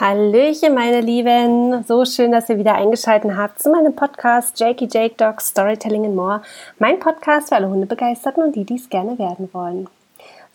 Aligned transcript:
Hallöchen, 0.00 0.74
meine 0.74 1.00
Lieben. 1.00 1.82
So 1.82 2.04
schön, 2.04 2.30
dass 2.30 2.48
ihr 2.48 2.56
wieder 2.56 2.76
eingeschaltet 2.76 3.32
habt 3.36 3.60
zu 3.60 3.68
meinem 3.68 3.96
Podcast 3.96 4.60
Jakey 4.60 4.86
Jake 4.88 5.16
Dogs 5.16 5.48
Storytelling 5.48 6.04
and 6.04 6.14
More. 6.14 6.42
Mein 6.78 7.00
Podcast 7.00 7.48
für 7.48 7.56
alle 7.56 7.68
Hundebegeisterten 7.68 8.44
und 8.44 8.54
die, 8.54 8.64
die 8.64 8.76
es 8.76 8.88
gerne 8.90 9.18
werden 9.18 9.48
wollen. 9.52 9.88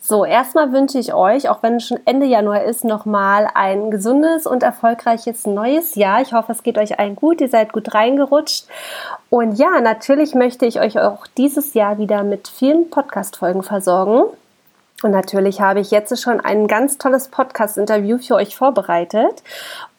So, 0.00 0.24
erstmal 0.24 0.72
wünsche 0.72 0.98
ich 0.98 1.12
euch, 1.12 1.50
auch 1.50 1.62
wenn 1.62 1.74
es 1.74 1.86
schon 1.86 2.00
Ende 2.06 2.24
Januar 2.24 2.64
ist, 2.64 2.84
nochmal 2.84 3.46
ein 3.52 3.90
gesundes 3.90 4.46
und 4.46 4.62
erfolgreiches 4.62 5.44
neues 5.46 5.94
Jahr. 5.94 6.22
Ich 6.22 6.32
hoffe, 6.32 6.52
es 6.52 6.62
geht 6.62 6.78
euch 6.78 6.98
allen 6.98 7.14
gut, 7.14 7.42
ihr 7.42 7.48
seid 7.48 7.74
gut 7.74 7.92
reingerutscht. 7.92 8.64
Und 9.28 9.58
ja, 9.58 9.78
natürlich 9.82 10.34
möchte 10.34 10.64
ich 10.64 10.80
euch 10.80 10.98
auch 10.98 11.26
dieses 11.36 11.74
Jahr 11.74 11.98
wieder 11.98 12.22
mit 12.22 12.48
vielen 12.48 12.88
Podcast-Folgen 12.88 13.62
versorgen. 13.62 14.24
Und 15.04 15.10
natürlich 15.10 15.60
habe 15.60 15.80
ich 15.80 15.90
jetzt 15.90 16.18
schon 16.18 16.40
ein 16.40 16.66
ganz 16.66 16.96
tolles 16.96 17.28
Podcast-Interview 17.28 18.16
für 18.16 18.36
euch 18.36 18.56
vorbereitet. 18.56 19.42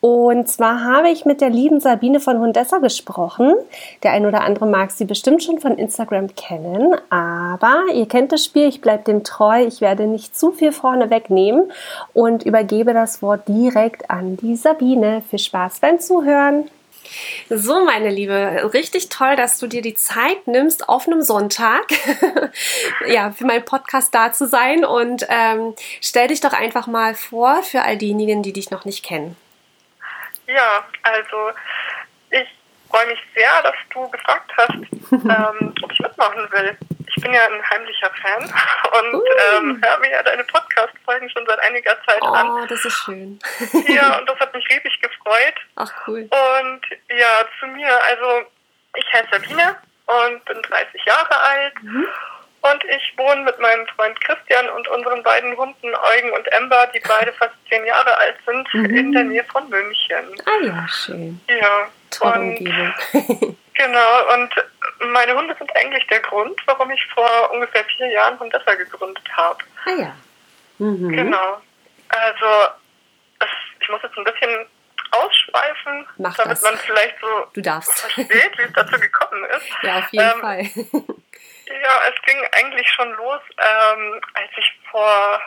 Und 0.02 0.50
zwar 0.50 0.84
habe 0.84 1.10
ich 1.10 1.26
mit 1.26 1.42
der 1.42 1.52
lieben 1.52 1.80
Sabine 1.80 2.20
von 2.20 2.40
Hundessa 2.40 2.80
gesprochen. 2.80 3.54
Der 4.02 4.14
ein 4.14 4.26
oder 4.26 4.42
andere 4.42 4.66
mag 4.66 4.90
sie 4.90 5.06
bestimmt 5.06 5.44
schon 5.44 5.60
von 5.60 5.78
Instagram 5.78 6.34
kennen. 6.36 6.96
Aber 7.12 7.84
ihr 7.94 8.08
kennt 8.08 8.32
das 8.32 8.44
Spiel, 8.44 8.68
ich 8.68 8.82
bleibe 8.82 9.04
dem 9.04 9.24
treu. 9.24 9.64
Ich 9.64 9.80
werde 9.80 10.08
nicht 10.08 10.36
zu 10.36 10.52
viel 10.52 10.72
vorne 10.72 11.12
wegnehmen 11.12 11.72
und 12.14 12.44
übergebe 12.44 12.96
das 12.96 13.22
Wort 13.22 13.48
direkt 13.48 14.10
an 14.10 14.38
die 14.38 14.56
Sabine. 14.56 15.22
Viel 15.30 15.38
Spaß 15.38 15.82
beim 15.82 16.00
Zuhören. 16.00 16.64
So, 17.50 17.86
meine 17.86 18.10
Liebe, 18.10 18.70
richtig 18.74 19.10
toll, 19.10 19.36
dass 19.36 19.60
du 19.60 19.68
dir 19.68 19.82
die 19.82 19.96
Zeit 19.96 20.48
nimmst, 20.48 20.90
auf 20.90 21.08
einem 21.08 21.22
Sonntag, 21.22 21.86
ja, 23.08 23.32
für 23.32 23.46
meinen 23.46 23.66
Podcast 23.66 24.14
da 24.14 24.32
zu 24.32 24.48
sein. 24.48 24.86
Und 24.86 25.26
ähm, 25.30 25.76
stell 26.02 26.28
dich 26.28 26.42
doch 26.42 26.54
einfach 26.54 26.88
mal 26.88 27.16
vor 27.16 27.64
für 27.64 27.82
all 27.82 27.98
diejenigen, 27.98 28.44
die 28.44 28.54
dich 28.54 28.72
noch 28.72 28.86
nicht 28.86 29.06
kennen. 29.06 29.36
Ja, 30.48 30.86
also 31.04 31.58
ich 32.30 32.48
freue 32.90 33.08
mich 33.08 33.20
sehr, 33.36 33.64
dass 33.64 33.76
du 33.94 34.08
gefragt 34.10 34.52
hast, 34.58 34.74
ähm, 35.12 35.74
ob 35.82 35.92
ich 35.92 36.00
mitmachen 36.00 36.48
will 36.52 36.78
ich 37.16 37.24
bin 37.24 37.34
ja 37.34 37.42
ein 37.48 37.70
heimlicher 37.70 38.12
Fan 38.22 38.44
und 38.44 39.14
uh. 39.14 39.24
ähm, 39.58 39.82
höre 39.84 40.00
mir 40.00 40.12
ja 40.12 40.24
deine 40.24 40.44
Podcast-Folgen 40.44 41.30
schon 41.30 41.46
seit 41.48 41.60
einiger 41.60 41.96
Zeit 42.06 42.22
oh, 42.22 42.28
an. 42.28 42.50
Oh, 42.50 42.66
das 42.68 42.84
ist 42.84 42.98
schön. 43.06 43.40
ja, 43.88 44.18
und 44.20 44.30
das 44.30 44.40
hat 44.40 44.54
mich 44.54 44.66
riesig 44.70 45.00
gefreut. 45.02 45.56
Ach, 45.76 45.92
cool. 46.08 46.22
Und 46.24 46.82
ja, 47.10 47.46
zu 47.60 47.68
mir, 47.68 47.90
also 48.04 48.48
ich 48.98 49.14
heiße 49.14 49.28
Sabine 49.32 49.78
und 50.08 50.46
bin 50.46 50.62
30 50.62 51.06
Jahre 51.06 51.40
alt. 51.40 51.84
Mhm. 51.84 52.08
Und 52.62 52.84
ich 52.86 53.14
wohne 53.16 53.44
mit 53.44 53.60
meinem 53.60 53.86
Freund 53.90 54.20
Christian 54.22 54.68
und 54.70 54.88
unseren 54.88 55.22
beiden 55.22 55.56
Hunden 55.56 55.94
Eugen 55.96 56.32
und 56.32 56.48
Ember, 56.52 56.88
die 56.88 57.00
beide 57.00 57.32
fast 57.34 57.54
zehn 57.70 57.86
Jahre 57.86 58.18
alt 58.18 58.38
sind, 58.46 58.74
mhm. 58.74 58.98
in 58.98 59.12
der 59.12 59.24
Nähe 59.24 59.44
von 59.44 59.70
München. 59.70 60.42
Ah 60.46 60.64
ja, 60.64 60.88
schön. 60.88 61.40
Ja. 61.48 61.88
Tolle 62.20 62.40
Umgebung. 62.40 62.94
genau, 63.74 64.34
und 64.34 64.52
meine 65.12 65.36
Hunde 65.36 65.56
sind 65.58 65.76
eigentlich 65.76 66.06
der 66.08 66.22
Grund, 66.22 66.60
warum 66.66 66.90
ich 66.92 67.06
vor 67.14 67.52
ungefähr 67.52 67.84
vier 67.86 68.08
Jahren 68.08 68.40
Hundessa 68.40 68.76
gegründet 68.76 69.28
habe. 69.36 69.58
Ah 69.86 70.02
ja. 70.02 70.16
Mhm. 70.80 71.10
Genau. 71.10 71.62
Also, 72.10 72.74
es, 73.40 73.48
ich 73.80 73.90
muss 73.90 74.02
jetzt 74.04 74.18
ein 74.18 74.24
bisschen 74.24 74.66
ausschweifen, 75.12 76.08
Mach 76.18 76.36
damit 76.36 76.54
das. 76.54 76.62
man 76.62 76.78
vielleicht 76.78 77.16
so 77.20 77.48
du 77.54 77.62
darfst. 77.62 78.00
versteht, 78.00 78.30
wie 78.58 78.62
es 78.62 78.74
dazu 78.74 79.00
gekommen 79.00 79.46
ist. 79.46 79.66
Ja, 79.84 80.00
auf 80.00 80.10
jeden 80.12 80.32
ähm, 80.32 80.42
Fall. 80.42 80.62
ja, 80.64 81.92
es 82.10 82.22
ging 82.26 82.38
eigentlich 82.52 82.90
schon 82.90 83.12
los, 83.14 83.42
ähm, 83.58 84.22
als 84.34 84.50
ich 84.58 84.80
vor 84.92 85.40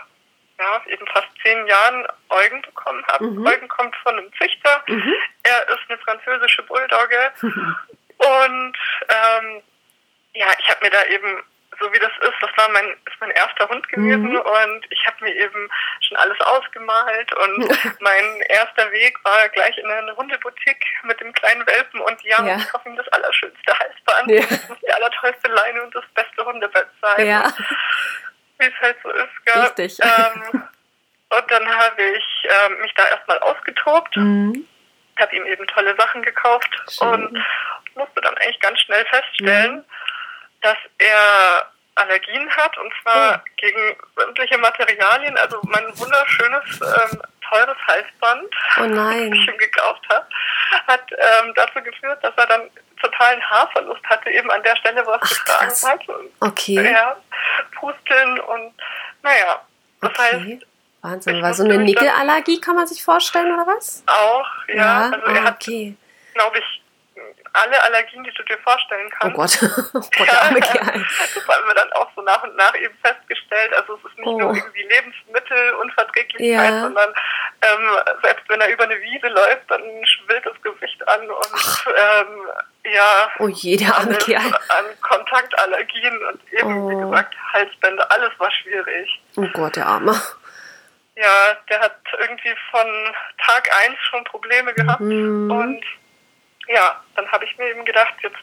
ja, 0.59 0.83
eben 0.87 1.07
fast 1.09 1.29
zehn 1.43 1.67
Jahren 1.67 2.07
Eugen 2.31 2.63
bekommen 2.63 3.05
habe. 3.07 3.25
Mhm. 3.25 3.47
Eugen 3.47 3.69
kommt 3.69 3.95
von 3.97 4.19
einem 4.19 4.33
Züchter. 4.35 4.83
Mhm. 4.89 5.15
Er 5.45 5.69
ist 5.69 5.81
eine 5.89 5.99
französische 5.99 6.63
Bulldogge. 6.65 7.33
Und 8.19 8.77
ähm, 9.09 9.63
ja, 10.35 10.47
ich 10.59 10.69
habe 10.69 10.85
mir 10.85 10.91
da 10.91 11.05
eben, 11.05 11.43
so 11.81 11.93
wie 11.93 11.99
das 11.99 12.11
ist, 12.21 12.35
das 12.41 12.51
war 12.57 12.69
mein, 12.71 12.87
ist 12.87 13.21
mein 13.21 13.31
erster 13.31 13.69
Hund 13.69 13.89
gewesen 13.89 14.31
mhm. 14.31 14.37
und 14.39 14.87
ich 14.91 15.07
habe 15.07 15.25
mir 15.25 15.33
eben 15.33 15.71
schon 16.01 16.17
alles 16.17 16.41
ausgemalt 16.41 17.33
und 17.35 17.69
mein 18.01 18.41
erster 18.49 18.91
Weg 18.91 19.17
war 19.25 19.49
gleich 19.51 19.79
in 19.79 19.89
eine 19.89 20.17
Hundeboutique 20.17 20.85
mit 21.05 21.21
dem 21.21 21.33
kleinen 21.33 21.65
Welpen 21.67 22.01
und 22.01 22.21
ja, 22.23 22.45
ja. 22.45 22.57
ich 22.57 22.69
kaufe 22.69 22.89
ihm 22.89 22.97
das 22.97 23.07
allerschönste 23.09 23.79
Halsband, 23.79 24.31
ja. 24.31 24.77
die 24.83 24.93
allertollste 24.93 25.49
Leine 25.49 25.83
und 25.85 25.95
das 25.95 26.05
beste 26.15 26.45
Hundebett 26.45 26.89
sein. 27.01 27.27
Ja. 27.27 27.53
Wie 28.59 28.67
es 28.67 28.81
halt 28.81 28.97
so 29.03 29.11
ist, 29.11 29.45
gell? 29.45 29.63
Richtig. 29.63 29.99
Ähm, 30.09 30.63
und 31.31 31.51
dann 31.51 31.69
habe 31.69 32.03
ich 32.03 32.25
ähm, 32.45 32.81
mich 32.81 32.93
da 32.95 33.07
erstmal 33.07 33.39
ausgetobt, 33.41 34.17
mhm. 34.17 34.67
habe 35.21 35.37
ihm 35.37 35.45
eben 35.45 35.67
tolle 35.67 35.95
Sachen 35.97 36.23
gekauft 36.23 36.71
Schön. 36.89 37.09
und 37.09 37.45
musste 37.95 38.21
dann 38.23 38.35
eigentlich 38.39 38.61
ganz 38.61 38.81
schnell 38.81 39.05
feststellen, 39.05 39.77
mhm. 39.77 39.85
dass 40.63 40.79
er 40.97 41.71
Allergien 41.97 42.49
hat 42.57 42.79
und 42.79 42.93
zwar 43.03 43.43
oh. 43.45 43.51
gegen 43.57 43.97
sämtliche 44.17 44.57
Materialien. 44.57 45.37
Also 45.37 45.61
mein 45.65 45.87
wunderschönes, 45.99 46.81
ähm, 46.81 47.23
teures 47.49 47.79
Halsband, 47.87 48.55
oh 48.79 48.87
das 48.95 49.15
ich 49.17 49.49
ihm 49.49 49.59
gekauft 49.59 50.07
habe, 50.09 50.27
hat 50.87 51.11
ähm, 51.11 51.53
dazu 51.55 51.83
geführt, 51.83 52.23
dass 52.23 52.35
er 52.37 52.47
dann 52.47 52.71
totalen 53.01 53.43
Haarverlust 53.43 54.05
hatte, 54.05 54.31
eben 54.31 54.51
an 54.51 54.63
der 54.63 54.77
Stelle, 54.77 55.05
wo 55.07 55.11
er 55.11 55.23
es 55.23 55.45
getragen 55.45 55.73
hat. 55.85 56.09
Und, 56.09 56.31
okay. 56.41 56.91
Ja, 56.91 57.17
Pusteln 57.75 58.41
und 58.41 58.75
naja, 59.23 59.61
das 60.01 60.11
okay. 60.11 60.23
heißt, 60.23 60.67
Wahnsinn, 61.01 61.43
war 61.43 61.55
so 61.55 61.65
eine 61.65 61.79
Nickelallergie, 61.79 62.61
kann 62.61 62.75
man 62.75 62.87
sich 62.87 63.05
vorstellen, 63.05 63.53
oder 63.53 63.67
was? 63.67 64.03
Auch, 64.07 64.47
ja. 64.69 64.75
ja? 64.75 65.11
Also 65.13 65.27
ah, 65.27 65.51
okay. 65.51 65.97
glaube 66.35 66.59
ich, 66.59 66.78
alle 67.53 67.83
Allergien, 67.85 68.25
die 68.25 68.33
du 68.33 68.43
dir 68.45 68.59
vorstellen 68.59 69.11
kannst. 69.19 69.35
Oh 69.37 69.41
Gott, 69.41 69.59
oh 69.95 70.01
Gott, 70.01 70.29
der 70.29 70.43
arme 70.43 70.61
Kerl. 70.61 71.07
Das 71.35 71.49
haben 71.49 71.67
wir 71.67 71.75
dann 71.75 71.93
auch 71.95 72.11
so 72.15 72.23
nach 72.23 72.43
und 72.43 72.57
nach 72.57 72.75
eben 72.77 72.97
festgestellt. 73.03 73.73
Also 73.75 73.95
es 73.97 74.11
ist 74.11 74.19
nicht 74.19 74.27
Oh. 74.29 74.39
nur 74.39 74.55
irgendwie 74.57 74.83
Lebensmittelunverträglichkeit, 74.83 76.71
Ja. 76.73 76.81
sondern 76.83 77.11
ähm, 77.63 77.99
selbst 78.23 78.49
wenn 78.49 78.61
er 78.61 78.69
über 78.71 78.85
eine 78.85 79.01
Wiese 79.01 79.29
läuft, 79.29 79.71
dann 79.71 79.83
schwillt 80.07 80.47
das 80.47 80.61
Gewicht 80.63 81.07
an 81.09 81.21
und 81.29 81.85
ähm, 81.97 82.47
ja, 82.93 83.31
Oh 83.39 83.49
je, 83.49 83.77
der 83.77 83.95
arme 83.97 84.09
alles 84.15 84.25
Kerl. 84.25 84.55
an 84.69 84.85
Kontaktallergien 85.03 86.19
und 86.27 86.53
eben, 86.53 86.89
wie 86.89 86.95
Oh. 86.95 87.11
gesagt, 87.11 87.35
Halsbänder, 87.53 88.11
alles 88.11 88.31
war 88.39 88.51
schwierig. 88.53 89.21
Oh 89.37 89.47
Gott, 89.53 89.77
der 89.77 89.87
Arme. 89.87 90.21
Ja, 91.17 91.55
der 91.69 91.81
hat 91.81 91.97
irgendwie 92.21 92.55
von 92.71 92.87
Tag 93.45 93.69
eins 93.85 93.99
schon 94.09 94.23
Probleme 94.25 94.73
gehabt 94.73 95.01
Mhm. 95.01 95.51
und 95.51 95.85
ja, 96.69 97.01
dann 97.17 97.31
habe 97.33 97.45
ich 97.45 97.57
mir 97.59 97.71
eben 97.71 97.85
gedacht, 97.85 98.15
jetzt 98.23 98.37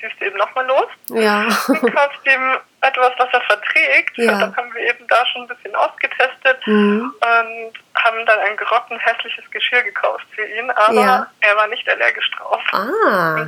ziehst 0.00 0.20
du 0.20 0.24
eben 0.26 0.36
nochmal 0.36 0.66
los 0.66 0.88
Ja. 1.08 1.46
und 1.68 1.94
kaufst 1.94 2.26
ihm 2.26 2.56
etwas, 2.82 3.12
was 3.18 3.28
er 3.32 3.40
verträgt. 3.42 4.16
Ja. 4.18 4.32
Und 4.32 4.40
dann 4.40 4.56
haben 4.56 4.74
wir 4.74 4.82
eben 4.82 5.06
da 5.08 5.24
schon 5.26 5.42
ein 5.42 5.48
bisschen 5.48 5.74
ausgetestet 5.74 6.66
Mhm. 6.66 7.14
und 7.20 7.72
haben 8.02 8.26
dann 8.26 8.38
ein 8.40 8.56
grottenhässliches 8.56 9.50
Geschirr 9.50 9.82
gekauft 9.82 10.26
für 10.34 10.44
ihn, 10.46 10.70
aber 10.70 10.94
Ja. 10.94 11.26
er 11.40 11.56
war 11.56 11.66
nicht 11.68 11.88
allergisch 11.88 12.30
drauf. 12.32 12.62
Ah. 12.72 13.46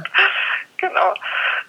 Genau. 0.79 1.15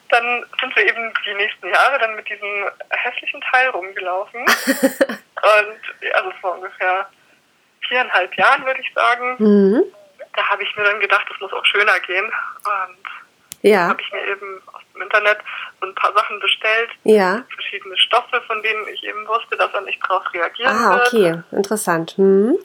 Dann 0.10 0.46
sind 0.60 0.76
wir 0.76 0.86
eben 0.86 1.14
die 1.26 1.34
nächsten 1.36 1.68
Jahre 1.70 2.00
dann 2.00 2.16
mit 2.16 2.28
diesem 2.30 2.70
hässlichen 2.90 3.42
Teil 3.42 3.70
rumgelaufen. 3.70 4.42
und 4.46 6.14
also 6.14 6.32
vor 6.42 6.54
ungefähr 6.56 7.08
viereinhalb 7.88 8.34
Jahren, 8.36 8.66
würde 8.66 8.82
ich 8.82 8.92
sagen. 8.94 9.36
Mhm. 9.40 9.84
Da 10.36 10.44
habe 10.50 10.64
ich 10.64 10.76
mir 10.76 10.84
dann 10.84 11.00
gedacht, 11.00 11.26
es 11.34 11.40
muss 11.40 11.54
auch 11.54 11.66
schöner 11.66 12.00
gehen. 12.02 12.26
Und 12.26 12.98
Ja. 13.62 13.88
habe 13.90 14.02
ich 14.02 14.12
mir 14.12 14.26
eben 14.28 14.62
aus 14.74 14.82
dem 14.94 15.02
Internet 15.02 15.40
so 15.82 15.88
ein 15.88 15.96
paar 15.96 16.14
Sachen 16.14 16.40
bestellt. 16.40 16.90
Ja. 17.04 17.44
Verschiedene 17.54 17.98
Stoffe, 17.98 18.42
von 18.48 18.62
denen 18.64 18.88
ich 18.90 19.04
eben 19.04 19.28
wusste, 19.28 19.56
dass 19.58 19.74
er 19.74 19.82
nicht 19.82 20.00
drauf 20.08 20.24
reagieren 20.34 20.76
Ah, 20.76 20.96
wird. 20.98 21.08
okay. 21.08 21.44
Interessant. 21.52 22.18
Mhm. 22.18 22.58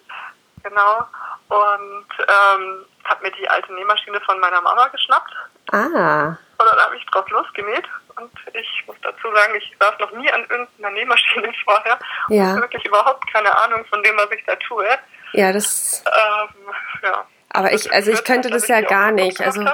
Genau. 0.63 1.07
Und 1.49 2.07
ähm, 2.19 2.85
habe 3.05 3.23
mir 3.23 3.31
die 3.33 3.49
alte 3.49 3.73
Nähmaschine 3.73 4.21
von 4.21 4.39
meiner 4.41 4.61
Mama 4.61 4.89
geschnappt. 4.89 5.33
Ah. 5.73 6.37
Und 6.59 6.67
dann 6.71 6.79
habe 6.79 6.97
ich 6.97 7.07
drauf 7.07 7.29
losgenäht. 7.31 7.85
Und 8.17 8.31
ich 8.53 8.85
muss 8.87 8.97
dazu 9.03 9.33
sagen, 9.35 9.55
ich 9.57 9.75
saß 9.81 9.99
noch 10.01 10.11
nie 10.13 10.31
an 10.31 10.43
irgendeiner 10.43 10.91
Nähmaschine 10.91 11.51
vorher. 11.65 11.99
Und 12.29 12.35
Ja. 12.37 12.45
habe 12.49 12.61
wirklich 12.63 12.85
überhaupt 12.85 13.33
keine 13.33 13.57
Ahnung 13.63 13.85
von 13.87 14.03
dem, 14.03 14.17
was 14.19 14.31
ich 14.33 14.45
da 14.45 14.55
tue. 14.57 14.87
Ja, 15.33 15.53
das. 15.53 16.05
Ähm, 16.07 16.75
ja. 17.03 17.25
Aber 17.51 17.73
ich, 17.73 17.93
also 17.93 18.11
ich 18.13 18.25
könnte 18.25 18.49
das 18.51 18.69
ja 18.69 18.81
gar 18.81 19.11
nicht. 19.13 19.41
Also 19.41 19.65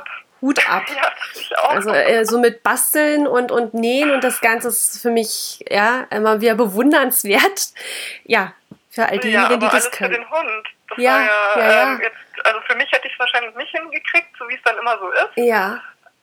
Hut 0.40 0.58
ab. 0.68 0.84
Ja, 0.88 1.12
ich 1.34 1.58
auch. 1.58 1.70
Also 1.70 1.90
äh, 1.90 2.24
so 2.24 2.38
mit 2.38 2.62
Basteln 2.62 3.26
und, 3.26 3.52
und 3.52 3.74
Nähen 3.74 4.10
und 4.10 4.24
das 4.24 4.40
Ganze 4.40 4.68
ist 4.68 5.00
für 5.00 5.10
mich 5.10 5.64
ja 5.68 6.06
immer 6.10 6.40
wieder 6.40 6.54
bewundernswert. 6.54 7.68
Ja, 8.24 8.52
für 8.90 9.06
all 9.06 9.18
diejenigen, 9.18 9.60
die 9.60 9.68
das 9.68 9.86
für 9.86 9.90
können. 9.98 10.14
den 10.14 10.30
Hund. 10.30 10.66
Das 10.88 10.98
Ja, 10.98 11.20
ja, 11.20 11.26
ja, 11.56 11.70
ja. 11.70 11.92
Ähm, 11.92 12.00
jetzt, 12.02 12.46
also 12.46 12.60
für 12.66 12.74
mich 12.76 12.90
hätte 12.90 13.06
ich 13.06 13.12
es 13.12 13.18
wahrscheinlich 13.18 13.54
nicht 13.54 13.70
hingekriegt, 13.70 14.28
so 14.38 14.48
wie 14.48 14.54
es 14.54 14.62
dann 14.64 14.76
immer 14.78 14.98
so 14.98 15.10
ist. 15.10 15.30
Ja, 15.36 15.80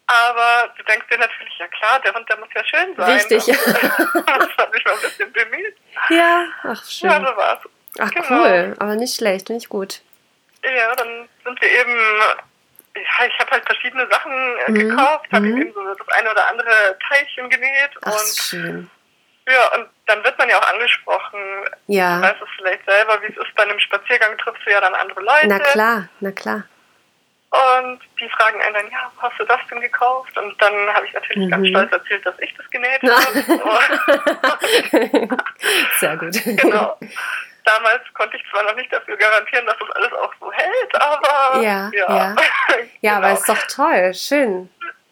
Aber 0.07 0.73
du 0.75 0.83
denkst 0.83 1.07
dir 1.09 1.17
natürlich, 1.17 1.53
ja 1.59 1.67
klar, 1.67 1.99
der 2.01 2.13
Hund, 2.13 2.27
der 2.27 2.37
muss 2.37 2.49
ja 2.53 2.63
schön 2.65 2.95
sein. 2.95 3.11
Richtig. 3.11 3.47
Und 3.47 4.27
das 4.27 4.57
hat 4.57 4.73
mich 4.73 4.83
mal 4.85 4.93
ein 4.95 5.01
bisschen 5.01 5.31
bemüht. 5.31 5.75
ja, 6.09 6.45
ach 6.63 6.83
schön. 6.85 7.09
Ja, 7.09 7.19
so 7.19 7.37
war's. 7.37 7.59
Ach 7.99 8.11
genau. 8.11 8.27
cool, 8.29 8.75
aber 8.79 8.95
nicht 8.95 9.15
schlecht, 9.15 9.47
finde 9.47 9.61
ich 9.61 9.69
gut. 9.69 10.01
Ja, 10.63 10.95
dann 10.95 11.29
sind 11.43 11.61
wir 11.61 11.69
eben, 11.69 11.95
ja, 12.95 13.25
ich 13.27 13.39
habe 13.39 13.51
halt 13.51 13.65
verschiedene 13.65 14.07
Sachen 14.09 14.31
äh, 14.31 14.71
mhm. 14.71 14.75
gekauft, 14.75 15.27
habe 15.31 15.45
mhm. 15.45 15.61
eben 15.61 15.73
so 15.73 15.93
das 15.93 16.07
eine 16.09 16.31
oder 16.31 16.47
andere 16.47 16.97
Teilchen 17.07 17.49
genäht 17.49 17.91
Ach, 18.01 18.11
und 18.11 18.37
schön. 18.37 18.89
Ja, 19.47 19.75
und 19.75 19.89
dann 20.05 20.23
wird 20.23 20.37
man 20.37 20.49
ja 20.49 20.57
auch 20.57 20.71
angesprochen. 20.71 21.39
Ja. 21.87 22.17
Du 22.17 22.23
weißt 22.23 22.41
es 22.41 22.49
vielleicht 22.55 22.85
selber, 22.85 23.21
wie 23.21 23.25
es 23.25 23.37
ist. 23.37 23.53
Bei 23.55 23.63
einem 23.63 23.79
Spaziergang 23.79 24.37
triffst 24.37 24.65
du 24.65 24.71
ja 24.71 24.79
dann 24.79 24.95
andere 24.95 25.19
Leute. 25.19 25.47
Na 25.47 25.59
klar, 25.59 26.07
na 26.21 26.31
klar. 26.31 26.63
Und 27.53 27.99
die 28.19 28.27
fragen 28.29 28.59
einen 28.61 28.73
dann, 28.73 28.89
ja, 28.89 29.11
hast 29.17 29.37
du 29.37 29.43
das 29.43 29.59
denn 29.69 29.79
gekauft? 29.79 30.35
Und 30.37 30.59
dann 30.59 30.73
habe 30.91 31.05
ich 31.05 31.13
natürlich 31.13 31.45
mhm. 31.45 31.51
ganz 31.51 31.67
stolz 31.67 31.91
erzählt, 31.91 32.25
dass 32.25 32.33
ich 32.39 32.51
das 32.55 32.67
genäht 32.71 33.03
habe. 33.03 33.43
Sehr 35.99 36.17
gut. 36.17 36.33
Genau. 36.43 36.97
Damals 37.65 38.01
konnte 38.13 38.37
ich 38.37 38.43
zwar 38.51 38.63
noch 38.63 38.75
nicht 38.75 38.91
dafür 38.91 39.15
garantieren, 39.17 39.65
dass 39.65 39.77
das 39.79 39.89
alles 39.91 40.13
auch 40.13 40.33
so 40.39 40.51
hält, 40.51 41.01
aber 41.01 41.61
ja, 41.61 41.89
ja. 41.93 42.15
Ja, 42.15 42.35
ja 43.01 43.17
aber 43.17 43.27
genau. 43.27 43.39
ist 43.39 43.49
doch 43.49 43.67
toll, 43.67 44.13
schön. 44.13 44.69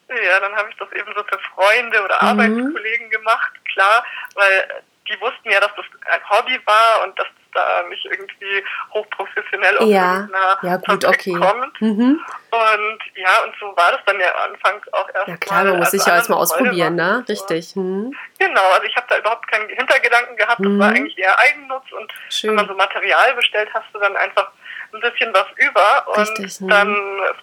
Ja, 0.10 0.40
dann 0.42 0.54
habe 0.56 0.70
ich 0.70 0.76
das 0.76 0.92
eben 0.92 1.14
so 1.16 1.24
für 1.24 1.40
Freunde 1.56 2.04
oder 2.04 2.22
mhm. 2.22 2.28
Arbeitskollegen 2.28 3.10
gemacht, 3.10 3.54
klar, 3.74 4.04
weil 4.36 4.84
die 5.12 5.22
wussten 5.22 5.50
ja, 5.52 5.60
dass 5.60 5.72
das 5.76 5.86
ein 6.06 6.30
Hobby 6.30 6.60
war 6.66 7.04
und 7.04 7.18
dass 7.20 7.28
da 7.54 7.84
nicht 7.90 8.06
irgendwie 8.06 8.64
hochprofessionell 8.94 9.78
auf 9.78 9.88
ja. 9.88 10.28
ja, 10.62 10.78
gut, 10.78 11.06
okay. 11.06 11.34
kommt. 11.34 11.82
Mhm. 11.82 12.20
Und 12.52 13.00
ja, 13.16 13.44
und 13.46 13.54
so 13.60 13.66
war 13.76 13.92
das 13.92 14.02
dann 14.06 14.20
ja 14.20 14.34
anfangs 14.36 14.82
auch 14.94 15.08
erst 15.14 15.28
Ja 15.28 15.38
klar, 15.38 15.64
man 15.64 15.78
muss 15.78 15.88
also 15.88 15.98
sich 15.98 16.08
ja 16.08 16.16
erstmal 16.16 16.40
ausprobieren, 16.40 16.96
ne? 16.96 17.24
Richtig. 17.28 17.76
Mhm. 17.76 18.16
Genau, 18.40 18.70
also 18.74 18.86
ich 18.86 18.96
habe 18.96 19.08
da 19.10 19.18
überhaupt 19.18 19.48
keinen 19.50 19.70
Hintergedanken 19.70 20.36
gehabt, 20.38 20.60
das 20.60 20.80
war 20.80 20.90
mhm. 20.92 20.96
eigentlich 20.96 21.18
eher 21.18 21.38
Eigennutz 21.40 21.92
und 21.92 22.12
Schön. 22.30 22.50
wenn 22.50 22.56
man 22.56 22.68
so 22.68 22.74
Material 22.76 23.34
bestellt, 23.36 23.70
hast 23.74 23.88
du 23.94 24.00
dann 24.00 24.16
einfach 24.16 24.52
ein 24.94 25.00
bisschen 25.00 25.34
was 25.34 25.48
über 25.58 26.08
und 26.08 26.18
Richtig, 26.20 26.60
mhm. 26.62 26.68
dann 26.68 26.96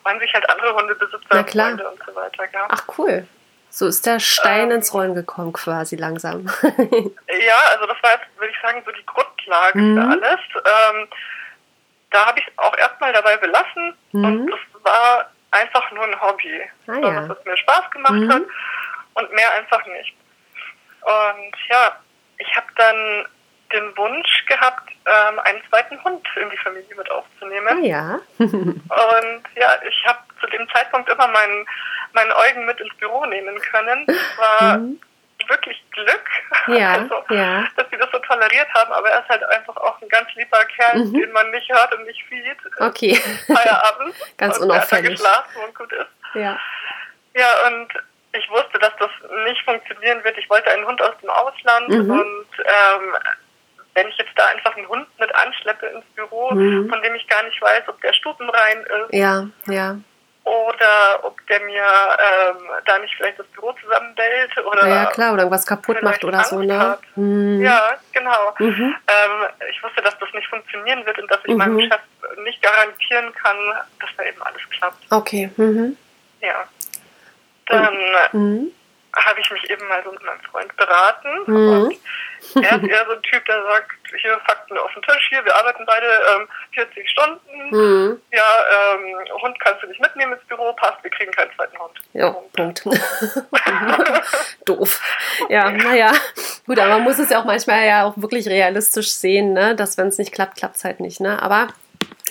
freuen 0.03 0.21
sich 0.21 0.33
halt 0.33 0.49
andere 0.51 0.75
Hundebesitzer 0.75 1.45
klar. 1.45 1.69
Freunde 1.69 1.89
und 1.89 2.03
so 2.07 2.15
weiter. 2.15 2.45
Ja. 2.53 2.67
Ach 2.71 2.85
cool. 2.99 3.27
So 3.71 3.87
ist 3.87 4.07
der 4.07 4.19
Stein 4.19 4.71
ähm, 4.71 4.79
ins 4.79 4.93
Rollen 4.95 5.15
gekommen 5.15 5.53
quasi 5.53 5.97
langsam. 5.97 6.47
ja, 6.63 7.59
also 7.73 7.87
das 7.87 8.03
war 8.03 8.13
jetzt, 8.13 8.39
würde 8.39 8.53
ich 8.53 8.61
sagen, 8.61 8.83
so 8.85 8.93
die 8.93 9.07
Grundlage 9.07 9.79
mhm. 9.79 9.97
für 9.97 10.09
alles. 10.09 10.41
Ähm, 10.57 11.09
da 12.11 12.27
habe 12.27 12.39
ich 12.41 12.47
es 12.47 12.59
auch 12.59 12.77
erstmal 12.77 13.13
dabei 13.13 13.37
belassen 13.37 13.95
mhm. 14.13 14.25
und 14.25 14.49
es 14.51 14.85
war 14.85 15.31
einfach 15.51 15.91
nur 15.93 16.05
ein 16.05 16.21
Hobby. 16.21 16.63
Ah, 16.87 16.99
ja. 16.99 17.23
es 17.25 17.45
mir 17.45 17.57
Spaß 17.57 17.91
gemacht 17.91 18.13
mhm. 18.13 18.33
hat 18.33 18.43
und 19.15 19.33
mehr 19.33 19.53
einfach 19.55 19.85
nicht. 19.87 20.15
Und 21.03 21.55
ja, 21.69 21.97
ich 22.39 22.57
habe 22.57 22.67
dann 22.77 23.27
den 23.73 23.97
Wunsch 23.97 24.47
gehabt, 24.47 24.91
ähm, 25.05 25.39
einen 25.41 25.61
zweiten 25.69 26.03
Hund 26.03 26.27
in 26.37 26.51
die 26.51 26.57
Familie 26.59 26.97
mit 26.97 27.11
aufzunehmen. 27.11 27.69
Ah, 27.69 27.87
ja. 27.87 28.21
und 28.39 29.43
ja, 29.57 29.71
ich 29.87 30.07
habe 30.07 30.19
zu 30.41 30.47
dem 30.47 30.69
Zeitpunkt 30.71 31.11
immer 31.11 31.29
meinen, 31.29 31.67
meinen 32.15 32.33
Eugen 32.33 32.67
mit 32.67 32.81
ins 32.81 32.95
Büro 32.97 33.25
nehmen 33.27 33.59
können. 33.61 34.07
Das 34.07 34.39
war 34.39 34.79
mhm. 34.79 35.01
wirklich 35.49 35.83
Glück, 35.91 36.25
ja, 36.79 36.93
also, 36.93 37.25
ja. 37.31 37.67
dass 37.77 37.89
sie 37.91 37.97
das 37.97 38.11
so 38.13 38.19
toleriert 38.19 38.69
haben, 38.75 38.93
aber 38.93 39.11
er 39.11 39.21
ist 39.21 39.29
halt 39.29 39.43
einfach 39.45 39.77
auch 39.77 40.01
ein 40.01 40.09
ganz 40.09 40.29
lieber 40.35 40.65
Kerl, 40.65 40.99
mhm. 40.99 41.13
den 41.13 41.33
man 41.33 41.51
nicht 41.51 41.69
hört 41.71 41.95
und 41.95 42.07
nicht 42.07 42.25
sieht. 42.29 42.81
Okay. 42.81 43.15
Feierabend. 43.47 44.15
ganz 44.37 44.59
und 44.59 44.71
unauffällig. 44.71 45.13
geschlafen 45.13 45.63
und 45.67 45.75
gut 45.75 45.93
ist. 45.93 46.35
Ja. 46.35 46.59
Ja, 47.35 47.47
und 47.67 47.89
ich 48.33 48.51
wusste, 48.51 48.79
dass 48.79 48.93
das 48.99 49.11
nicht 49.45 49.63
funktionieren 49.65 50.23
wird. 50.25 50.37
Ich 50.39 50.49
wollte 50.51 50.71
einen 50.71 50.87
Hund 50.87 51.01
aus 51.03 51.15
dem 51.21 51.31
Ausland 51.31 51.89
mhm. 51.89 52.11
und 52.11 52.47
ähm, 52.59 53.17
wenn 53.95 54.09
ich 54.09 54.17
jetzt 54.17 54.33
da 54.37 54.47
einfach 54.47 54.77
einen 54.77 54.89
Hund 54.89 55.07
mit 55.19 55.35
anschleppe 55.35 55.87
ins 55.87 56.05
Büro, 56.15 56.53
mhm. 56.53 56.89
von 56.89 57.03
dem 57.03 57.15
ich 57.15 57.27
gar 57.27 57.43
nicht 57.43 57.61
weiß, 57.61 57.83
ob 57.89 58.01
der 58.01 58.13
stubenrein 58.13 58.81
ist. 58.83 59.13
Ja, 59.13 59.49
ja. 59.67 59.97
Oder 60.49 61.25
ob 61.25 61.47
der 61.47 61.61
mir 61.61 61.83
ähm, 61.83 62.57
da 62.87 62.99
nicht 63.01 63.15
vielleicht 63.17 63.39
das 63.39 63.47
Büro 63.49 63.73
zusammenbellt 63.83 64.57
oder. 64.65 64.89
Ja, 64.89 65.07
klar, 65.07 65.35
oder 65.35 65.43
irgendwas 65.43 65.67
kaputt 65.67 66.03
macht 66.03 66.25
oder 66.25 66.43
so, 66.45 66.63
ne? 66.63 66.97
Mhm. 67.17 67.61
Ja, 67.61 67.97
genau. 68.13 68.55
Mhm. 68.59 68.97
Ähm, 69.09 69.49
ich 69.71 69.83
wusste, 69.83 70.01
dass 70.01 70.19
das 70.19 70.33
nicht 70.33 70.49
funktionieren 70.49 71.05
wird 71.05 71.19
und 71.19 71.31
dass 71.31 71.41
ich 71.45 71.55
meinem 71.55 71.75
mhm. 71.75 71.83
Chef 71.83 72.01
nicht 72.45 72.63
garantieren 72.63 73.31
kann, 73.35 73.57
dass 74.01 74.09
da 74.17 74.25
eben 74.25 74.41
alles 74.43 74.63
klappt. 74.71 75.05
Okay. 75.11 75.51
Mhm. 75.57 75.99
Ja. 76.41 76.65
Dann 77.67 77.99
mhm. 78.33 78.73
Habe 79.17 79.41
ich 79.41 79.51
mich 79.51 79.71
eben 79.71 79.87
mal 79.89 80.03
so 80.05 80.13
mit 80.13 80.23
meinem 80.23 80.41
Freund 80.41 80.77
beraten 80.77 81.41
und 81.43 81.97
er 82.55 82.77
ist 82.77 82.89
eher 82.89 83.07
so 83.07 83.13
ein 83.13 83.23
Typ, 83.23 83.45
der 83.47 83.63
sagt, 83.65 83.91
hier 84.21 84.39
Fakten 84.47 84.79
auf 84.79 84.93
den 84.93 85.03
Tisch, 85.03 85.27
hier, 85.29 85.45
wir 85.45 85.55
arbeiten 85.55 85.85
beide 85.87 86.07
ähm, 86.07 86.49
40 86.73 87.11
Stunden. 87.11 87.71
Mhm. 87.71 88.23
Ja, 88.33 88.95
ähm, 88.95 89.43
Hund 89.43 89.59
kannst 89.61 89.83
du 89.83 89.87
nicht 89.89 90.01
mitnehmen 90.01 90.33
ins 90.35 90.45
Büro, 90.45 90.73
passt, 90.75 91.03
wir 91.03 91.11
kriegen 91.11 91.33
keinen 91.33 91.51
zweiten 91.57 91.79
Hund. 91.79 91.93
Ja, 92.13 92.31
Punkt. 92.55 92.85
Doof. 94.65 95.01
Ja, 95.49 95.71
naja. 95.71 96.13
Gut, 96.67 96.79
aber 96.79 96.91
man 96.91 97.03
muss 97.03 97.19
es 97.19 97.31
ja 97.31 97.41
auch 97.41 97.45
manchmal 97.45 97.87
ja 97.87 98.05
auch 98.05 98.15
wirklich 98.17 98.49
realistisch 98.49 99.13
sehen, 99.13 99.53
ne? 99.53 99.75
dass 99.75 99.99
wenn 99.99 100.09
es 100.09 100.19
nicht 100.19 100.33
klappt, 100.33 100.57
klappt 100.59 100.77
es 100.77 100.85
halt 100.85 101.01
nicht. 101.01 101.21
Ne? 101.21 101.43
Aber 101.43 101.69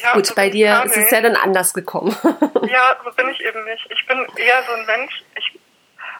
ja, 0.01 0.13
gut, 0.13 0.25
so 0.27 0.35
bei 0.35 0.49
dir 0.49 0.83
ist 0.85 0.97
es 0.97 1.11
ja 1.11 1.21
dann 1.21 1.35
anders 1.35 1.73
gekommen. 1.73 2.15
ja, 2.23 2.95
so 3.03 3.11
bin 3.11 3.29
ich 3.29 3.43
eben 3.43 3.63
nicht. 3.65 3.87
Ich 3.89 4.05
bin 4.07 4.25
eher 4.37 4.63
so 4.63 4.73
ein 4.73 4.85
Mensch, 4.85 5.23
ich 5.37 5.56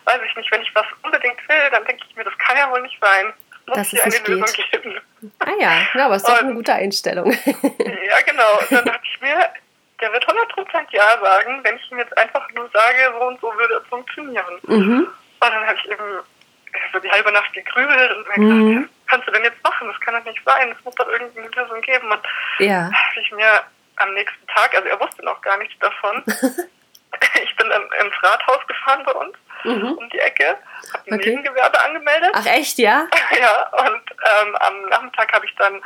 weiß 0.07 0.21
ich 0.25 0.35
nicht, 0.35 0.51
wenn 0.51 0.61
ich 0.61 0.73
was 0.73 0.85
unbedingt 1.03 1.47
will, 1.47 1.69
dann 1.71 1.85
denke 1.85 2.03
ich 2.09 2.15
mir, 2.15 2.23
das 2.23 2.37
kann 2.39 2.57
ja 2.57 2.71
wohl 2.71 2.81
nicht 2.81 2.97
sein 2.99 3.33
dass 3.75 3.93
es 3.93 4.05
nicht 4.05 4.25
geht. 4.25 5.01
Ah 5.39 5.51
ja, 5.59 5.81
ja, 5.93 6.05
aber 6.05 6.15
ist 6.15 6.27
doch 6.27 6.39
eine 6.39 6.53
gute 6.53 6.73
Einstellung. 6.73 7.31
ja, 7.31 8.21
genau. 8.25 8.59
Und 8.59 8.71
dann 8.71 8.85
dachte 8.85 9.01
ich 9.03 9.21
mir, 9.21 9.49
der 9.99 10.13
wird 10.13 10.25
100% 10.25 10.35
Ja 10.91 11.19
sagen, 11.19 11.59
wenn 11.63 11.75
ich 11.75 11.91
ihm 11.91 11.97
jetzt 11.97 12.17
einfach 12.17 12.49
nur 12.53 12.69
sage, 12.71 13.13
so 13.17 13.25
und 13.25 13.41
so 13.41 13.53
würde 13.55 13.81
es 13.81 13.87
funktionieren. 13.87 14.59
Mhm. 14.63 15.07
Und 15.07 15.41
dann 15.41 15.67
habe 15.67 15.77
ich 15.83 15.91
eben 15.91 16.19
so 16.93 16.99
die 16.99 17.09
halbe 17.09 17.31
Nacht 17.31 17.51
gegrübelt 17.53 18.15
und 18.15 18.27
mir 18.27 18.45
mhm. 18.45 18.69
gedacht, 18.69 18.89
was 18.89 19.07
kannst 19.11 19.27
du 19.27 19.31
denn 19.31 19.43
jetzt 19.43 19.63
machen? 19.63 19.87
Das 19.87 19.99
kann 20.01 20.13
doch 20.13 20.31
nicht 20.31 20.41
sein. 20.45 20.75
Es 20.77 20.85
muss 20.85 20.95
doch 20.95 21.07
irgendeine 21.07 21.47
Lösung 21.47 21.81
geben. 21.81 22.11
Und 22.11 22.21
ja. 22.59 22.89
habe 22.91 23.19
ich 23.19 23.31
mir 23.31 23.63
am 23.97 24.13
nächsten 24.13 24.47
Tag, 24.47 24.75
also 24.75 24.87
er 24.87 24.99
wusste 24.99 25.25
noch 25.25 25.41
gar 25.41 25.57
nichts 25.57 25.77
davon, 25.79 26.23
ich 27.43 27.55
bin 27.55 27.69
dann 27.69 27.83
ins 27.83 28.23
Rathaus 28.23 28.65
gefahren 28.67 29.03
bei 29.05 29.11
uns 29.13 29.35
mhm. 29.63 29.93
um 29.93 30.09
die 30.09 30.19
Ecke, 30.19 30.57
habe 30.93 31.11
ein 31.11 31.19
okay. 31.19 31.29
Nebengewerbe 31.29 31.79
angemeldet. 31.79 32.31
Ach 32.33 32.45
echt, 32.45 32.77
ja? 32.77 33.07
ja, 33.39 33.69
und 33.85 34.01
ähm, 34.11 34.55
am 34.55 34.81
Nachmittag 34.89 35.31
habe 35.33 35.45
ich 35.45 35.55
dann 35.55 35.81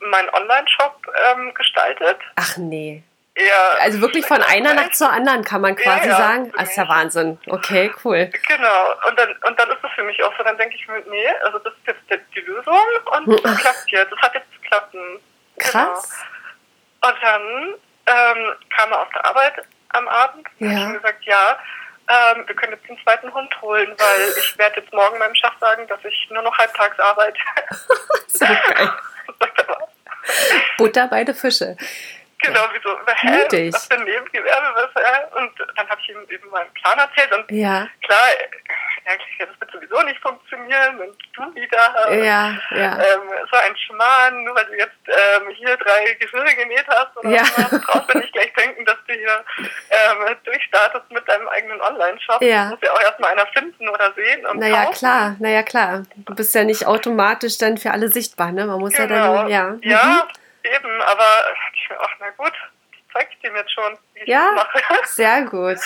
meinen 0.00 0.28
Online-Shop 0.30 1.00
ähm, 1.32 1.54
gestaltet. 1.54 2.18
Ach 2.36 2.56
nee. 2.56 3.02
Ja, 3.38 3.80
also 3.80 4.00
wirklich 4.00 4.24
von 4.24 4.42
einer 4.42 4.72
Nacht 4.72 4.94
zur 4.96 5.10
anderen 5.12 5.44
kann 5.44 5.60
man 5.60 5.76
quasi 5.76 6.08
ja, 6.08 6.12
ja, 6.12 6.16
sagen. 6.16 6.52
Das 6.56 6.70
ist 6.70 6.76
ja 6.76 6.88
Wahnsinn. 6.88 7.38
Okay, 7.46 7.92
cool. 8.02 8.30
Genau. 8.48 8.92
Und 9.06 9.18
dann, 9.18 9.28
und 9.46 9.60
dann 9.60 9.68
ist 9.68 9.78
es 9.82 9.90
für 9.94 10.04
mich 10.04 10.22
auch 10.22 10.32
so, 10.38 10.42
dann 10.42 10.56
denke 10.56 10.74
ich 10.74 10.88
mir, 10.88 11.02
nee, 11.10 11.28
also 11.44 11.58
das 11.58 11.74
ist 11.74 12.08
jetzt 12.08 12.24
die 12.34 12.40
Lösung 12.40 12.78
und 13.04 13.44
das 13.44 13.58
klappt 13.58 13.90
jetzt. 13.90 14.10
Das 14.10 14.20
hat 14.20 14.34
jetzt 14.34 14.50
geklappt. 14.62 14.92
Genau. 14.92 15.10
Krass. 15.58 16.24
Genau. 17.02 17.12
Und 17.12 17.22
dann 17.22 17.74
ähm, 18.06 18.54
kam 18.74 18.92
er 18.92 19.02
auf 19.02 19.10
der 19.10 19.26
Arbeit 19.26 19.66
am 19.90 20.08
Abend 20.08 20.46
ja. 20.58 20.68
und 20.68 20.76
hat 20.76 20.94
gesagt, 20.94 21.24
ja, 21.24 21.58
ähm, 22.08 22.44
wir 22.46 22.54
können 22.54 22.72
jetzt 22.72 22.88
den 22.88 22.98
zweiten 23.02 23.32
Hund 23.32 23.50
holen, 23.60 23.94
weil 23.98 24.28
ich 24.38 24.56
werde 24.58 24.80
jetzt 24.80 24.92
morgen 24.92 25.18
meinem 25.18 25.34
Chef 25.34 25.52
sagen, 25.60 25.86
dass 25.88 25.98
ich 26.04 26.28
nur 26.30 26.42
noch 26.42 26.56
halbtags 26.56 26.98
arbeite. 27.00 27.38
so 28.28 28.44
geil. 28.46 28.92
Butter 30.78 31.08
beide 31.08 31.34
Fische. 31.34 31.76
Genau, 32.46 32.68
wie 32.72 32.80
so, 32.82 32.98
hä, 33.06 33.42
Mutig. 33.42 33.74
was 33.74 33.86
für 33.86 33.94
ein 33.94 34.04
Nebengewerbe, 34.04 34.66
was, 34.74 35.02
hä? 35.02 35.38
Und 35.38 35.52
dann 35.76 35.88
habe 35.88 36.00
ich 36.00 36.08
ihm 36.08 36.26
eben 36.28 36.50
meinen 36.50 36.72
Plan 36.74 36.98
erzählt 36.98 37.32
und 37.32 37.50
ja. 37.50 37.88
klar, 38.02 38.26
eigentlich, 39.06 39.38
das 39.38 39.60
wird 39.60 39.70
sowieso 39.70 40.02
nicht 40.02 40.20
funktionieren 40.20 41.00
und 41.00 41.16
du 41.34 41.54
wieder. 41.54 42.12
Ja, 42.12 42.58
ja. 42.70 42.98
Ähm, 42.98 43.20
so 43.50 43.56
ein 43.56 43.76
Schmarrn, 43.76 44.44
nur 44.44 44.54
weil 44.54 44.66
du 44.66 44.76
jetzt 44.76 44.96
ähm, 45.06 45.48
hier 45.50 45.76
drei 45.76 46.14
Geschirre 46.14 46.54
genäht 46.54 46.86
hast 46.88 47.16
oder 47.16 47.30
ja. 47.30 47.44
so, 47.44 47.78
brauchst 47.78 48.12
du 48.12 48.18
nicht 48.18 48.32
gleich 48.32 48.52
denken, 48.54 48.84
dass 48.84 48.96
du 49.06 49.14
hier 49.14 49.44
ähm, 49.90 50.36
durchstartest 50.44 51.10
mit 51.10 51.28
deinem 51.28 51.48
eigenen 51.48 51.80
Online-Shop. 51.80 52.42
Ja. 52.42 52.64
Das 52.64 52.70
muss 52.72 52.80
ja 52.82 52.92
auch 52.92 53.00
erstmal 53.00 53.32
einer 53.32 53.46
finden 53.46 53.88
oder 53.88 54.12
sehen. 54.14 54.46
Und 54.46 54.58
naja, 54.58 54.84
kaufen. 54.84 54.98
klar, 54.98 55.36
naja, 55.38 55.62
klar. 55.62 56.02
Du 56.16 56.34
bist 56.34 56.54
ja 56.54 56.64
nicht 56.64 56.86
automatisch 56.86 57.58
dann 57.58 57.78
für 57.78 57.92
alle 57.92 58.08
sichtbar, 58.08 58.52
ne? 58.52 58.66
Man 58.66 58.80
muss 58.80 58.94
genau. 58.94 59.14
ja 59.14 59.36
dann, 59.36 59.48
ja. 59.48 59.76
Ja, 59.82 60.04
mhm. 60.04 60.45
Eben, 60.74 61.02
aber 61.02 61.26
ich 61.74 61.90
mir, 61.90 62.00
ach, 62.00 62.10
na 62.20 62.30
gut, 62.30 62.52
zeige 63.12 63.30
ich 63.32 63.40
dem 63.40 63.56
jetzt 63.56 63.72
schon, 63.72 63.98
wie 64.14 64.20
ich 64.20 64.28
ja, 64.28 64.52
das 64.54 64.64
mache. 64.64 64.82
sehr 65.04 65.42
gut. 65.42 65.78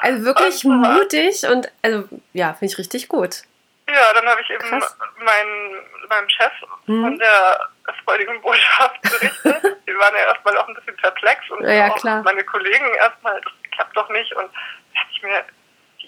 Also 0.00 0.24
wirklich 0.24 0.64
und, 0.64 0.80
mutig 0.80 1.44
und 1.46 1.70
also 1.82 2.08
ja, 2.32 2.54
finde 2.54 2.72
ich 2.72 2.78
richtig 2.78 3.08
gut. 3.08 3.42
Ja, 3.88 4.12
dann 4.14 4.26
habe 4.26 4.40
ich 4.40 4.50
eben 4.50 4.70
meinen, 4.70 5.82
meinem 6.08 6.28
Chef 6.28 6.52
hm. 6.86 7.02
von 7.02 7.18
der 7.18 7.68
freudigen 8.04 8.40
Botschaft 8.40 9.02
berichtet. 9.02 9.78
Die 9.86 9.96
waren 9.96 10.14
ja 10.14 10.32
erstmal 10.32 10.56
auch 10.58 10.68
ein 10.68 10.74
bisschen 10.74 10.96
perplex 10.96 11.50
und 11.50 11.64
ja, 11.64 11.72
ja, 11.72 11.92
auch 11.92 12.04
meine 12.04 12.44
Kollegen 12.44 12.94
erstmal, 12.94 13.40
das 13.40 13.52
klappt 13.72 13.96
doch 13.96 14.08
nicht. 14.10 14.32
Und 14.36 14.50
da 14.52 15.00
dachte 15.00 15.10
ich 15.12 15.22
mir, 15.22 15.44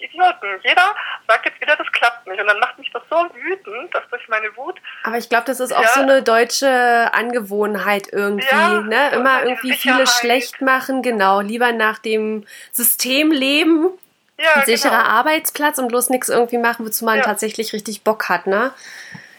Idioten. 0.03 0.59
Jeder 0.63 0.95
sagt 1.27 1.45
jetzt 1.45 1.61
wieder, 1.61 1.75
das 1.75 1.91
klappt 1.91 2.27
nicht. 2.27 2.39
Und 2.39 2.47
dann 2.47 2.59
macht 2.59 2.77
mich 2.77 2.91
das 2.91 3.01
so 3.09 3.25
wütend, 3.33 3.93
dass 3.93 4.03
durch 4.09 4.27
meine 4.27 4.55
Wut. 4.55 4.79
Aber 5.03 5.17
ich 5.17 5.29
glaube, 5.29 5.45
das 5.45 5.59
ist 5.59 5.73
auch 5.73 5.81
ja, 5.81 5.89
so 5.89 6.01
eine 6.01 6.23
deutsche 6.23 7.13
Angewohnheit 7.13 8.07
irgendwie. 8.11 8.47
Ja, 8.49 8.81
ne? 8.81 9.11
Immer 9.11 9.43
irgendwie 9.43 9.73
viele 9.73 10.05
schlecht 10.07 10.61
machen. 10.61 11.01
Genau, 11.01 11.41
lieber 11.41 11.71
nach 11.71 11.99
dem 11.99 12.45
System 12.71 13.31
leben. 13.31 13.89
Ja, 14.37 14.55
ein 14.55 14.65
sicherer 14.65 15.03
genau. 15.03 15.09
Arbeitsplatz 15.09 15.77
und 15.77 15.87
bloß 15.87 16.09
nichts 16.09 16.29
irgendwie 16.29 16.57
machen, 16.57 16.85
wozu 16.85 17.05
man 17.05 17.21
tatsächlich 17.21 17.71
richtig 17.71 18.03
Bock 18.03 18.29
hat, 18.29 18.47
ne? 18.47 18.73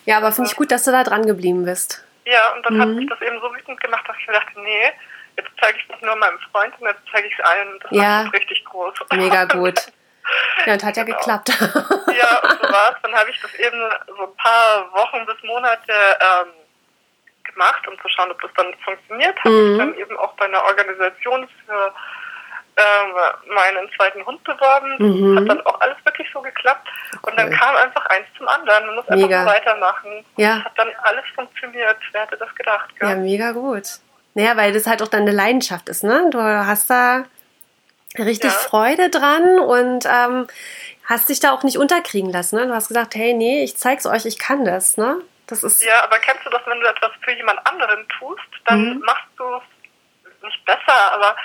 Ja, 0.06 0.18
aber 0.18 0.32
finde 0.32 0.50
ich 0.50 0.56
gut, 0.56 0.70
dass 0.70 0.84
du 0.84 0.92
da 0.92 1.02
dran 1.02 1.26
geblieben 1.26 1.64
bist. 1.64 2.04
Ja, 2.24 2.52
und 2.54 2.64
dann 2.64 2.76
mhm. 2.76 2.80
hat 2.80 2.88
mich 2.90 3.08
das 3.08 3.20
eben 3.20 3.40
so 3.40 3.52
wütend 3.52 3.80
gemacht, 3.80 4.04
dass 4.06 4.16
ich 4.18 4.26
mir 4.26 4.34
dachte, 4.34 4.60
nee, 4.60 4.92
jetzt 5.36 5.50
zeige 5.60 5.78
ich 5.78 5.84
es 5.84 5.90
nicht 5.90 6.02
nur 6.02 6.16
meinem 6.16 6.38
Freund, 6.52 6.74
sondern 6.78 6.96
jetzt 6.96 7.10
zeige 7.12 7.26
ich 7.28 7.34
es 7.38 7.44
allen. 7.44 7.78
Das 7.80 7.90
ja. 7.92 8.20
richtig 8.28 8.64
groß. 8.64 8.94
Mega 9.12 9.44
gut. 9.58 9.86
Ja, 10.66 10.72
und 10.72 10.84
hat 10.84 10.96
ja 10.96 11.04
genau. 11.04 11.18
geklappt. 11.18 11.48
ja, 11.48 11.58
und 12.42 12.60
so 12.62 12.72
war 12.72 12.92
es. 12.92 13.02
Dann 13.02 13.14
habe 13.14 13.30
ich 13.30 13.40
das 13.40 13.54
eben 13.54 13.80
so 14.06 14.24
ein 14.24 14.36
paar 14.36 14.92
Wochen 14.92 15.26
bis 15.26 15.42
Monate 15.42 15.92
ähm, 15.92 16.52
gemacht, 17.44 17.86
um 17.88 17.98
zu 18.00 18.08
schauen, 18.08 18.30
ob 18.30 18.40
das 18.40 18.50
dann 18.56 18.74
funktioniert. 18.84 19.36
Habe 19.40 19.50
mhm. 19.50 19.68
mich 19.68 19.78
dann 19.78 19.94
eben 19.94 20.16
auch 20.18 20.32
bei 20.34 20.46
einer 20.46 20.62
Organisation 20.64 21.48
für 21.66 21.92
ähm, 22.76 23.54
meinen 23.54 23.88
zweiten 23.96 24.24
Hund 24.26 24.42
beworben. 24.44 24.96
Mhm. 24.98 25.38
Hat 25.38 25.48
dann 25.48 25.60
auch 25.66 25.80
alles 25.80 25.96
wirklich 26.04 26.28
so 26.32 26.40
geklappt. 26.40 26.88
Cool. 27.12 27.30
Und 27.30 27.38
dann 27.38 27.50
kam 27.50 27.76
einfach 27.76 28.06
eins 28.06 28.26
zum 28.36 28.48
anderen. 28.48 28.86
Man 28.86 28.94
muss 28.96 29.08
mega. 29.08 29.40
einfach 29.40 29.54
weitermachen. 29.54 30.24
Ja. 30.36 30.64
Hat 30.64 30.72
dann 30.76 30.88
alles 31.02 31.24
funktioniert. 31.34 31.96
Wer 32.12 32.22
hätte 32.22 32.36
das 32.36 32.54
gedacht? 32.54 32.88
Gell? 32.98 33.10
Ja, 33.10 33.16
mega 33.16 33.52
gut. 33.52 33.84
Naja, 34.34 34.56
weil 34.56 34.72
das 34.72 34.86
halt 34.86 35.00
auch 35.02 35.08
deine 35.08 35.30
Leidenschaft 35.30 35.88
ist, 35.88 36.02
ne? 36.02 36.28
Du 36.30 36.42
hast 36.42 36.90
da 36.90 37.24
richtig 38.18 38.52
ja. 38.52 38.58
Freude 38.58 39.10
dran 39.10 39.58
und 39.58 40.06
ähm, 40.06 40.46
hast 41.04 41.28
dich 41.28 41.40
da 41.40 41.52
auch 41.52 41.62
nicht 41.62 41.78
unterkriegen 41.78 42.30
lassen, 42.30 42.56
ne? 42.56 42.66
Du 42.66 42.74
hast 42.74 42.88
gesagt, 42.88 43.14
hey, 43.14 43.34
nee, 43.34 43.64
ich 43.64 43.76
zeig's 43.76 44.06
euch, 44.06 44.24
ich 44.26 44.38
kann 44.38 44.64
das, 44.64 44.96
ne? 44.96 45.20
Das 45.46 45.62
ist 45.62 45.84
ja, 45.84 46.02
aber 46.02 46.18
kennst 46.18 46.46
du 46.46 46.50
das, 46.50 46.62
wenn 46.66 46.80
du 46.80 46.86
etwas 46.86 47.10
für 47.22 47.32
jemand 47.32 47.66
anderen 47.66 48.06
tust, 48.18 48.40
dann 48.64 48.94
mhm. 48.94 48.98
machst 49.00 49.28
du 49.36 49.44
es 49.44 50.42
nicht 50.42 50.64
besser, 50.64 51.12
aber 51.12 51.36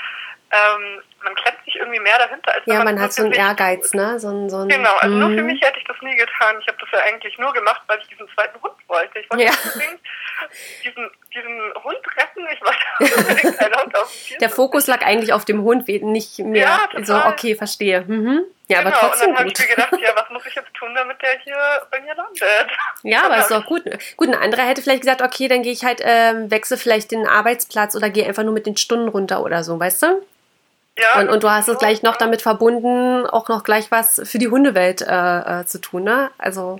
ähm, 0.51 1.01
man 1.23 1.35
klemmt 1.35 1.57
sich 1.65 1.75
irgendwie 1.75 1.99
mehr 1.99 2.17
dahinter, 2.17 2.53
als 2.53 2.65
Ja, 2.65 2.75
man, 2.75 2.95
man 2.95 3.01
hat 3.01 3.13
so 3.13 3.23
einen 3.23 3.33
Ehrgeiz, 3.33 3.93
ne? 3.93 4.19
So 4.19 4.29
ein, 4.29 4.49
so 4.49 4.57
ein, 4.57 4.69
genau, 4.69 4.95
also 4.97 5.15
nur 5.15 5.29
für 5.29 5.41
mhm. 5.41 5.47
mich 5.47 5.61
hätte 5.61 5.79
ich 5.79 5.85
das 5.85 5.97
nie 6.01 6.15
getan. 6.15 6.57
Ich 6.61 6.67
habe 6.67 6.77
das 6.79 6.89
ja 6.91 6.99
eigentlich 6.99 7.37
nur 7.37 7.53
gemacht, 7.53 7.81
weil 7.87 7.99
ich 7.99 8.07
diesen 8.07 8.27
zweiten 8.33 8.61
Hund 8.61 8.75
wollte. 8.87 9.19
Ich 9.19 9.29
wollte 9.29 9.43
ja. 9.43 9.51
unbedingt 9.51 9.99
diesen, 10.83 11.09
diesen 11.33 11.73
Hund 11.83 11.99
retten. 12.17 12.47
Ich 12.51 12.61
wollte 12.61 13.15
unbedingt 13.17 13.59
einen 13.59 13.75
Hund 13.75 13.97
auf. 13.97 14.13
Der 14.39 14.49
Fokus 14.49 14.87
lag 14.87 15.05
eigentlich 15.05 15.33
auf 15.33 15.45
dem 15.45 15.63
Hund, 15.63 15.87
nicht 15.87 16.39
mehr 16.39 16.79
ja, 16.93 17.03
so, 17.03 17.15
okay, 17.15 17.55
verstehe. 17.55 18.01
Mhm. 18.01 18.45
Ja, 18.69 18.83
genau, 18.83 18.95
aber 18.95 18.99
trotzdem 18.99 19.29
und 19.29 19.35
dann 19.35 19.45
habe 19.45 19.51
ich 19.51 19.59
mir 19.59 19.75
gedacht, 19.75 19.93
ja, 19.99 20.09
was 20.15 20.29
muss 20.29 20.45
ich 20.45 20.53
jetzt 20.53 20.73
tun, 20.75 20.93
damit 20.93 21.19
der 21.21 21.39
hier 21.39 21.57
bei 21.89 21.99
mir 22.01 22.13
landet? 22.13 22.69
Ja, 23.01 23.25
aber 23.25 23.39
ist 23.39 23.49
doch 23.49 23.65
gut. 23.65 23.83
Gut, 24.15 24.27
ein 24.27 24.35
anderer 24.35 24.63
hätte 24.63 24.83
vielleicht 24.83 25.01
gesagt, 25.01 25.21
okay, 25.23 25.47
dann 25.47 25.63
gehe 25.63 25.73
ich 25.73 25.83
halt, 25.83 26.01
ähm, 26.03 26.51
wechsle 26.51 26.77
vielleicht 26.77 27.11
den 27.11 27.27
Arbeitsplatz 27.27 27.95
oder 27.95 28.11
gehe 28.11 28.27
einfach 28.27 28.43
nur 28.43 28.53
mit 28.53 28.67
den 28.67 28.77
Stunden 28.77 29.07
runter 29.07 29.41
oder 29.41 29.63
so, 29.63 29.79
weißt 29.79 30.03
du? 30.03 30.25
Ja, 30.99 31.19
und, 31.21 31.29
und 31.29 31.43
du 31.43 31.49
hast 31.49 31.67
es 31.67 31.77
gleich 31.77 32.03
noch 32.03 32.17
damit 32.17 32.41
verbunden, 32.41 33.25
auch 33.25 33.47
noch 33.47 33.63
gleich 33.63 33.91
was 33.91 34.21
für 34.25 34.37
die 34.37 34.49
Hundewelt 34.49 35.01
äh, 35.01 35.61
äh, 35.61 35.65
zu 35.65 35.79
tun, 35.79 36.03
ne? 36.03 36.31
Also, 36.37 36.79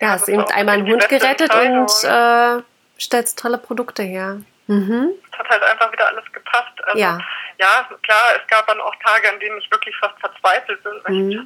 ja, 0.00 0.10
hast 0.10 0.28
eben 0.28 0.44
einmal 0.50 0.76
einen 0.76 0.88
Hund 0.88 1.08
gerettet 1.08 1.52
und 1.54 1.90
äh, 2.04 2.62
stellst 3.00 3.38
tolle 3.38 3.58
Produkte 3.58 4.02
her. 4.02 4.38
Mhm. 4.66 5.10
Es 5.32 5.38
hat 5.38 5.48
halt 5.48 5.62
einfach 5.62 5.92
wieder 5.92 6.08
alles 6.08 6.24
gepasst. 6.32 6.72
Also, 6.84 6.98
ja. 6.98 7.18
ja, 7.58 7.88
klar, 8.02 8.40
es 8.40 8.46
gab 8.48 8.66
dann 8.66 8.80
auch 8.80 8.94
Tage, 9.04 9.28
an 9.32 9.40
denen 9.40 9.58
ich 9.58 9.70
wirklich 9.70 9.96
fast 9.96 10.18
verzweifelt 10.20 10.82
bin. 10.82 10.92
Mhm. 11.08 11.30
Ich 11.30 11.36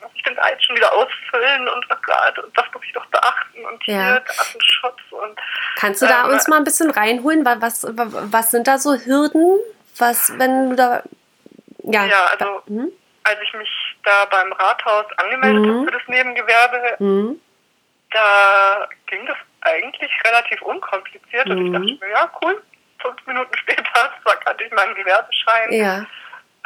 muss 0.00 0.10
ich 0.14 0.22
da 0.22 0.48
jetzt 0.48 0.64
schon 0.64 0.76
wieder 0.76 0.92
ausfüllen 0.92 1.68
und 1.68 1.86
oh 1.90 1.96
Gott, 2.02 2.38
und 2.38 2.56
das 2.56 2.64
muss 2.72 2.82
ich 2.84 2.92
doch 2.92 3.06
beachten 3.06 3.64
und 3.64 3.82
hier 3.84 3.94
ja. 3.94 4.20
Datenschutz 4.20 5.00
und 5.10 5.38
Kannst 5.76 6.02
du 6.02 6.06
da 6.06 6.24
ähm, 6.24 6.32
uns 6.32 6.48
mal 6.48 6.56
ein 6.56 6.64
bisschen 6.64 6.90
reinholen? 6.90 7.44
Was, 7.44 7.86
was 7.86 8.50
sind 8.50 8.66
da 8.66 8.78
so 8.78 8.94
Hürden? 8.94 9.58
Was, 9.98 10.32
wenn 10.38 10.70
du 10.70 10.76
da 10.76 11.02
ja, 11.84 12.04
ja 12.04 12.26
also 12.26 12.62
mhm. 12.66 12.92
als 13.24 13.38
ich 13.42 13.52
mich 13.54 13.70
da 14.04 14.24
beim 14.26 14.52
Rathaus 14.52 15.06
angemeldet 15.16 15.64
mhm. 15.64 15.70
habe 15.70 15.84
für 15.84 15.98
das 15.98 16.08
Nebengewerbe, 16.08 16.96
mhm. 16.98 17.40
da 18.10 18.88
ging 19.06 19.26
das 19.26 19.36
eigentlich 19.62 20.10
relativ 20.24 20.62
unkompliziert 20.62 21.48
und 21.48 21.66
ich 21.66 21.72
dachte 21.72 21.92
mhm. 21.92 21.98
mir, 22.00 22.10
ja 22.10 22.30
cool, 22.42 22.62
fünf 23.00 23.26
Minuten 23.26 23.56
später 23.58 24.12
zwar 24.22 24.36
kannte 24.36 24.64
ich 24.64 24.72
meinen 24.72 24.94
Gewerbeschein. 24.94 25.72
Ja. 25.72 26.06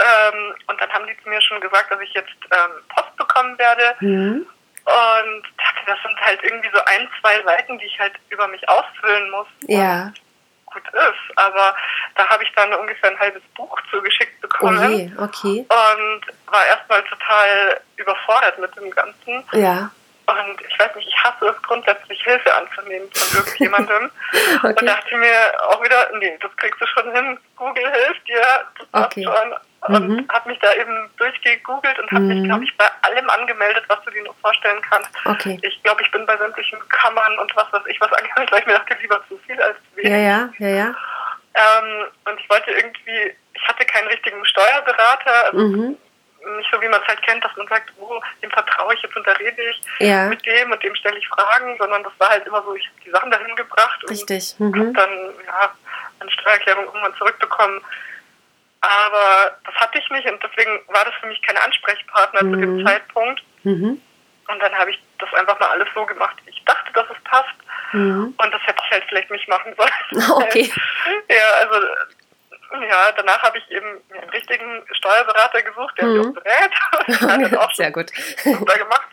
Ähm, 0.00 0.54
und 0.68 0.80
dann 0.80 0.90
haben 0.90 1.06
die 1.06 1.22
zu 1.22 1.28
mir 1.28 1.42
schon 1.42 1.60
gesagt, 1.60 1.90
dass 1.90 2.00
ich 2.00 2.12
jetzt 2.14 2.36
ähm, 2.50 2.82
Post 2.94 3.16
bekommen 3.16 3.58
werde. 3.58 3.96
Mhm. 4.00 4.46
Und 4.84 5.42
dachte, 5.58 5.80
das 5.86 5.98
sind 6.02 6.18
halt 6.20 6.42
irgendwie 6.42 6.70
so 6.72 6.80
ein, 6.86 7.08
zwei 7.20 7.42
Seiten, 7.42 7.78
die 7.78 7.84
ich 7.84 7.98
halt 7.98 8.14
über 8.30 8.48
mich 8.48 8.66
ausfüllen 8.68 9.30
muss. 9.30 9.46
Ja. 9.66 10.04
Und 10.04 10.14
gut 10.72 10.82
ist. 10.92 11.36
Aber 11.38 11.74
da 12.14 12.28
habe 12.28 12.42
ich 12.42 12.52
dann 12.54 12.72
ungefähr 12.74 13.10
ein 13.10 13.18
halbes 13.18 13.42
Buch 13.54 13.78
zugeschickt 13.90 14.40
bekommen. 14.40 14.78
Okay, 14.78 15.12
okay. 15.18 15.66
Und 15.68 16.52
war 16.52 16.66
erstmal 16.66 17.02
total 17.04 17.80
überfordert 17.96 18.58
mit 18.58 18.74
dem 18.76 18.90
Ganzen. 18.90 19.44
Ja. 19.52 19.90
Und 20.26 20.60
ich 20.68 20.78
weiß 20.78 20.94
nicht, 20.94 21.08
ich 21.08 21.16
hasse 21.24 21.46
es 21.46 21.62
grundsätzlich, 21.62 22.22
Hilfe 22.22 22.54
anzunehmen 22.54 23.08
von 23.14 23.38
irgendjemandem. 23.38 24.10
okay. 24.58 24.68
Und 24.68 24.82
dachte 24.82 25.16
mir 25.16 25.62
auch 25.68 25.82
wieder, 25.82 26.10
nee, 26.18 26.38
das 26.42 26.54
kriegst 26.56 26.80
du 26.80 26.86
schon 26.86 27.10
hin. 27.14 27.38
Google 27.56 27.90
hilft 27.90 28.28
dir, 28.28 28.42
das 28.78 29.04
okay. 29.04 29.24
schon. 29.24 29.54
Und 29.82 30.08
mhm. 30.08 30.28
habe 30.28 30.48
mich 30.48 30.58
da 30.58 30.74
eben 30.74 31.08
durchgegoogelt 31.18 31.98
und 32.00 32.10
habe 32.10 32.24
mhm. 32.24 32.28
mich, 32.28 32.44
glaube 32.44 32.64
ich, 32.64 32.76
bei 32.76 32.86
allem 33.02 33.30
angemeldet, 33.30 33.84
was 33.86 34.02
du 34.04 34.10
dir 34.10 34.24
nur 34.24 34.34
vorstellen 34.42 34.82
kannst. 34.82 35.10
Okay. 35.24 35.58
Ich 35.62 35.82
glaube, 35.84 36.02
ich 36.02 36.10
bin 36.10 36.26
bei 36.26 36.36
sämtlichen 36.36 36.78
Kammern 36.88 37.38
und 37.38 37.54
was 37.54 37.72
weiß 37.72 37.82
ich 37.86 38.00
was 38.00 38.12
angemeldet, 38.18 38.52
weil 38.52 38.60
ich 38.60 38.66
mir 38.66 38.74
dachte, 38.74 38.96
lieber 39.00 39.22
zu 39.28 39.38
viel 39.46 39.60
als 39.62 39.76
zu 39.76 39.96
wenig. 39.96 40.10
Ja, 40.10 40.18
ja, 40.18 40.50
ja, 40.58 40.68
ja. 40.68 40.94
Ähm, 41.54 42.06
und 42.24 42.40
ich 42.40 42.50
wollte 42.50 42.72
irgendwie, 42.72 43.36
ich 43.54 43.68
hatte 43.68 43.84
keinen 43.86 44.08
richtigen 44.08 44.44
Steuerberater, 44.44 45.44
also 45.46 45.58
mhm. 45.58 45.96
nicht 46.56 46.70
so 46.72 46.80
wie 46.80 46.88
man 46.88 47.00
es 47.00 47.08
halt 47.08 47.22
kennt, 47.22 47.44
dass 47.44 47.56
man 47.56 47.66
sagt, 47.68 47.92
oh, 47.98 48.20
dem 48.42 48.50
vertraue 48.50 48.94
ich, 48.94 49.02
jetzt 49.02 49.16
unterrede 49.16 49.62
ich 49.62 49.80
ja. 50.00 50.26
mit 50.26 50.44
dem 50.44 50.72
und 50.72 50.82
dem 50.82 50.94
stelle 50.96 51.18
ich 51.18 51.28
Fragen, 51.28 51.76
sondern 51.78 52.02
das 52.02 52.12
war 52.18 52.30
halt 52.30 52.46
immer 52.46 52.62
so, 52.62 52.74
ich 52.74 52.86
habe 52.86 53.00
die 53.04 53.10
Sachen 53.10 53.30
dahin 53.30 53.54
gebracht 53.56 54.00
Richtig. 54.08 54.54
und 54.58 54.70
mhm. 54.70 54.80
habe 54.80 54.92
dann 54.92 55.44
ja, 55.46 55.72
eine 56.20 56.30
Steuererklärung 56.30 56.84
irgendwann 56.84 57.14
zurückbekommen. 57.14 57.80
Aber 58.80 59.56
das 59.64 59.74
hatte 59.74 59.98
ich 59.98 60.08
nicht 60.10 60.26
und 60.26 60.42
deswegen 60.42 60.80
war 60.88 61.04
das 61.04 61.14
für 61.20 61.26
mich 61.26 61.40
kein 61.42 61.56
Ansprechpartner 61.56 62.44
mhm. 62.44 62.52
zu 62.52 62.60
dem 62.60 62.76
mhm. 62.76 62.86
Zeitpunkt. 62.86 63.42
Mhm. 63.64 64.02
Und 64.48 64.62
dann 64.62 64.74
habe 64.74 64.90
ich 64.90 65.02
das 65.18 65.32
einfach 65.34 65.58
mal 65.60 65.70
alles 65.70 65.88
so 65.94 66.06
gemacht, 66.06 66.36
wie 66.44 66.50
ich 66.50 66.64
dachte, 66.64 66.92
dass 66.92 67.06
es 67.10 67.22
passt. 67.24 67.54
Mhm. 67.92 68.34
Und 68.36 68.54
das 68.54 68.62
hätte 68.62 68.82
ich 68.84 68.90
halt 68.90 69.04
vielleicht 69.08 69.30
nicht 69.30 69.48
machen 69.48 69.74
sollen. 69.76 70.32
Okay. 70.42 70.70
ja, 71.28 71.50
also 71.60 71.86
ja, 72.86 73.12
danach 73.16 73.42
habe 73.42 73.58
ich 73.58 73.70
eben 73.70 74.00
einen 74.12 74.30
richtigen 74.30 74.84
Steuerberater 74.92 75.62
gesucht, 75.62 75.94
der 75.98 76.06
mich 76.06 76.26
auch 76.26 76.32
berät. 76.32 77.20
hat 77.20 77.52
das 77.52 77.58
auch 77.58 77.72
Sehr 77.72 77.90
gut. 77.90 78.10
Super 78.44 78.78
gemacht. 78.78 79.08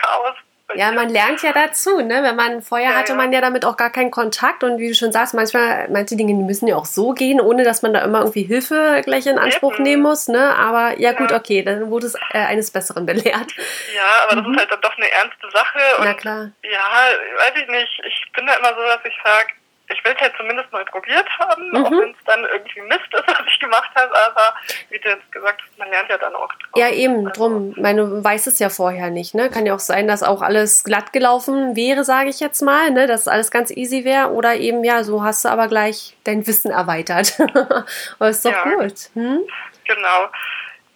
Chaos 0.00 0.36
ja, 0.74 0.92
man 0.92 1.08
lernt 1.08 1.42
ja 1.42 1.52
dazu, 1.52 2.00
ne? 2.00 2.22
Wenn 2.22 2.36
man 2.36 2.62
vorher 2.62 2.90
ja, 2.90 2.96
hatte 2.96 3.14
man 3.14 3.32
ja 3.32 3.40
damit 3.40 3.64
auch 3.64 3.76
gar 3.76 3.90
keinen 3.90 4.10
Kontakt 4.10 4.62
und 4.62 4.78
wie 4.78 4.88
du 4.88 4.94
schon 4.94 5.12
sagst, 5.12 5.34
manchmal 5.34 5.88
manche 5.88 6.16
Dinge 6.16 6.34
die 6.34 6.42
müssen 6.42 6.68
ja 6.68 6.76
auch 6.76 6.84
so 6.84 7.12
gehen, 7.12 7.40
ohne 7.40 7.64
dass 7.64 7.82
man 7.82 7.94
da 7.94 8.00
immer 8.00 8.20
irgendwie 8.20 8.42
Hilfe 8.42 9.00
gleich 9.04 9.26
in 9.26 9.38
Anspruch 9.38 9.74
Eben. 9.74 9.84
nehmen 9.84 10.02
muss, 10.02 10.28
ne? 10.28 10.54
Aber 10.56 10.98
ja, 10.98 11.12
gut, 11.12 11.32
okay, 11.32 11.62
dann 11.62 11.90
wurde 11.90 12.06
es 12.06 12.14
äh, 12.32 12.38
eines 12.38 12.70
Besseren 12.70 13.06
belehrt. 13.06 13.54
Ja, 13.94 14.24
aber 14.24 14.36
das 14.36 14.46
mhm. 14.46 14.54
ist 14.54 14.60
halt 14.60 14.70
dann 14.70 14.80
doch 14.82 14.96
eine 14.96 15.10
ernste 15.10 15.50
Sache 15.50 15.78
und 15.98 16.04
Na 16.04 16.14
klar. 16.14 16.50
Ja, 16.62 17.08
weiß 17.38 17.62
ich 17.62 17.68
nicht. 17.68 18.02
Ich 18.06 18.32
bin 18.32 18.46
da 18.46 18.54
immer 18.54 18.74
so, 18.74 18.82
dass 18.82 19.00
ich 19.04 19.14
sage, 19.24 19.52
ich 19.90 20.04
will 20.04 20.12
es 20.14 20.20
halt 20.20 20.34
zumindest 20.36 20.70
mal 20.72 20.84
probiert 20.84 21.26
haben, 21.38 21.70
mhm. 21.70 21.84
auch 21.84 21.90
wenn 21.90 22.10
es 22.10 22.24
dann 22.26 22.44
irgendwie 22.44 22.80
Mist 22.82 23.12
ist, 23.12 23.24
was 23.26 23.46
ich 23.46 23.58
gemacht 23.58 23.90
habe, 23.94 24.12
aber 24.26 24.54
wie 24.90 24.98
du 24.98 25.08
jetzt 25.08 25.32
gesagt 25.32 25.62
hast, 25.62 25.78
man 25.78 25.90
lernt 25.90 26.08
ja 26.10 26.18
dann 26.18 26.34
auch 26.34 26.48
drauf. 26.48 26.76
Ja, 26.76 26.90
eben, 26.90 27.26
also. 27.26 27.30
drum. 27.30 27.74
Du 27.74 28.24
weißt 28.24 28.46
es 28.46 28.58
ja 28.58 28.68
vorher 28.68 29.10
nicht, 29.10 29.34
ne? 29.34 29.50
Kann 29.50 29.66
ja 29.66 29.74
auch 29.74 29.80
sein, 29.80 30.06
dass 30.06 30.22
auch 30.22 30.42
alles 30.42 30.84
glatt 30.84 31.12
gelaufen 31.12 31.74
wäre, 31.74 32.04
sage 32.04 32.28
ich 32.28 32.40
jetzt 32.40 32.60
mal, 32.60 32.90
ne? 32.90 33.06
Dass 33.06 33.28
alles 33.28 33.50
ganz 33.50 33.70
easy 33.70 34.04
wäre 34.04 34.30
oder 34.30 34.56
eben, 34.56 34.84
ja, 34.84 35.04
so 35.04 35.22
hast 35.22 35.44
du 35.44 35.48
aber 35.48 35.68
gleich 35.68 36.16
dein 36.24 36.46
Wissen 36.46 36.70
erweitert. 36.70 37.38
aber 38.18 38.28
ist 38.28 38.44
doch 38.44 38.52
ja, 38.52 38.64
gut. 38.64 38.94
Hm? 39.14 39.40
Genau. 39.86 40.30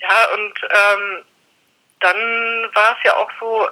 Ja, 0.01 0.27
und 0.35 0.55
ähm, 0.63 1.25
dann 2.01 2.17
war 2.75 2.97
es 2.97 3.05
ja 3.05 3.17
auch 3.17 3.31
so, 3.41 3.69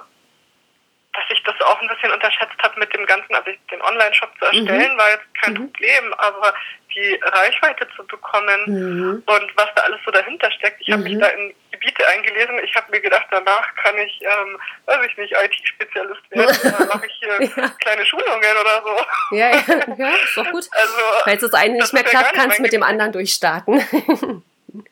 dass 1.13 1.23
ich 1.29 1.43
das 1.43 1.59
auch 1.61 1.81
ein 1.81 1.87
bisschen 1.87 2.11
unterschätzt 2.11 2.57
habe 2.61 2.79
mit 2.79 2.93
dem 2.93 3.05
Ganzen, 3.05 3.35
also 3.35 3.51
den 3.69 3.81
Online-Shop 3.81 4.29
zu 4.39 4.45
erstellen, 4.45 4.93
mhm. 4.93 4.97
war 4.97 5.09
jetzt 5.09 5.35
kein 5.41 5.53
mhm. 5.53 5.71
Problem, 5.71 6.13
aber 6.17 6.53
die 6.93 7.19
Reichweite 7.21 7.87
zu 7.95 8.05
bekommen 8.05 8.61
mhm. 8.65 9.23
und 9.25 9.57
was 9.57 9.67
da 9.75 9.83
alles 9.83 9.99
so 10.05 10.11
dahinter 10.11 10.51
steckt. 10.51 10.81
Ich 10.81 10.91
habe 10.91 11.03
mich 11.03 11.15
mhm. 11.15 11.19
da 11.19 11.27
in 11.27 11.53
Gebiete 11.71 12.07
eingelesen. 12.07 12.59
Ich 12.63 12.75
habe 12.75 12.91
mir 12.91 13.01
gedacht, 13.01 13.27
danach 13.31 13.75
kann 13.75 13.97
ich, 13.97 14.21
ähm, 14.21 14.59
weiß 14.85 14.99
ich 15.09 15.17
nicht, 15.17 15.33
IT-Spezialist 15.33 16.21
werden. 16.31 16.57
Dann 16.77 16.87
mache 16.87 17.05
ich 17.05 17.13
hier 17.19 17.41
ja. 17.41 17.69
kleine 17.81 18.05
Schulungen 18.05 18.57
oder 18.59 18.83
so. 18.83 19.35
Ja, 19.35 19.49
ja, 19.49 19.63
ja 19.97 20.09
ist 20.09 20.37
doch 20.37 20.51
gut. 20.51 20.65
Also, 20.71 21.01
Falls 21.23 21.41
das 21.41 21.53
eine 21.53 21.75
nicht 21.75 21.93
mehr 21.93 22.03
klappt, 22.03 22.33
kannst 22.33 22.59
du 22.59 22.61
mit 22.61 22.73
dem 22.73 22.83
anderen 22.83 23.11
durchstarten. 23.11 23.75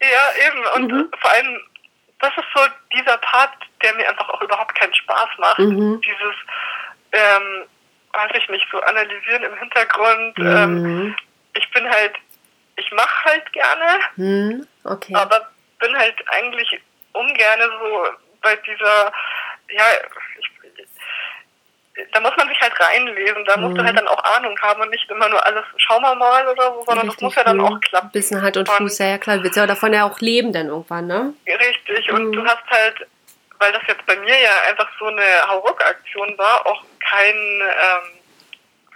ja, 0.02 0.48
eben. 0.48 0.66
Und 0.76 0.92
mhm. 0.92 1.12
vor 1.20 1.32
allem 1.32 1.60
das 2.20 2.32
ist 2.38 2.48
so 2.54 2.62
dieser 2.94 3.18
Part, 3.18 3.54
der 3.82 3.94
mir 3.96 4.10
einfach 4.10 4.30
auch 4.30 4.42
überhaupt 4.42 4.76
keinen 4.76 4.94
Spaß 4.94 5.30
macht. 5.38 5.60
Mhm. 5.60 6.02
Dieses, 6.02 6.36
ähm, 7.12 7.66
weiß 8.14 8.32
ich 8.36 8.50
nicht, 8.50 8.66
so 8.72 8.80
analysieren 8.82 9.44
im 9.44 9.58
Hintergrund. 9.58 10.38
Mhm. 10.38 10.46
Ähm, 10.46 11.16
ich 11.56 11.70
bin 11.72 11.90
halt, 11.90 12.14
ich 12.78 12.92
mache 12.92 13.26
halt 13.26 13.54
gerne, 13.54 14.00
mhm. 14.16 14.68
okay. 14.84 15.14
aber 15.16 15.50
bin 15.80 15.98
halt 15.98 16.16
eigentlich 16.28 16.80
ungern 17.14 17.60
so 17.80 18.08
bei 18.42 18.56
dieser, 18.58 19.12
ja, 19.70 19.84
ich, 20.40 20.50
da 22.14 22.20
muss 22.22 22.32
man 22.38 22.48
sich 22.48 22.60
halt 22.62 22.74
reinlesen, 22.80 23.44
da 23.46 23.58
musst 23.58 23.78
du 23.78 23.84
halt 23.84 23.94
mhm. 23.94 23.98
dann 23.98 24.08
auch 24.08 24.24
Ahnung 24.24 24.58
haben 24.62 24.82
und 24.82 24.90
nicht 24.90 25.10
immer 25.10 25.28
nur 25.28 25.46
alles, 25.46 25.66
schauen 25.78 26.02
wir 26.02 26.16
mal 26.16 26.48
oder 26.48 26.74
so, 26.74 26.84
sondern 26.86 27.10
richtig, 27.10 27.16
das 27.16 27.22
muss 27.22 27.36
ja 27.36 27.44
dann 27.44 27.60
auch 27.60 27.80
klappen. 27.82 28.12
Bisschen 28.12 28.42
halt 28.42 28.58
und 28.58 28.70
Fuß, 28.70 29.00
ja, 29.00 29.08
ja 29.08 29.18
klar, 29.18 29.38
du 29.38 29.44
willst 29.44 29.58
ja 29.58 29.68
davon 29.68 29.94
ja 29.94 30.06
auch 30.06 30.20
leben 30.20 30.54
dann 30.54 30.68
irgendwann, 30.68 31.08
ne? 31.08 31.34
Richtig, 31.46 32.12
und 32.12 32.28
mhm. 32.28 32.32
du 32.34 32.46
hast 32.46 32.64
halt, 32.70 33.08
weil 33.60 33.72
das 33.74 33.84
jetzt 33.88 34.06
bei 34.06 34.16
mir 34.16 34.40
ja 34.40 34.52
einfach 34.70 34.90
so 34.98 35.06
eine 35.06 35.48
Hauruck-Aktion 35.48 36.38
war, 36.38 36.66
auch 36.66 36.84
kein, 37.00 37.36
ähm, 37.36 38.20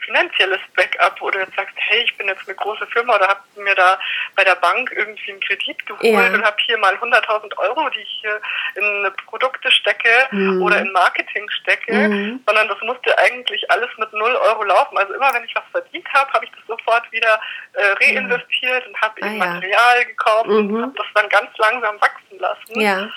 finanzielles 0.06 0.60
Backup, 0.76 1.20
wo 1.20 1.30
du 1.30 1.40
jetzt 1.40 1.56
sagst, 1.56 1.76
hey, 1.78 2.04
ich 2.04 2.18
bin 2.18 2.28
jetzt 2.28 2.48
eine 2.48 2.56
große 2.56 2.86
Firma 2.88 3.16
oder 3.16 3.28
habe 3.28 3.42
mir 3.58 3.76
da 3.76 4.00
bei 4.36 4.44
der 4.44 4.56
Bank 4.56 4.92
irgendwie 4.96 5.32
einen 5.32 5.42
Kredit 5.42 5.86
geholt 5.86 6.04
ja. 6.04 6.34
und 6.34 6.44
habe 6.44 6.58
hier 6.66 6.78
mal 6.78 6.96
100.000 6.96 7.58
Euro, 7.58 7.90
die 7.90 8.00
ich 8.00 8.22
hier 8.22 8.40
in 8.76 9.12
Produkte 9.28 9.72
stecke 9.72 10.10
mhm. 10.32 10.62
oder 10.62 10.80
in 10.80 10.92
Marketing 10.92 11.50
stecke, 11.50 11.94
mhm. 11.94 12.44
sondern 12.46 12.68
das 12.68 12.78
musste 12.82 13.18
eigentlich 13.18 13.70
alles 13.72 13.90
mit 13.98 14.12
0 14.14 14.36
Euro 14.36 14.64
laufen. 14.64 14.98
Also 14.98 15.14
immer 15.14 15.34
wenn 15.34 15.44
ich 15.46 15.56
was 15.56 15.64
verdient 15.72 16.08
habe, 16.14 16.32
habe 16.34 16.46
ich 16.46 16.52
das 16.52 16.66
sofort 16.68 17.12
wieder 17.12 17.40
äh, 17.74 18.04
reinvestiert 18.04 18.88
und 18.88 19.02
habe 19.02 19.22
ah, 19.22 19.26
eben 19.26 19.38
ja. 19.38 19.46
Material 19.46 20.06
gekauft 20.06 20.48
und 20.48 20.72
mhm. 20.72 20.82
habe 20.82 20.94
das 20.96 21.08
dann 21.16 21.30
ganz 21.30 21.58
langsam 21.58 22.00
wachsen 22.02 22.40
lassen. 22.40 22.80
Ja. 22.80 23.10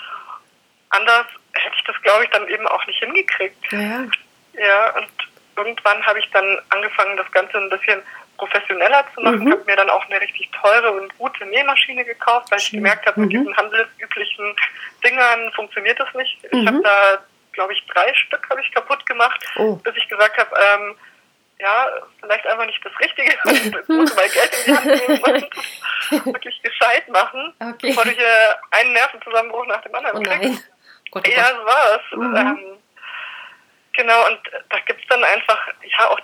Anders 0.89 1.25
hätte 1.53 1.75
ich 1.75 1.83
das, 1.83 2.01
glaube 2.01 2.23
ich, 2.23 2.29
dann 2.29 2.47
eben 2.47 2.67
auch 2.67 2.85
nicht 2.87 2.99
hingekriegt. 2.99 3.71
Ja, 3.71 4.05
ja 4.53 4.95
und 4.97 5.09
irgendwann 5.57 6.05
habe 6.05 6.19
ich 6.19 6.29
dann 6.31 6.59
angefangen, 6.69 7.17
das 7.17 7.31
Ganze 7.31 7.57
ein 7.57 7.69
bisschen 7.69 8.01
professioneller 8.37 9.03
zu 9.13 9.21
machen, 9.21 9.43
mhm. 9.43 9.51
habe 9.51 9.63
mir 9.65 9.75
dann 9.75 9.89
auch 9.89 10.05
eine 10.05 10.21
richtig 10.21 10.49
teure 10.51 10.91
und 10.91 11.17
gute 11.17 11.45
Nähmaschine 11.45 12.05
gekauft, 12.05 12.51
weil 12.51 12.59
ich 12.59 12.71
gemerkt 12.71 13.05
habe, 13.07 13.21
mit 13.21 13.29
mhm. 13.29 13.39
diesen 13.39 13.57
handelsüblichen 13.57 14.55
Dingern 15.03 15.51
funktioniert 15.53 15.99
das 15.99 16.13
nicht. 16.13 16.37
Ich 16.43 16.53
mhm. 16.53 16.67
habe 16.67 16.81
da, 16.83 17.17
glaube 17.53 17.73
ich, 17.73 17.83
drei 17.87 18.13
Stück 18.13 18.47
habe 18.49 18.61
ich 18.61 18.71
kaputt 18.71 19.05
gemacht, 19.05 19.43
oh. 19.57 19.75
bis 19.77 19.95
ich 19.95 20.07
gesagt 20.07 20.37
habe, 20.37 20.55
ähm, 20.55 20.95
ja, 21.59 21.87
vielleicht 22.21 22.45
einfach 22.45 22.67
nicht 22.67 22.85
das 22.85 22.93
Richtige. 22.99 23.33
Ich 23.45 23.87
muss 23.87 24.15
mal 24.15 24.29
Geld 24.29 24.55
in 24.55 24.65
die 24.65 24.77
Hand 24.77 25.07
nehmen 25.07 25.23
und 25.23 26.25
wirklich 26.33 26.61
gescheit 26.61 27.07
machen, 27.09 27.53
okay. 27.59 27.87
bevor 27.87 28.03
du 28.03 28.11
hier 28.11 28.55
einen 28.71 28.93
Nervenzusammenbruch 28.93 29.65
nach 29.65 29.81
dem 29.81 29.95
anderen 29.95 30.19
oh 30.19 30.21
kriegst. 30.21 30.69
Gott, 31.11 31.27
oh 31.27 31.29
Gott. 31.29 31.37
Ja, 31.37 31.47
so 31.47 31.65
war 31.65 31.95
es. 31.95 32.17
Mhm. 32.17 32.35
Ähm, 32.35 32.77
Genau, 33.97 34.27
und 34.27 34.39
da 34.69 34.77
gibt 34.85 35.01
es 35.01 35.07
dann 35.09 35.23
einfach, 35.23 35.59
ja, 35.83 36.07
auch 36.09 36.19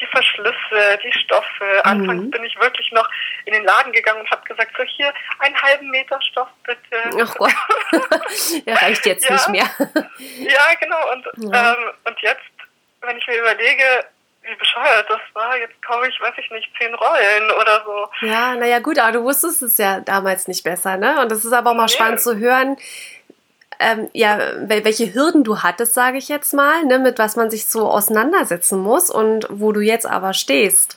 die 0.00 0.06
Verschlüsse, 0.06 0.98
die 1.02 1.12
Stoffe. 1.12 1.64
Mhm. 1.64 1.80
Anfangs 1.82 2.30
bin 2.30 2.44
ich 2.44 2.56
wirklich 2.60 2.90
noch 2.92 3.08
in 3.44 3.52
den 3.52 3.64
Laden 3.64 3.92
gegangen 3.92 4.20
und 4.20 4.30
habe 4.30 4.46
gesagt, 4.46 4.72
so 4.76 4.84
hier, 4.84 5.12
einen 5.40 5.60
halben 5.60 5.90
Meter 5.90 6.20
Stoff 6.22 6.48
bitte. 6.64 7.20
Ach 7.20 7.34
Gott, 7.34 7.52
ja, 8.66 8.74
reicht 8.74 9.04
jetzt 9.04 9.28
ja. 9.28 9.34
nicht 9.34 9.48
mehr. 9.48 9.68
ja, 10.38 10.74
genau. 10.80 11.12
Und, 11.12 11.52
ja. 11.52 11.72
Ähm, 11.72 11.90
und 12.04 12.20
jetzt, 12.20 12.40
wenn 13.00 13.18
ich 13.18 13.26
mir 13.26 13.38
überlege, 13.38 14.06
wie 14.42 14.54
bescheuert 14.54 15.10
das 15.10 15.20
war, 15.34 15.58
jetzt 15.58 15.82
kaufe 15.82 16.08
ich, 16.08 16.20
weiß 16.20 16.34
ich 16.38 16.50
nicht, 16.52 16.70
zehn 16.78 16.94
Rollen 16.94 17.50
oder 17.50 17.82
so. 17.84 18.26
Ja, 18.26 18.54
naja 18.54 18.78
gut, 18.78 18.98
aber 18.98 19.12
du 19.12 19.24
wusstest 19.24 19.62
es 19.62 19.76
ja 19.78 20.00
damals 20.00 20.46
nicht 20.46 20.62
besser, 20.62 20.96
ne? 20.96 21.20
Und 21.20 21.32
das 21.32 21.44
ist 21.44 21.52
aber 21.52 21.70
auch 21.70 21.74
mal 21.74 21.86
nee. 21.86 21.92
spannend 21.92 22.20
zu 22.20 22.38
hören, 22.38 22.76
ähm, 23.80 24.10
ja, 24.12 24.38
welche 24.68 25.14
Hürden 25.14 25.44
du 25.44 25.62
hattest, 25.62 25.94
sage 25.94 26.18
ich 26.18 26.28
jetzt 26.28 26.52
mal, 26.52 26.84
ne, 26.84 26.98
mit 26.98 27.18
was 27.18 27.36
man 27.36 27.50
sich 27.50 27.66
so 27.66 27.88
auseinandersetzen 27.88 28.80
muss 28.80 29.10
und 29.10 29.46
wo 29.50 29.72
du 29.72 29.80
jetzt 29.80 30.06
aber 30.06 30.34
stehst. 30.34 30.96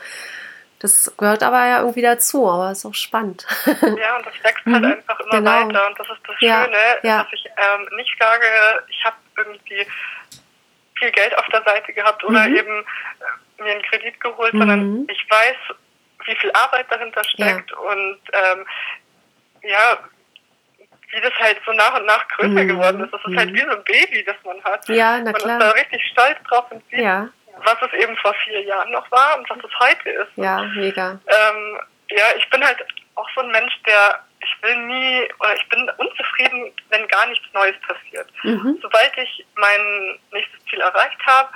Das 0.79 1.13
gehört 1.15 1.43
aber 1.43 1.67
ja 1.67 1.81
irgendwie 1.81 2.01
dazu, 2.01 2.49
aber 2.49 2.71
ist 2.71 2.85
auch 2.85 2.95
spannend. 2.95 3.45
Ja, 3.67 4.17
und 4.17 4.25
das 4.25 4.33
wächst 4.41 4.65
halt 4.65 4.83
mhm. 4.83 4.91
einfach 4.91 5.19
immer 5.19 5.31
genau. 5.31 5.51
weiter. 5.51 5.87
Und 5.87 5.99
das 5.99 6.07
ist 6.09 6.21
das 6.27 6.35
ja, 6.39 6.63
Schöne, 6.63 6.77
ja. 7.03 7.23
dass 7.23 7.33
ich 7.33 7.45
ähm, 7.45 7.87
nicht 7.97 8.17
sage, 8.17 8.45
ich 8.89 9.05
habe 9.05 9.15
irgendwie 9.37 9.85
viel 10.95 11.11
Geld 11.11 11.37
auf 11.37 11.45
der 11.47 11.61
Seite 11.63 11.93
gehabt 11.93 12.23
oder 12.23 12.47
mhm. 12.47 12.55
eben 12.55 12.79
äh, 12.79 13.63
mir 13.63 13.71
einen 13.73 13.83
Kredit 13.83 14.19
geholt, 14.19 14.53
mhm. 14.55 14.59
sondern 14.59 15.07
ich 15.07 15.29
weiß, 15.29 15.55
wie 16.25 16.35
viel 16.35 16.51
Arbeit 16.53 16.87
dahinter 16.89 17.23
steckt 17.25 17.69
ja. 17.69 17.77
und 17.77 18.19
ähm, 18.33 18.65
ja, 19.63 19.99
wie 21.11 21.21
das 21.21 21.33
halt 21.39 21.57
so 21.65 21.71
nach 21.73 21.99
und 21.99 22.05
nach 22.05 22.27
größer 22.29 22.49
mhm. 22.49 22.67
geworden 22.67 23.03
ist. 23.03 23.13
Das 23.13 23.21
ist 23.25 23.37
halt 23.37 23.51
mhm. 23.51 23.55
wie 23.55 23.61
so 23.61 23.69
ein 23.69 23.83
Baby, 23.83 24.23
das 24.23 24.35
man 24.43 24.63
hat. 24.63 24.87
Ja, 24.89 25.19
na 25.19 25.33
klar. 25.33 25.57
Man 25.57 25.67
ist 25.67 25.73
da 25.73 25.79
richtig 25.79 26.07
stolz 26.11 26.37
drauf 26.47 26.65
und 26.71 26.83
sieht, 26.89 26.99
ja. 26.99 27.29
was 27.63 27.77
es 27.81 27.93
eben 27.99 28.15
vor 28.17 28.33
vier 28.45 28.61
Jahren 28.61 28.91
noch 28.91 29.09
war 29.11 29.37
und 29.37 29.49
was 29.49 29.57
es 29.57 29.79
heute 29.79 30.09
ist. 30.09 30.31
Ja, 30.35 30.63
mega. 30.75 31.19
Ähm, 31.27 31.79
ja, 32.09 32.25
ich 32.37 32.49
bin 32.49 32.63
halt 32.63 32.83
auch 33.15 33.27
so 33.35 33.41
ein 33.41 33.51
Mensch, 33.51 33.73
der 33.85 34.19
ich 34.43 34.63
will 34.63 34.75
nie 34.87 35.29
oder 35.39 35.55
ich 35.55 35.69
bin 35.69 35.89
unzufrieden, 35.97 36.71
wenn 36.89 37.07
gar 37.07 37.27
nichts 37.27 37.45
Neues 37.53 37.75
passiert. 37.87 38.27
Mhm. 38.43 38.79
Sobald 38.81 39.15
ich 39.17 39.45
mein 39.55 40.19
nächstes 40.31 40.63
Ziel 40.65 40.81
erreicht 40.81 41.19
habe, 41.25 41.49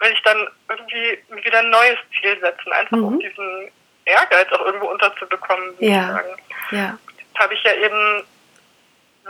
will 0.00 0.12
ich 0.12 0.22
dann 0.22 0.48
irgendwie 0.68 1.18
wieder 1.42 1.60
ein 1.60 1.70
neues 1.70 1.98
Ziel 2.20 2.38
setzen, 2.40 2.72
einfach 2.72 2.96
mhm. 2.96 3.04
um 3.04 3.20
diesen 3.20 3.70
Ehrgeiz 4.04 4.50
auch 4.52 4.66
irgendwo 4.66 4.88
unterzubekommen, 4.88 5.74
ja. 5.78 6.08
sagen. 6.08 6.36
Ja. 6.70 6.98
Habe 7.38 7.54
ich 7.54 7.62
ja 7.62 7.74
eben 7.74 8.24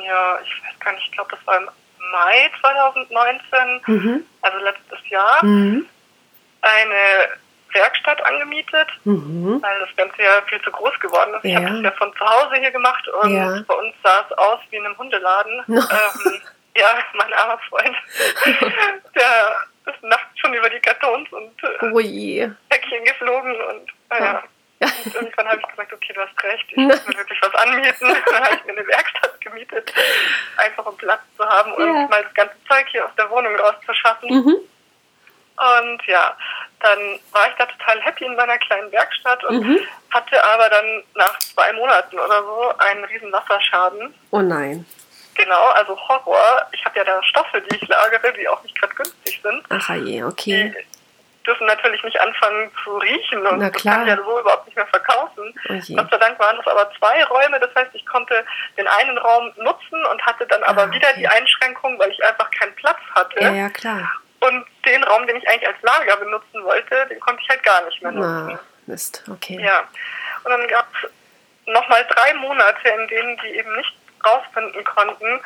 ja, 0.01 0.39
ich 0.43 0.63
weiß 0.65 0.81
gar 0.81 0.93
nicht, 0.93 1.07
ich 1.07 1.13
glaube, 1.13 1.31
das 1.31 1.47
war 1.47 1.57
im 1.59 1.69
Mai 2.11 2.51
2019, 2.61 3.81
mhm. 3.87 4.27
also 4.43 4.59
letztes 4.59 5.09
Jahr, 5.09 5.45
mhm. 5.45 5.87
eine 6.61 7.29
Werkstatt 7.73 8.25
angemietet, 8.25 8.89
mhm. 9.05 9.61
weil 9.63 9.81
das 9.81 9.97
Ganze 9.97 10.23
ja 10.23 10.43
viel 10.49 10.61
zu 10.63 10.71
groß 10.71 10.99
geworden 11.01 11.35
ist. 11.35 11.45
Ja. 11.45 11.51
Ich 11.51 11.57
habe 11.57 11.83
das 11.83 11.83
ja 11.83 11.91
von 11.93 12.13
zu 12.15 12.25
Hause 12.25 12.57
hier 12.57 12.71
gemacht 12.71 13.07
und 13.09 13.35
ja. 13.35 13.63
bei 13.67 13.75
uns 13.75 13.95
sah 14.03 14.27
es 14.29 14.39
aus 14.39 14.61
wie 14.71 14.77
in 14.77 14.87
einem 14.87 14.99
Hundeladen. 14.99 15.65
ähm, 15.69 16.41
ja, 16.77 16.87
mein 17.15 17.33
armer 17.33 17.59
Freund, 17.69 17.97
der 19.15 19.57
ist 19.87 20.03
nachts 20.03 20.39
schon 20.39 20.55
über 20.55 20.71
die 20.71 20.81
Kartons 20.81 21.31
und 21.33 21.53
äh, 21.63 21.91
Päckchen 22.69 23.05
geflogen 23.05 23.55
und 23.55 23.91
naja. 24.11 24.43
Und 24.83 25.15
irgendwann 25.15 25.49
habe 25.49 25.61
ich 25.61 25.69
gesagt, 25.69 25.93
okay, 25.93 26.13
du 26.13 26.21
hast 26.21 26.43
recht, 26.43 26.67
ich 26.71 26.77
muss 26.77 27.07
mir 27.07 27.17
wirklich 27.17 27.41
was 27.43 27.55
anmieten. 27.55 28.17
Dann 28.31 28.45
habe 28.45 28.57
ich 28.57 28.65
mir 28.65 28.73
eine 28.73 28.87
Werkstatt 28.87 29.41
gemietet, 29.41 29.93
einfach 30.57 30.87
um 30.87 30.97
Platz 30.97 31.21
zu 31.37 31.45
haben 31.45 31.73
und 31.73 31.87
ja. 31.87 32.07
mal 32.09 32.23
das 32.23 32.35
ganze 32.35 32.57
Zeug 32.69 32.87
hier 32.91 33.05
aus 33.05 33.15
der 33.17 33.31
Wohnung 33.31 33.55
rauszuschaffen. 33.57 34.29
Mhm. 34.29 34.57
Und 35.63 36.07
ja, 36.07 36.37
dann 36.81 36.99
war 37.31 37.49
ich 37.49 37.55
da 37.57 37.67
total 37.67 38.01
happy 38.01 38.25
in 38.25 38.35
meiner 38.35 38.59
kleinen 38.59 38.91
Werkstatt 38.91 39.45
und 39.45 39.61
mhm. 39.61 39.81
hatte 40.11 40.43
aber 40.43 40.69
dann 40.69 41.05
nach 41.15 41.39
zwei 41.39 41.73
Monaten 41.75 42.19
oder 42.19 42.43
so 42.43 42.73
einen 42.79 43.05
riesen 43.05 43.31
Wasserschaden. 43.31 44.15
Oh 44.31 44.41
nein. 44.41 44.85
Genau, 45.35 45.69
also 45.69 45.97
Horror. 46.09 46.67
Ich 46.73 46.85
habe 46.85 46.99
ja 46.99 47.05
da 47.05 47.23
Stoffe, 47.23 47.61
die 47.63 47.77
ich 47.77 47.89
lagere, 47.89 48.33
die 48.33 48.49
auch 48.49 48.63
nicht 48.63 48.79
gerade 48.79 48.95
günstig 48.95 49.41
sind. 49.43 49.63
Ach 49.69 49.95
je, 49.97 50.25
okay. 50.25 50.75
Die, 50.77 50.87
dürfen 51.47 51.67
natürlich 51.67 52.03
nicht 52.05 52.21
anfangen 52.21 52.71
zu 52.83 52.97
riechen 52.99 53.47
und 53.47 53.61
das 53.61 53.83
kann 53.83 54.03
ich 54.03 54.09
ja 54.09 54.17
so 54.17 54.41
überhaupt 54.41 54.67
nicht 54.67 54.77
mehr 54.77 54.87
verkaufen. 54.87 55.55
Okay. 55.65 55.95
Gott 55.95 56.11
sei 56.11 56.19
Dank 56.19 56.39
waren 56.39 56.57
das 56.57 56.67
aber 56.67 56.91
zwei 56.99 57.25
Räume, 57.25 57.59
das 57.61 57.75
heißt, 57.75 57.91
ich 57.95 58.07
konnte 58.07 58.45
den 58.77 58.87
einen 58.87 59.19
Raum 59.19 59.53
nutzen 59.57 60.05
und 60.07 60.23
hatte 60.23 60.47
dann 60.47 60.63
aber 60.65 60.83
ah, 60.83 60.87
okay. 60.87 60.97
wieder 60.97 61.13
die 61.15 61.27
Einschränkung, 61.27 61.99
weil 61.99 62.11
ich 62.11 62.25
einfach 62.25 62.51
keinen 62.51 62.75
Platz 62.77 62.99
hatte. 63.15 63.41
Ja, 63.41 63.53
ja, 63.53 63.71
klar. 63.71 64.11
Und 64.41 64.67
den 64.85 65.05
Raum, 65.05 65.27
den 65.27 65.37
ich 65.37 65.49
eigentlich 65.49 65.69
als 65.69 65.81
Lager 65.83 66.17
benutzen 66.17 66.65
wollte, 66.65 67.07
den 67.07 67.21
konnte 67.21 67.41
ich 67.43 67.49
halt 67.49 67.63
gar 67.63 67.85
nicht 67.85 68.03
mehr 68.03 68.13
nutzen. 68.13 68.59
Ah, 68.59 68.61
Mist, 68.87 69.25
okay. 69.31 69.61
Ja. 69.63 69.85
Und 70.45 70.51
dann 70.51 70.67
gab 70.69 70.87
es 70.95 71.11
nochmal 71.67 72.05
drei 72.11 72.35
Monate, 72.35 72.89
in 72.89 73.09
denen 73.09 73.37
die 73.39 73.59
eben 73.59 73.73
nicht 73.77 73.93
rausfinden 74.25 74.85
konnten, 74.85 75.41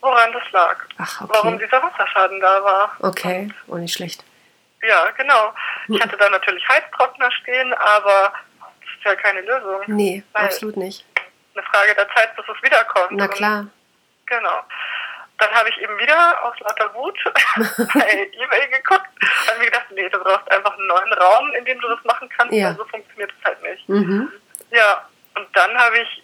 woran 0.00 0.32
das 0.32 0.42
lag. 0.52 0.76
Ach, 0.98 1.22
okay. 1.22 1.30
Warum 1.32 1.58
dieser 1.58 1.82
Wasserschaden 1.82 2.40
da 2.40 2.62
war. 2.62 2.96
Okay, 3.00 3.50
und 3.66 3.74
oh, 3.74 3.78
nicht 3.78 3.94
schlecht. 3.94 4.24
Ja, 4.86 5.10
genau. 5.16 5.54
Ich 5.88 6.00
hatte 6.00 6.16
da 6.16 6.28
natürlich 6.30 6.66
Heiztrockner 6.68 7.30
stehen, 7.32 7.72
aber 7.74 8.32
das 8.80 8.90
ist 8.96 9.04
ja 9.04 9.14
keine 9.16 9.40
Lösung. 9.40 9.82
Nee, 9.86 10.22
absolut 10.32 10.76
nicht. 10.76 11.04
Eine 11.54 11.64
Frage 11.66 11.94
der 11.94 12.08
Zeit, 12.10 12.36
bis 12.36 12.44
es 12.48 12.62
wiederkommt. 12.62 13.12
Na 13.12 13.28
klar. 13.28 13.60
Und, 13.60 13.70
genau. 14.26 14.62
Dann 15.38 15.50
habe 15.50 15.68
ich 15.68 15.78
eben 15.78 15.98
wieder 15.98 16.44
aus 16.44 16.58
lauter 16.60 16.94
Wut 16.94 17.18
bei 17.94 18.30
Ebay 18.32 18.68
geguckt 18.68 19.10
und 19.20 19.48
habe 19.48 19.58
mir 19.58 19.66
gedacht, 19.66 19.86
nee, 19.90 20.08
du 20.08 20.18
brauchst 20.18 20.50
einfach 20.50 20.72
einen 20.78 20.86
neuen 20.86 21.12
Raum, 21.12 21.52
in 21.52 21.64
dem 21.64 21.78
du 21.80 21.88
das 21.88 22.02
machen 22.04 22.28
kannst, 22.30 22.54
ja. 22.54 22.74
so 22.74 22.84
funktioniert 22.86 23.32
es 23.38 23.44
halt 23.44 23.62
nicht. 23.62 23.88
Mhm. 23.88 24.32
Ja, 24.70 25.06
und 25.34 25.46
dann 25.54 25.76
habe 25.76 25.98
ich 25.98 26.22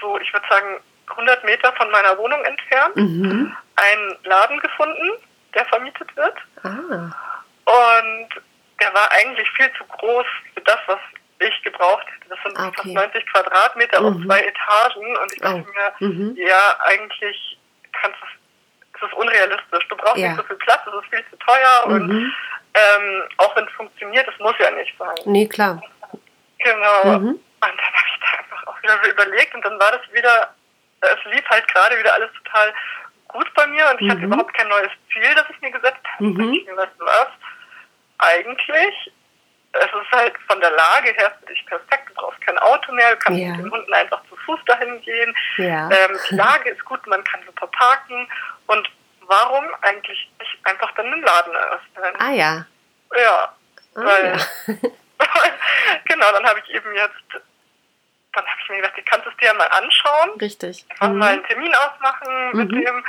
so, 0.00 0.18
ich 0.18 0.32
würde 0.32 0.46
sagen, 0.48 0.80
100 1.10 1.44
Meter 1.44 1.72
von 1.72 1.90
meiner 1.90 2.16
Wohnung 2.18 2.42
entfernt 2.44 2.96
mhm. 2.96 3.56
einen 3.76 4.16
Laden 4.24 4.60
gefunden, 4.60 5.10
der 5.54 5.64
vermietet 5.66 6.14
wird. 6.16 6.36
Ah. 6.62 7.10
Und 7.64 8.28
der 8.80 8.92
war 8.94 9.10
eigentlich 9.12 9.48
viel 9.56 9.70
zu 9.78 9.84
groß 9.84 10.26
für 10.54 10.60
das, 10.62 10.78
was 10.86 10.98
ich 11.38 11.62
gebraucht 11.62 12.06
hätte. 12.06 12.28
Das 12.28 12.38
sind 12.44 12.58
okay. 12.58 12.94
fast 12.94 13.12
90 13.12 13.26
Quadratmeter 13.26 14.00
mhm. 14.00 14.06
auf 14.06 14.24
zwei 14.24 14.40
Etagen. 14.40 15.16
Und 15.16 15.32
ich 15.32 15.40
dachte 15.40 15.64
oh. 15.66 16.04
mir, 16.04 16.08
mhm. 16.08 16.36
ja, 16.36 16.76
eigentlich 16.80 17.58
kannst 17.92 18.18
es, 18.22 18.96
es 18.96 19.08
ist 19.08 19.14
unrealistisch. 19.14 19.88
Du 19.88 19.96
brauchst 19.96 20.18
ja. 20.18 20.28
nicht 20.28 20.36
so 20.36 20.44
viel 20.44 20.56
Platz, 20.56 20.80
es 20.86 20.94
ist 20.94 21.10
viel 21.10 21.24
zu 21.30 21.36
teuer 21.38 21.86
mhm. 21.86 21.92
und 21.92 22.34
ähm, 22.74 23.22
auch 23.38 23.54
wenn 23.54 23.64
es 23.64 23.72
funktioniert, 23.72 24.26
es 24.26 24.38
muss 24.38 24.54
ja 24.58 24.70
nicht 24.70 24.94
sein. 24.98 25.16
Nee, 25.26 25.46
klar. 25.46 25.82
Genau. 26.58 27.18
Mhm. 27.18 27.28
Und 27.28 27.40
dann 27.60 27.78
habe 27.78 28.08
ich 28.08 28.20
da 28.20 28.38
einfach 28.38 28.66
auch 28.66 28.82
wieder 28.82 28.98
so 29.02 29.10
überlegt 29.10 29.54
und 29.54 29.64
dann 29.64 29.78
war 29.78 29.92
das 29.92 30.12
wieder, 30.12 30.54
es 31.00 31.32
lief 31.32 31.44
halt 31.48 31.68
gerade 31.68 31.98
wieder 31.98 32.14
alles 32.14 32.30
total 32.44 32.72
gut 33.28 33.52
bei 33.54 33.66
mir 33.66 33.88
und 33.90 34.00
ich 34.00 34.06
mhm. 34.06 34.10
hatte 34.12 34.22
überhaupt 34.22 34.54
kein 34.54 34.68
neues 34.68 34.90
Ziel, 35.12 35.34
das 35.34 35.44
ich 35.50 35.60
mir 35.60 35.70
gesetzt 35.70 36.00
habe. 36.14 36.24
Mhm. 36.24 36.52
Ich 36.54 36.66
mir, 36.66 36.76
weißt 36.76 36.92
du 36.98 37.04
was? 37.04 37.28
Eigentlich, 38.22 39.12
es 39.72 39.84
ist 39.84 40.12
halt 40.12 40.34
von 40.46 40.60
der 40.60 40.70
Lage 40.70 41.12
her 41.12 41.34
für 41.40 41.46
dich 41.46 41.64
perfekt. 41.66 42.08
Du 42.10 42.14
brauchst 42.14 42.40
kein 42.42 42.58
Auto 42.58 42.92
mehr, 42.92 43.10
du 43.12 43.18
kannst 43.18 43.40
ja. 43.40 43.48
mit 43.50 43.60
den 43.60 43.70
Hunden 43.70 43.92
einfach 43.92 44.22
zu 44.28 44.36
Fuß 44.36 44.60
dahin 44.66 45.00
gehen. 45.02 45.34
Ja. 45.56 45.90
Ähm, 45.90 46.18
die 46.30 46.34
Lage 46.34 46.70
ist 46.70 46.84
gut, 46.84 47.06
man 47.06 47.24
kann 47.24 47.40
super 47.46 47.66
parken 47.68 48.28
und 48.66 48.88
warum 49.20 49.64
eigentlich 49.80 50.30
nicht 50.38 50.58
einfach 50.64 50.92
dann 50.92 51.06
einen 51.06 51.22
Laden 51.22 51.54
eröffnen? 51.54 52.14
Ah 52.18 52.30
ja. 52.30 52.66
Ja, 53.16 53.54
ah, 53.94 54.04
weil, 54.04 54.24
ja. 54.26 54.74
genau, 56.04 56.32
dann 56.32 56.46
habe 56.46 56.60
ich 56.60 56.74
eben 56.74 56.94
jetzt, 56.94 57.42
dann 58.32 58.46
habe 58.46 58.60
ich 58.62 58.70
mir 58.70 58.76
gedacht, 58.76 58.94
ich 58.96 59.04
kannst 59.04 59.26
es 59.26 59.36
dir 59.36 59.46
ja 59.46 59.54
mal 59.54 59.68
anschauen. 59.68 60.30
Richtig. 60.40 60.84
Einfach 60.90 61.08
mhm. 61.08 61.18
mal 61.18 61.32
einen 61.32 61.44
Termin 61.44 61.74
ausmachen 61.74 62.50
mhm. 62.52 62.58
mit 62.58 62.72
dem. 62.72 63.04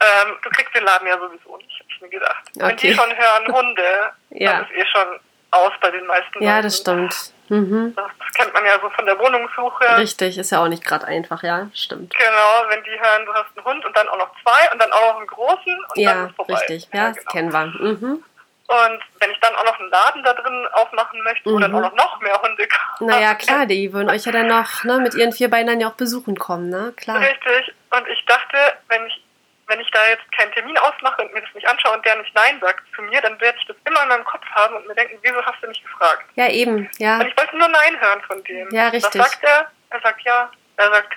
Ähm, 0.00 0.36
du 0.42 0.50
kriegst 0.50 0.74
den 0.74 0.84
Laden 0.84 1.06
ja 1.06 1.18
sowieso 1.18 1.56
nicht, 1.58 1.81
mir 2.02 2.08
gedacht. 2.08 2.42
Okay. 2.56 2.68
Wenn 2.68 2.76
die 2.76 2.94
schon 2.94 3.16
hören 3.16 3.54
Hunde, 3.54 4.12
ja. 4.30 4.52
dann 4.52 4.64
ist 4.64 4.72
eh 4.72 4.86
schon 4.86 5.20
aus 5.50 5.72
bei 5.80 5.90
den 5.90 6.06
meisten 6.06 6.42
Ja, 6.42 6.56
Leuten. 6.56 6.62
das 6.62 6.76
stimmt. 6.78 7.32
Mhm. 7.48 7.92
Das, 7.94 8.10
das, 8.18 8.32
kennt 8.32 8.54
man 8.54 8.64
ja 8.64 8.78
so 8.80 8.88
von 8.90 9.04
der 9.04 9.18
Wohnungssuche. 9.18 9.98
Richtig, 9.98 10.38
ist 10.38 10.50
ja 10.52 10.62
auch 10.62 10.68
nicht 10.68 10.84
gerade 10.84 11.06
einfach, 11.06 11.42
ja, 11.42 11.68
stimmt. 11.74 12.14
Genau, 12.16 12.68
wenn 12.68 12.82
die 12.84 12.98
hören, 12.98 13.26
du 13.26 13.32
hast 13.34 13.46
einen 13.56 13.64
Hund 13.66 13.84
und 13.84 13.94
dann 13.96 14.08
auch 14.08 14.16
noch 14.16 14.30
zwei 14.42 14.72
und 14.72 14.80
dann 14.80 14.90
auch 14.92 15.12
noch 15.12 15.18
einen 15.18 15.26
großen 15.26 15.84
und 15.88 15.98
ja, 15.98 16.14
dann 16.14 16.28
ist 16.28 16.36
vorbei. 16.36 16.54
Richtig, 16.54 16.88
ja, 16.92 17.00
ja 17.00 17.08
das 17.08 17.18
genau. 17.18 17.30
kennen 17.30 17.52
wir. 17.52 17.66
Mhm. 17.66 18.24
Und 18.68 19.00
wenn 19.20 19.30
ich 19.30 19.40
dann 19.40 19.54
auch 19.54 19.64
noch 19.64 19.78
einen 19.78 19.90
Laden 19.90 20.22
da 20.22 20.32
drin 20.32 20.66
aufmachen 20.72 21.22
möchte, 21.24 21.50
wo 21.50 21.58
dann 21.58 21.72
mhm. 21.72 21.78
auch 21.78 21.82
noch, 21.82 21.94
noch 21.94 22.20
mehr 22.20 22.40
Hunde 22.40 22.66
kommen. 22.66 23.10
Naja, 23.10 23.34
klar, 23.34 23.66
die 23.66 23.92
würden 23.92 24.08
euch 24.08 24.24
ja 24.24 24.32
dann 24.32 24.46
noch 24.46 24.84
ne, 24.84 24.98
mit 24.98 25.14
ihren 25.14 25.32
vier 25.32 25.50
Beinen 25.50 25.80
ja 25.80 25.88
auch 25.88 25.94
besuchen 25.94 26.38
kommen, 26.38 26.70
ne? 26.70 26.94
Klar. 26.96 27.20
Richtig. 27.20 27.74
Und 27.90 28.08
ich 28.08 28.24
dachte, 28.24 28.56
wenn 28.88 29.06
ich, 29.06 29.22
wenn 29.68 29.80
ich 29.80 29.90
da 29.90 30.06
jetzt 30.08 30.30
keinen 30.36 30.52
Termin 30.52 30.76
ausmache 30.78 31.22
und 31.22 31.32
mir 31.32 31.40
das 31.40 31.54
nicht 31.54 31.66
anschaue 31.66 31.94
und 31.96 32.04
der 32.04 32.16
nicht 32.16 32.34
Nein 32.34 32.58
sagt 32.60 32.82
zu 32.94 33.02
mir, 33.02 33.20
dann 33.20 33.40
werde 33.40 33.58
ich 33.58 33.66
das 33.66 33.76
immer 33.84 34.02
in 34.02 34.08
meinem 34.08 34.24
Kopf 34.24 34.44
haben 34.50 34.76
und 34.76 34.86
mir 34.86 34.94
denken, 34.94 35.18
wieso 35.22 35.44
hast 35.44 35.62
du 35.62 35.68
mich 35.68 35.82
gefragt? 35.82 36.24
Ja, 36.34 36.48
eben, 36.48 36.90
ja. 36.98 37.18
Und 37.20 37.28
ich 37.28 37.36
wollte 37.36 37.56
nur 37.56 37.68
Nein 37.68 38.00
hören 38.00 38.22
von 38.22 38.42
dem. 38.44 38.68
Ja, 38.70 38.88
richtig. 38.88 39.20
Was 39.20 39.30
sagt 39.30 39.44
er? 39.44 39.70
Er 39.90 40.00
sagt 40.00 40.22
ja. 40.22 40.50
Er 40.76 40.90
sagt, 40.90 41.16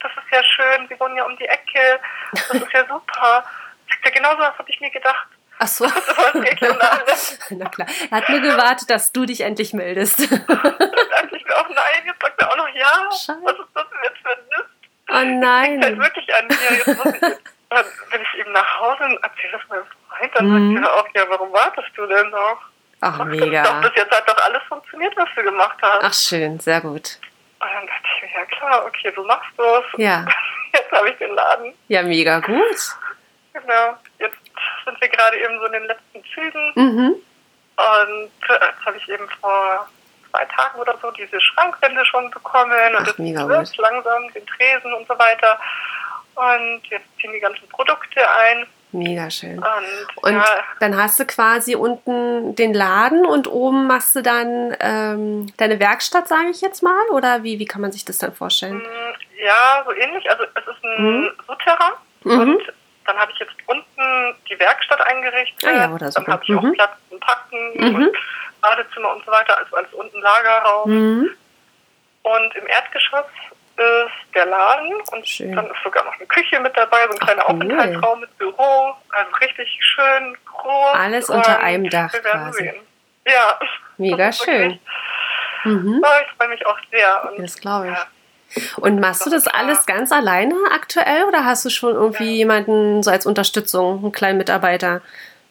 das 0.00 0.12
ist 0.12 0.32
ja 0.32 0.42
schön, 0.44 0.86
sie 0.88 1.00
wohnen 1.00 1.16
ja 1.16 1.24
um 1.24 1.36
die 1.36 1.46
Ecke, 1.46 2.00
das 2.32 2.50
ist 2.50 2.72
ja 2.72 2.86
super. 2.86 3.44
Sagt 3.88 4.04
er, 4.04 4.10
genau 4.10 4.32
so 4.32 4.38
was 4.38 4.58
habe 4.58 4.70
ich 4.70 4.80
mir 4.80 4.90
gedacht. 4.90 5.28
Ach 5.60 5.66
so. 5.66 5.86
Na 7.50 7.68
klar. 7.68 7.88
Er 8.10 8.16
hat 8.18 8.28
nur 8.28 8.40
gewartet, 8.40 8.90
dass 8.90 9.12
du 9.12 9.26
dich 9.26 9.40
endlich 9.40 9.72
meldest. 9.72 10.20
Dann 10.30 10.46
dachte 10.46 11.36
ich 11.36 11.44
mir 11.44 11.56
auch, 11.56 11.68
nein, 11.68 12.02
jetzt 12.06 12.22
sagt 12.22 12.40
er 12.40 12.52
auch 12.52 12.56
noch 12.56 12.68
ja. 12.68 13.10
Scheiße. 13.10 13.40
Was 13.42 13.54
ist 13.54 13.68
das 13.74 13.84
denn 13.90 13.98
jetzt 14.04 14.18
für 14.18 14.30
ein 14.30 14.44
Mist? 14.48 14.70
Oh 15.10 15.40
nein. 15.40 15.80
Das 15.80 15.90
halt 15.90 15.98
wirklich 16.00 16.34
an 16.34 16.46
mir. 16.46 16.76
Jetzt 16.76 16.86
muss 16.86 17.14
ich, 17.14 17.38
dann 17.70 17.84
bin 18.10 18.22
ich 18.22 18.40
eben 18.40 18.52
nach 18.52 18.80
Hause 18.80 19.04
und 19.04 19.22
erzähle 19.22 19.52
das 19.52 19.68
meinem 19.68 19.84
Freund. 20.08 20.34
Dann 20.34 20.46
mhm. 20.46 20.74
sagt 20.76 20.86
er 20.86 20.94
auch, 20.94 21.08
ja, 21.14 21.24
warum 21.28 21.52
wartest 21.52 21.88
du 21.96 22.06
denn 22.06 22.30
noch? 22.30 22.60
Ach, 23.00 23.24
mega. 23.24 23.62
Doch, 23.62 23.80
bis 23.82 23.92
jetzt 23.94 24.10
hat 24.10 24.28
doch 24.28 24.44
alles 24.44 24.62
funktioniert, 24.68 25.16
was 25.16 25.28
du 25.36 25.42
gemacht 25.42 25.78
hast. 25.80 26.02
Ach, 26.02 26.14
schön, 26.14 26.58
sehr 26.58 26.80
gut. 26.80 27.18
Und 27.60 27.68
dann 27.72 27.86
dachte 27.86 28.02
ich 28.16 28.22
mir, 28.22 28.40
ja 28.40 28.44
klar, 28.46 28.86
okay, 28.86 29.12
du 29.14 29.24
machst 29.24 29.50
das. 29.56 29.84
Ja. 29.96 30.26
Jetzt 30.72 30.92
habe 30.92 31.10
ich 31.10 31.16
den 31.16 31.34
Laden. 31.34 31.74
Ja, 31.88 32.02
mega 32.02 32.40
gut. 32.40 32.96
Genau. 33.52 33.96
Jetzt 34.18 34.36
sind 34.84 35.00
wir 35.00 35.08
gerade 35.08 35.36
eben 35.38 35.58
so 35.58 35.66
in 35.66 35.72
den 35.72 35.84
letzten 35.84 36.24
Zügen. 36.24 36.72
Mhm. 36.74 37.14
Und 37.78 38.30
jetzt 38.48 38.84
habe 38.84 38.96
ich 38.96 39.08
eben 39.08 39.28
vor 39.40 39.88
zwei 40.30 40.44
Tagen 40.44 40.78
oder 40.80 40.98
so 41.00 41.10
diese 41.12 41.40
Schrankwände 41.40 42.04
schon 42.04 42.30
bekommen 42.30 42.72
Ach, 42.94 42.98
und 42.98 43.06
jetzt 43.06 43.18
wird 43.18 43.76
langsam 43.78 44.32
den 44.32 44.46
Tresen 44.46 44.92
und 44.94 45.06
so 45.06 45.18
weiter. 45.18 45.58
Und 46.38 46.82
jetzt 46.88 47.06
ziehen 47.20 47.32
die 47.32 47.40
ganzen 47.40 47.68
Produkte 47.68 48.20
ein. 48.30 48.66
Mega 48.92 49.28
schön. 49.28 49.58
Und, 49.58 50.22
und 50.22 50.34
ja, 50.34 50.44
dann 50.80 50.96
hast 50.96 51.18
du 51.20 51.26
quasi 51.26 51.74
unten 51.74 52.54
den 52.54 52.72
Laden 52.72 53.26
und 53.26 53.48
oben 53.48 53.86
machst 53.86 54.14
du 54.16 54.22
dann 54.22 54.74
ähm, 54.80 55.52
deine 55.58 55.78
Werkstatt, 55.78 56.28
sage 56.28 56.50
ich 56.50 56.60
jetzt 56.60 56.82
mal? 56.82 57.08
Oder 57.10 57.42
wie, 57.42 57.58
wie 57.58 57.66
kann 57.66 57.82
man 57.82 57.92
sich 57.92 58.04
das 58.04 58.18
dann 58.18 58.32
vorstellen? 58.32 58.78
Mm, 58.78 59.44
ja, 59.44 59.82
so 59.84 59.92
ähnlich. 59.92 60.30
Also 60.30 60.44
es 60.44 60.66
ist 60.66 60.84
ein 60.84 61.22
mhm. 61.22 61.30
Souterrain 61.46 61.92
mhm. 62.22 62.40
und 62.40 62.72
dann 63.04 63.16
habe 63.18 63.32
ich 63.32 63.38
jetzt 63.40 63.54
unten 63.66 64.36
die 64.48 64.58
Werkstatt 64.58 65.00
eingerichtet. 65.02 65.68
Ah, 65.68 65.76
ja, 65.76 65.90
oder 65.90 66.10
so. 66.10 66.22
Dann 66.22 66.32
habe 66.32 66.44
ich 66.44 66.50
mhm. 66.50 66.58
auch 66.58 66.72
Platz 66.72 66.92
zum 67.10 67.20
Packen 67.20 67.72
mhm. 67.74 67.94
und 67.94 68.16
Badezimmer 68.62 69.14
und 69.14 69.24
so 69.24 69.32
weiter, 69.32 69.58
also 69.58 69.76
als 69.76 69.92
unten 69.92 70.20
Lagerraum. 70.20 70.90
Mhm. 70.90 71.30
Und 72.22 72.56
im 72.56 72.66
Erdgeschoss 72.66 73.26
ist 73.78 74.34
der 74.34 74.46
Laden 74.46 74.94
und 75.12 75.26
schön. 75.26 75.54
dann 75.54 75.66
ist 75.66 75.82
sogar 75.82 76.04
noch 76.04 76.14
eine 76.14 76.26
Küche 76.26 76.60
mit 76.60 76.76
dabei, 76.76 77.04
so 77.06 77.12
ein 77.12 77.18
kleiner 77.18 77.44
cool. 77.48 77.54
Aufenthaltsraum 77.54 78.20
mit 78.20 78.38
Büro, 78.38 78.94
also 79.10 79.30
richtig 79.40 79.78
schön 79.80 80.36
groß. 80.44 80.94
Alles 80.94 81.30
unter 81.30 81.60
einem 81.60 81.88
Dach 81.88 82.12
quasi. 82.12 82.64
Sehen. 82.64 82.76
Ja. 83.26 83.58
Mega 83.96 84.32
schön. 84.32 84.78
Mhm. 85.64 86.00
Ja, 86.02 86.10
ich 86.22 86.36
freue 86.36 86.48
mich 86.48 86.66
auch 86.66 86.78
sehr. 86.90 87.30
Und, 87.30 87.42
das 87.42 87.58
glaube 87.58 87.88
ich. 87.88 87.92
Ja. 87.92 88.06
Und 88.78 89.00
machst 89.00 89.26
du 89.26 89.30
das 89.30 89.46
alles 89.46 89.84
ganz 89.84 90.10
alleine 90.10 90.54
aktuell 90.72 91.24
oder 91.24 91.44
hast 91.44 91.64
du 91.64 91.70
schon 91.70 91.94
irgendwie 91.94 92.30
ja. 92.30 92.36
jemanden 92.38 93.02
so 93.02 93.10
als 93.10 93.26
Unterstützung, 93.26 93.98
einen 93.98 94.12
kleinen 94.12 94.38
Mitarbeiter? 94.38 95.02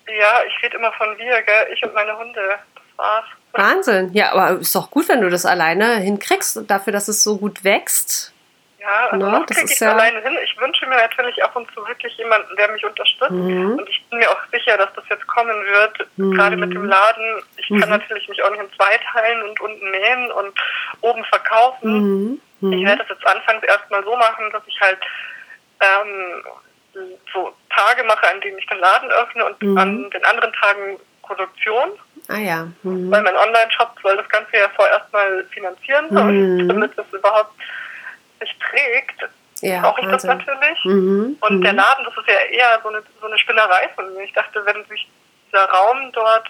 Ja, 0.07 0.41
ich 0.47 0.63
rede 0.63 0.77
immer 0.77 0.91
von 0.93 1.17
wir, 1.17 1.41
gell? 1.43 1.67
ich 1.73 1.83
und 1.83 1.93
meine 1.93 2.17
Hunde. 2.17 2.57
Das 2.75 2.83
war's. 2.97 3.25
Wahnsinn. 3.53 4.12
Ja, 4.13 4.33
aber 4.33 4.60
ist 4.60 4.75
doch 4.75 4.91
gut, 4.91 5.10
wenn 5.10 5.21
du 5.21 5.29
das 5.29 5.45
alleine 5.45 5.97
hinkriegst, 5.97 6.62
dafür, 6.67 6.93
dass 6.93 7.07
es 7.07 7.23
so 7.23 7.38
gut 7.38 7.63
wächst. 7.63 8.33
Ja, 8.79 9.10
also 9.12 9.25
no, 9.25 9.43
das 9.45 9.57
kriege 9.57 9.73
ich 9.73 9.79
ja 9.79 9.91
alleine 9.91 10.21
hin. 10.21 10.38
Ich 10.45 10.57
wünsche 10.62 10.86
mir 10.88 10.95
natürlich 10.95 11.43
ab 11.43 11.55
und 11.55 11.69
zu 11.73 11.86
wirklich 11.88 12.15
jemanden, 12.17 12.55
der 12.55 12.71
mich 12.71 12.86
unterstützt. 12.86 13.31
Mhm. 13.31 13.77
Und 13.77 13.89
ich 13.89 14.05
bin 14.10 14.19
mir 14.19 14.29
auch 14.29 14.39
sicher, 14.51 14.77
dass 14.77 14.93
das 14.93 15.03
jetzt 15.10 15.27
kommen 15.27 15.65
wird, 15.65 16.07
mhm. 16.15 16.33
gerade 16.33 16.55
mit 16.55 16.73
dem 16.73 16.86
Laden. 16.86 17.43
Ich 17.57 17.69
mhm. 17.69 17.81
kann 17.81 17.89
natürlich 17.89 18.29
mich 18.29 18.41
auch 18.43 18.51
nicht 18.51 18.62
in 18.62 18.73
zwei 18.73 18.97
teilen 19.12 19.41
und 19.43 19.60
unten 19.60 19.91
nähen 19.91 20.31
und 20.31 20.53
oben 21.01 21.25
verkaufen. 21.25 21.91
Mhm. 21.91 22.41
Mhm. 22.62 22.73
Ich 22.73 22.86
werde 22.86 22.99
das 22.99 23.10
jetzt 23.10 23.27
anfangs 23.27 23.63
erstmal 23.63 24.03
so 24.03 24.15
machen, 24.15 24.45
dass 24.53 24.63
ich 24.67 24.79
halt 24.79 24.99
ähm, 25.81 26.43
so 27.33 27.53
Tage 27.69 28.03
mache, 28.05 28.29
an 28.31 28.41
denen 28.41 28.57
ich 28.57 28.67
den 28.67 28.79
Laden 28.79 29.12
öffne 29.12 29.45
und 29.45 29.62
Mhm. 29.62 29.77
an 29.77 30.10
den 30.12 30.23
anderen 30.23 30.53
Tagen 30.53 30.97
Produktion. 31.23 31.89
Ah 32.29 32.37
ja. 32.37 32.67
Mhm. 32.83 33.09
Weil 33.11 33.21
mein 33.23 33.35
Online-Shop 33.35 33.91
soll 34.03 34.17
das 34.17 34.27
Ganze 34.29 34.57
ja 34.57 34.69
vorerst 34.75 35.11
mal 35.13 35.43
finanzieren. 35.51 36.07
Mhm. 36.09 36.17
Und 36.17 36.67
damit 36.67 36.97
das 36.97 37.05
überhaupt 37.11 37.53
sich 38.39 38.55
trägt, 38.59 39.29
Ja, 39.61 39.81
brauche 39.81 40.01
ich 40.01 40.07
das 40.07 40.27
Wahnsinn. 40.27 40.45
natürlich. 40.53 40.85
Mhm. 40.85 41.37
Und 41.39 41.59
mhm. 41.59 41.63
der 41.63 41.73
Laden, 41.73 42.03
das 42.05 42.13
ist 42.17 42.27
ja 42.27 42.39
eher 42.51 42.79
so 42.83 42.89
eine, 42.89 43.01
so 43.21 43.27
eine 43.27 43.37
Spinnerei 43.39 43.89
von 43.95 44.13
mir. 44.13 44.23
Ich 44.23 44.33
dachte, 44.33 44.65
wenn 44.65 44.83
sich 44.85 45.07
dieser 45.47 45.65
Raum 45.69 46.11
dort, 46.11 46.47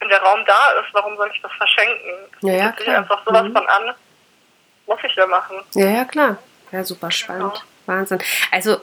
wenn 0.00 0.08
der 0.10 0.20
Raum 0.22 0.40
da 0.46 0.70
ist, 0.80 0.92
warum 0.92 1.16
soll 1.16 1.30
ich 1.34 1.40
das 1.42 1.52
verschenken? 1.52 2.12
Das 2.40 2.50
Ja, 2.50 2.56
ja, 2.56 2.72
klar. 2.72 2.98
einfach 2.98 3.24
sowas 3.24 3.42
Mhm. 3.44 3.52
von 3.52 3.66
an. 3.68 3.94
Muss 4.86 4.98
ich 5.04 5.14
ja 5.14 5.26
machen. 5.26 5.56
Ja, 5.74 5.86
ja, 5.86 6.04
klar. 6.04 6.36
Ja, 6.72 6.84
super 6.84 7.10
spannend. 7.10 7.52
Genau. 7.54 7.64
Wahnsinn. 7.86 8.20
Also, 8.50 8.80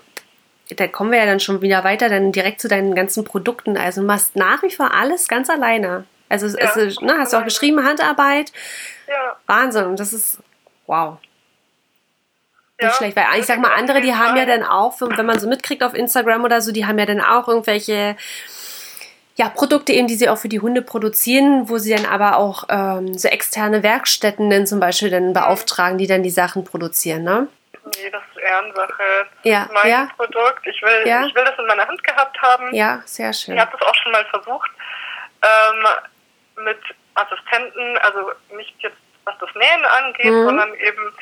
da 0.75 0.87
kommen 0.87 1.11
wir 1.11 1.19
ja 1.19 1.25
dann 1.25 1.39
schon 1.39 1.61
wieder 1.61 1.83
weiter, 1.83 2.09
dann 2.09 2.31
direkt 2.31 2.59
zu 2.61 2.67
deinen 2.67 2.93
ganzen 2.95 3.23
Produkten. 3.23 3.77
Also, 3.77 4.01
du 4.01 4.07
machst 4.07 4.35
nach 4.35 4.61
wie 4.63 4.71
vor 4.71 4.93
alles 4.93 5.27
ganz 5.27 5.49
alleine. 5.49 6.05
Also, 6.29 6.45
es- 6.47 6.53
Ja, 6.53 6.69
ist, 6.81 7.01
ne, 7.01 7.15
hast 7.17 7.33
du 7.33 7.37
auch 7.37 7.43
geschrieben, 7.43 7.83
Handarbeit. 7.85 8.51
Ja. 9.07 9.35
Wahnsinn. 9.45 9.95
Das 9.95 10.11
ist, 10.13 10.39
wow. 10.85 11.17
Nicht 12.79 12.91
Ja. 12.91 12.93
schlecht, 12.93 13.15
weil 13.15 13.25
ich 13.39 13.45
sag 13.45 13.59
mal, 13.59 13.71
andere, 13.73 14.01
die 14.01 14.13
haben 14.13 14.35
ja 14.37 14.45
dann 14.45 14.63
auch, 14.63 14.99
wenn 14.99 15.25
man 15.25 15.39
so 15.39 15.47
mitkriegt 15.47 15.81
auf 15.83 15.93
Instagram 15.93 16.43
oder 16.43 16.61
so, 16.61 16.71
die 16.71 16.85
haben 16.85 16.99
ja 16.99 17.05
dann 17.05 17.21
auch 17.21 17.47
irgendwelche 17.47 18.15
ja, 19.39 19.49
Produkte 19.49 19.93
eben, 19.93 20.07
die 20.07 20.15
sie 20.15 20.29
auch 20.29 20.37
für 20.39 20.49
die 20.49 20.59
Hunde 20.61 20.81
produzieren, 20.81 21.69
wo 21.69 21.77
sie 21.77 21.93
dann 21.95 22.07
aber 22.07 22.37
auch 22.37 22.63
ähm, 22.69 23.15
so 23.17 23.27
externe 23.27 23.83
Werkstätten 23.83 24.49
dann 24.49 24.65
zum 24.65 24.79
Beispiel 24.79 25.11
dann 25.11 25.31
beauftragen, 25.33 25.99
die 25.99 26.07
dann 26.07 26.23
die 26.23 26.31
Sachen 26.31 26.63
produzieren, 26.63 27.21
ne? 27.23 27.47
Nee, 27.95 28.09
das 28.09 28.21
ist 28.33 28.37
Ehrensache. 28.41 29.27
Ja, 29.43 29.67
mein 29.73 29.89
ja. 29.89 30.07
Produkt. 30.15 30.65
Ich 30.67 30.81
will, 30.81 31.03
Ja. 31.07 31.25
ich 31.25 31.33
will 31.35 31.43
das 31.45 31.57
in 31.57 31.65
meiner 31.67 31.87
Hand 31.87 32.03
gehabt 32.03 32.41
haben. 32.41 32.73
Ja, 32.73 33.01
sehr 33.05 33.33
schön. 33.33 33.55
Ich 33.55 33.59
habe 33.61 33.71
das 33.77 33.81
auch 33.87 33.95
schon 33.95 34.11
mal 34.11 34.25
versucht 34.25 34.69
ähm, 35.43 35.85
mit 36.63 36.79
Assistenten, 37.15 37.97
also 37.99 38.31
nicht 38.55 38.73
jetzt 38.79 38.97
was 39.25 39.35
das 39.39 39.49
Nähen 39.55 39.83
angeht, 39.85 40.25
Mhm. 40.31 40.45
sondern 40.45 40.73
eben, 40.75 41.13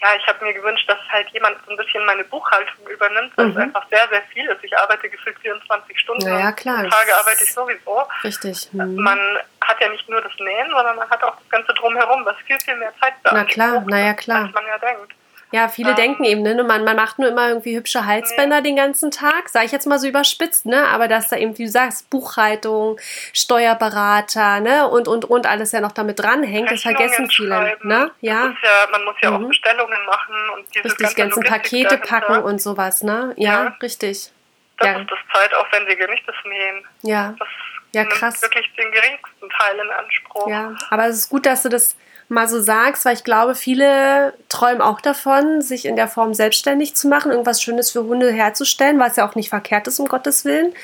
ja, 0.00 0.08
ich 0.16 0.24
habe 0.28 0.44
mir 0.44 0.52
gewünscht, 0.54 0.88
dass 0.88 0.98
halt 1.10 1.28
jemand 1.30 1.56
so 1.66 1.72
ein 1.72 1.76
bisschen 1.76 2.04
meine 2.06 2.22
Buchhaltung 2.24 2.86
übernimmt, 2.88 3.32
weil 3.36 3.46
Mhm. 3.46 3.50
es 3.52 3.56
einfach 3.58 3.84
sehr, 3.90 4.08
sehr 4.10 4.22
viel 4.32 4.46
ist. 4.48 4.62
Ich 4.62 4.76
arbeite 4.78 5.08
gefühlt 5.10 5.36
24 5.40 5.98
Stunden. 5.98 6.24
Na 6.28 6.38
ja, 6.38 6.48
und 6.48 6.56
klar. 6.56 6.88
Tage 6.88 7.16
arbeite 7.18 7.42
ich 7.42 7.52
sowieso. 7.52 8.04
Richtig. 8.22 8.68
Mhm. 8.72 8.94
Man 8.96 9.18
hat 9.60 9.80
ja 9.80 9.88
nicht 9.88 10.08
nur 10.08 10.20
das 10.20 10.32
Nähen, 10.38 10.70
sondern 10.70 10.94
man 10.96 11.10
hat 11.10 11.22
auch 11.24 11.34
das 11.36 11.48
Ganze 11.48 11.74
drumherum, 11.74 12.24
was 12.24 12.36
viel, 12.46 12.60
viel 12.60 12.76
mehr 12.76 12.92
Zeit 13.00 13.14
Na 13.24 13.30
beansprucht, 13.32 13.54
klar, 13.54 13.84
na 13.88 13.98
ja, 13.98 14.14
klar. 14.14 14.44
als 14.44 14.52
man 14.54 14.66
ja 14.66 14.78
denkt. 14.78 15.12
Ja, 15.52 15.68
viele 15.68 15.90
ähm, 15.90 15.96
denken 15.96 16.24
eben, 16.24 16.42
ne, 16.42 16.62
man, 16.64 16.82
man 16.82 16.96
macht 16.96 17.18
nur 17.18 17.28
immer 17.28 17.48
irgendwie 17.48 17.76
hübsche 17.76 18.06
Halsbänder 18.06 18.62
den 18.62 18.74
ganzen 18.74 19.10
Tag, 19.10 19.50
sage 19.50 19.66
ich 19.66 19.72
jetzt 19.72 19.86
mal 19.86 19.98
so 19.98 20.08
überspitzt, 20.08 20.66
ne? 20.66 20.88
Aber 20.88 21.08
dass 21.08 21.28
da 21.28 21.36
eben, 21.36 21.56
wie 21.58 21.64
du 21.64 21.70
sagst, 21.70 22.08
Buchhaltung, 22.08 22.98
Steuerberater, 23.32 24.60
ne, 24.60 24.88
und 24.88 25.08
und 25.08 25.26
und 25.26 25.46
alles 25.46 25.72
ja 25.72 25.80
noch 25.80 25.92
damit 25.92 26.18
dranhängt, 26.18 26.70
das 26.70 26.82
vergessen 26.82 27.28
viele, 27.30 27.76
ne? 27.82 28.10
Ja. 28.20 28.54
ja. 28.62 28.86
Man 28.90 29.04
muss 29.04 29.14
ja 29.22 29.34
auch 29.34 29.38
mhm. 29.38 29.48
Bestellungen 29.48 30.04
machen 30.06 30.34
und 30.56 30.74
diese 30.74 30.84
richtig, 30.86 31.16
ganze 31.16 31.40
Pakete 31.40 31.96
dahinter. 31.96 32.06
packen 32.08 32.42
und 32.42 32.60
sowas, 32.60 33.02
ne? 33.02 33.34
Ja, 33.36 33.64
ja. 33.64 33.76
richtig. 33.82 34.32
Das 34.78 34.88
ja. 34.88 35.00
ist 35.00 35.10
das 35.10 35.18
zeitaufwendige, 35.32 36.10
nicht 36.10 36.26
das 36.26 36.36
Nähen. 36.44 36.84
Ja. 37.02 37.34
Das 37.38 37.48
ja, 37.94 38.04
krass. 38.06 38.40
wirklich 38.40 38.66
den 38.74 38.90
geringsten 38.90 39.50
Teil 39.50 39.78
in 39.78 39.90
Anspruch. 39.90 40.48
Ja, 40.48 40.74
aber 40.88 41.06
es 41.08 41.18
ist 41.18 41.28
gut, 41.28 41.44
dass 41.44 41.62
du 41.62 41.68
das 41.68 41.94
mal 42.32 42.48
so 42.48 42.60
sagst, 42.60 43.04
weil 43.04 43.14
ich 43.14 43.24
glaube, 43.24 43.54
viele 43.54 44.34
träumen 44.48 44.80
auch 44.80 45.00
davon, 45.00 45.62
sich 45.62 45.84
in 45.84 45.96
der 45.96 46.08
Form 46.08 46.34
selbstständig 46.34 46.96
zu 46.96 47.08
machen, 47.08 47.30
irgendwas 47.30 47.62
Schönes 47.62 47.92
für 47.92 48.04
Hunde 48.04 48.32
herzustellen, 48.32 48.98
was 48.98 49.16
ja 49.16 49.28
auch 49.28 49.34
nicht 49.34 49.50
verkehrt 49.50 49.86
ist, 49.86 50.00
um 50.00 50.08
Gottes 50.08 50.44
Willen. 50.44 50.74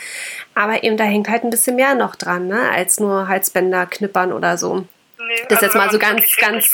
Aber 0.54 0.84
eben 0.84 0.96
da 0.96 1.04
hängt 1.04 1.28
halt 1.28 1.44
ein 1.44 1.50
bisschen 1.50 1.76
mehr 1.76 1.94
noch 1.94 2.14
dran, 2.14 2.46
ne, 2.46 2.70
als 2.70 3.00
nur 3.00 3.28
Halsbänder 3.28 3.86
knippern 3.86 4.32
oder 4.32 4.56
so. 4.58 4.86
Nee, 5.18 5.46
das 5.48 5.62
ist 5.62 5.62
also 5.62 5.66
jetzt 5.66 5.74
mal 5.74 5.90
so 5.90 5.98
ganz, 5.98 6.36
ganz 6.36 6.72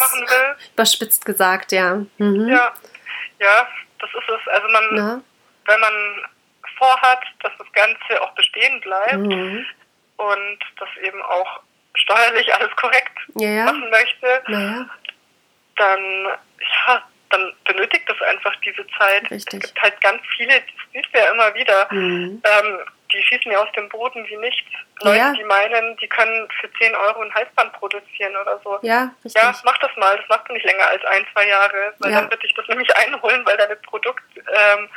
überspitzt 0.74 1.24
gesagt, 1.24 1.72
ja. 1.72 2.02
Mhm. 2.18 2.48
Ja, 2.48 2.72
ja, 3.40 3.68
das 4.00 4.10
ist 4.10 4.28
es. 4.28 4.52
Also 4.52 4.68
man, 4.68 4.84
Na? 4.92 5.20
wenn 5.66 5.80
man 5.80 5.92
vorhat, 6.78 7.20
dass 7.42 7.52
das 7.58 7.66
Ganze 7.72 8.22
auch 8.22 8.32
bestehen 8.32 8.80
bleibt 8.80 9.16
mhm. 9.16 9.64
und 10.16 10.58
das 10.78 10.88
eben 11.02 11.22
auch 11.22 11.60
steuerlich 11.94 12.52
alles 12.54 12.74
korrekt 12.76 13.18
ja, 13.36 13.48
ja. 13.48 13.64
machen 13.64 13.90
möchte, 13.90 14.42
ja. 14.48 14.86
dann 15.76 16.26
ja, 16.86 17.02
dann 17.30 17.52
benötigt 17.64 18.08
es 18.08 18.22
einfach 18.22 18.54
diese 18.64 18.86
Zeit. 18.98 19.30
Richtig. 19.30 19.64
Es 19.64 19.74
gibt 19.74 19.82
halt 19.82 20.00
ganz 20.00 20.22
viele, 20.36 20.52
das 20.52 20.92
siehst 20.92 21.08
du 21.12 21.18
ja 21.18 21.32
immer 21.32 21.54
wieder, 21.54 21.88
mhm. 21.90 22.42
ähm, 22.44 22.78
die 23.12 23.22
schießen 23.22 23.50
ja 23.50 23.58
aus 23.58 23.70
dem 23.76 23.88
Boden 23.88 24.26
wie 24.28 24.36
nichts. 24.36 24.66
Leute, 25.02 25.34
die 25.36 25.44
meinen, 25.44 25.96
die 25.98 26.08
können 26.08 26.48
für 26.60 26.72
10 26.72 26.94
Euro 26.94 27.20
ein 27.22 27.34
Halsband 27.34 27.72
produzieren 27.74 28.34
oder 28.36 28.60
so. 28.62 28.78
Ja, 28.82 29.10
richtig. 29.24 29.42
Ja, 29.42 29.54
mach 29.64 29.78
das 29.78 29.90
mal. 29.96 30.16
Das 30.16 30.28
machst 30.28 30.48
du 30.48 30.52
nicht 30.52 30.64
länger 30.64 30.86
als 30.86 31.04
ein, 31.04 31.26
zwei 31.32 31.46
Jahre, 31.48 31.94
weil 31.98 32.12
dann 32.12 32.30
wird 32.30 32.42
dich 32.42 32.54
das 32.54 32.66
nämlich 32.68 32.96
einholen, 33.06 33.44
weil 33.44 33.56
deine 33.56 33.76
Produkt, 33.76 34.22
ähm, 34.36 34.88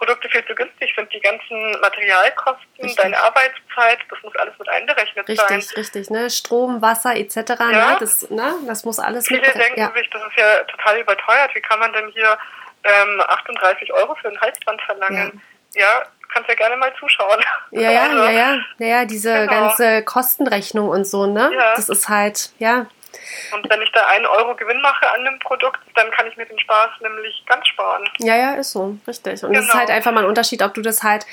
Produkte 0.00 0.30
viel 0.30 0.44
zu 0.46 0.54
günstig 0.54 0.94
sind. 0.96 1.12
Die 1.12 1.20
ganzen 1.20 1.78
Materialkosten, 1.80 2.66
richtig. 2.80 2.96
deine 2.96 3.18
Arbeitszeit, 3.22 3.98
das 4.08 4.18
muss 4.22 4.34
alles 4.36 4.58
mit 4.58 4.68
einberechnet 4.68 5.28
richtig, 5.28 5.46
sein. 5.46 5.56
Richtig, 5.58 5.76
richtig. 5.76 6.10
Ne? 6.10 6.30
Strom, 6.30 6.80
Wasser 6.80 7.14
etc. 7.14 7.36
Ne? 7.36 7.72
Ja. 7.72 7.90
Ne? 7.92 7.96
Das, 8.00 8.30
ne? 8.30 8.54
das 8.66 8.84
muss 8.84 8.98
alles 8.98 9.28
Viele 9.28 9.42
mit 9.42 9.54
denken 9.54 9.78
ja. 9.78 9.92
sich, 9.92 10.08
das 10.08 10.22
ist 10.22 10.38
ja 10.38 10.64
total 10.64 11.00
überteuert. 11.00 11.54
Wie 11.54 11.60
kann 11.60 11.78
man 11.78 11.92
denn 11.92 12.08
hier 12.12 12.38
ähm, 12.84 13.22
38 13.28 13.92
Euro 13.92 14.14
für 14.14 14.28
ein 14.28 14.40
Halsband 14.40 14.80
verlangen? 14.82 15.42
Ja, 15.74 15.82
ja 15.82 16.02
kannst 16.32 16.48
ja 16.48 16.54
gerne 16.54 16.76
mal 16.76 16.92
zuschauen. 16.98 17.44
Ja, 17.72 17.90
ja, 17.90 18.02
also, 18.04 18.16
ja, 18.24 18.30
ja, 18.30 18.58
ja, 18.78 18.86
ja, 18.86 19.04
diese 19.04 19.32
genau. 19.32 19.52
ganze 19.52 20.02
Kostenrechnung 20.04 20.88
und 20.88 21.04
so, 21.04 21.26
ne? 21.26 21.50
Ja. 21.52 21.74
Das 21.74 21.90
ist 21.90 22.08
halt, 22.08 22.50
ja, 22.58 22.86
und 23.52 23.68
wenn 23.70 23.82
ich 23.82 23.90
da 23.92 24.06
einen 24.06 24.26
Euro 24.26 24.54
Gewinn 24.54 24.80
mache 24.80 25.10
an 25.10 25.24
dem 25.24 25.38
Produkt, 25.38 25.80
dann 25.94 26.10
kann 26.10 26.26
ich 26.26 26.36
mir 26.36 26.46
den 26.46 26.58
Spaß 26.58 26.90
nämlich 27.00 27.42
ganz 27.46 27.66
sparen. 27.66 28.08
Ja, 28.18 28.36
ja, 28.36 28.54
ist 28.54 28.72
so, 28.72 28.96
richtig. 29.06 29.42
Und 29.44 29.52
es 29.52 29.60
genau. 29.60 29.60
ist 29.60 29.74
halt 29.74 29.90
einfach 29.90 30.12
mal 30.12 30.24
ein 30.24 30.28
Unterschied, 30.28 30.62
ob 30.62 30.74
du 30.74 30.82
das 30.82 31.02
halt, 31.02 31.26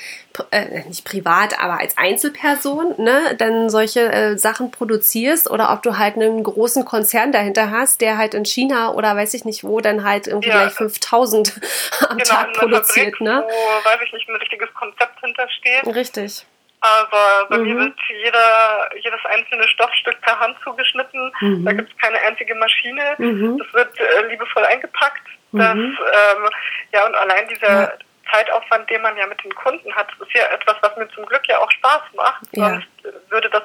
äh, 0.50 0.84
nicht 0.86 1.04
privat, 1.04 1.58
aber 1.60 1.80
als 1.80 1.96
Einzelperson, 1.98 2.94
ne, 2.98 3.34
dann 3.36 3.70
solche 3.70 4.12
äh, 4.12 4.38
Sachen 4.38 4.70
produzierst 4.70 5.50
oder 5.50 5.72
ob 5.72 5.82
du 5.82 5.98
halt 5.98 6.16
einen 6.16 6.42
großen 6.42 6.84
Konzern 6.84 7.32
dahinter 7.32 7.70
hast, 7.70 8.00
der 8.00 8.18
halt 8.18 8.34
in 8.34 8.44
China 8.44 8.92
oder 8.92 9.16
weiß 9.16 9.34
ich 9.34 9.44
nicht 9.44 9.64
wo, 9.64 9.80
dann 9.80 10.04
halt 10.04 10.26
irgendwie 10.26 10.48
ja. 10.48 10.62
gleich 10.62 10.74
5000 10.74 11.60
am 12.08 12.18
genau, 12.18 12.28
Tag 12.28 12.52
produziert, 12.54 13.16
Fabrik, 13.16 13.20
ne? 13.20 13.44
Wo, 13.46 13.88
weiß 13.88 14.00
ich 14.04 14.12
nicht, 14.12 14.28
ein 14.28 14.36
richtiges 14.36 14.72
Konzept 14.74 15.20
hintersteht. 15.20 15.86
Richtig. 15.94 16.46
Aber 16.80 17.46
bei 17.48 17.58
mhm. 17.58 17.64
mir 17.64 17.76
wird 17.78 17.98
jeder, 18.08 18.88
jedes 18.94 19.24
einzelne 19.24 19.66
Stoffstück 19.68 20.20
per 20.20 20.38
Hand 20.38 20.56
zugeschnitten. 20.62 21.32
Mhm. 21.40 21.64
Da 21.64 21.72
gibt 21.72 21.90
es 21.90 21.98
keine 21.98 22.18
einzige 22.20 22.54
Maschine. 22.54 23.14
Mhm. 23.18 23.58
Das 23.58 23.74
wird 23.74 23.98
äh, 23.98 24.28
liebevoll 24.28 24.64
eingepackt. 24.64 25.26
Das, 25.52 25.74
mhm. 25.74 25.98
ähm, 26.12 26.50
ja, 26.92 27.06
und 27.06 27.14
allein 27.16 27.48
dieser 27.48 27.82
ja. 27.82 27.92
Zeitaufwand, 28.30 28.88
den 28.90 29.02
man 29.02 29.16
ja 29.16 29.26
mit 29.26 29.42
den 29.42 29.54
Kunden 29.54 29.92
hat, 29.94 30.08
ist 30.20 30.32
ja 30.34 30.44
etwas, 30.52 30.76
was 30.82 30.96
mir 30.96 31.08
zum 31.08 31.26
Glück 31.26 31.42
ja 31.48 31.58
auch 31.58 31.70
Spaß 31.70 32.02
macht. 32.14 32.42
Ja. 32.52 32.68
Sonst 32.70 32.86
würde 33.30 33.50
das 33.50 33.62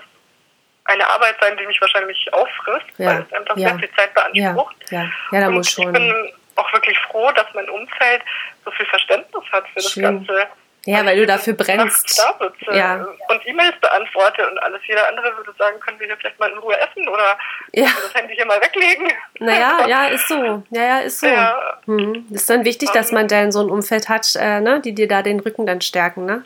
eine 0.85 1.07
Arbeit 1.07 1.35
sein, 1.39 1.55
die 1.57 1.67
mich 1.67 1.79
wahrscheinlich 1.79 2.33
auffrisst, 2.33 2.87
ja. 2.97 3.07
weil 3.07 3.25
es 3.29 3.33
einfach 3.33 3.57
ja. 3.57 3.69
sehr 3.69 3.79
viel 3.79 3.91
Zeit 3.95 4.13
beansprucht. 4.13 4.75
Ja, 4.89 5.03
ja. 5.03 5.09
ja 5.31 5.39
da 5.41 5.49
muss 5.49 5.71
schon. 5.71 5.87
Ich 5.87 5.93
bin 5.93 6.33
auch 6.55 6.73
wirklich 6.73 6.97
froh, 6.99 7.31
dass 7.31 7.47
mein 7.53 7.69
Umfeld 7.69 8.21
so 8.65 8.71
viel 8.71 8.85
Verständnis 8.85 9.43
hat 9.51 9.65
für 9.69 9.81
Schön. 9.81 10.03
das 10.03 10.27
Ganze. 10.27 10.47
Ja, 10.85 11.05
weil 11.05 11.15
du 11.15 11.25
dafür 11.25 11.53
brennst. 11.53 12.19
Da 12.19 12.37
sitze 12.39 12.77
ja. 12.77 12.95
und 13.29 13.47
E-Mails 13.47 13.79
beantworte 13.79 14.45
und 14.49 14.57
alles. 14.59 14.81
Jeder 14.85 15.07
andere 15.07 15.37
würde 15.37 15.53
sagen, 15.57 15.79
können 15.79 15.97
wir 15.97 16.07
hier 16.07 16.17
vielleicht 16.17 16.37
mal 16.39 16.51
in 16.51 16.57
Ruhe 16.57 16.77
essen 16.77 17.07
oder 17.07 17.37
ja. 17.71 17.85
das 17.85 18.13
Handy 18.13 18.35
hier 18.35 18.45
mal 18.45 18.59
weglegen. 18.59 19.09
Naja, 19.39 19.79
ja, 19.87 20.07
ist 20.07 20.27
so. 20.27 20.63
Ja, 20.71 20.83
ja, 20.83 20.99
ist 20.99 21.21
so. 21.21 21.27
Ja. 21.27 21.79
Hm. 21.85 22.27
Ist 22.31 22.49
dann 22.49 22.65
wichtig, 22.65 22.89
dass 22.91 23.13
man 23.13 23.29
dann 23.29 23.53
so 23.53 23.61
ein 23.61 23.69
Umfeld 23.69 24.09
hat, 24.09 24.35
äh, 24.35 24.59
ne, 24.59 24.81
die 24.81 24.93
dir 24.93 25.07
da 25.07 25.21
den 25.21 25.39
Rücken 25.39 25.65
dann 25.65 25.79
stärken, 25.79 26.25
ne? 26.25 26.43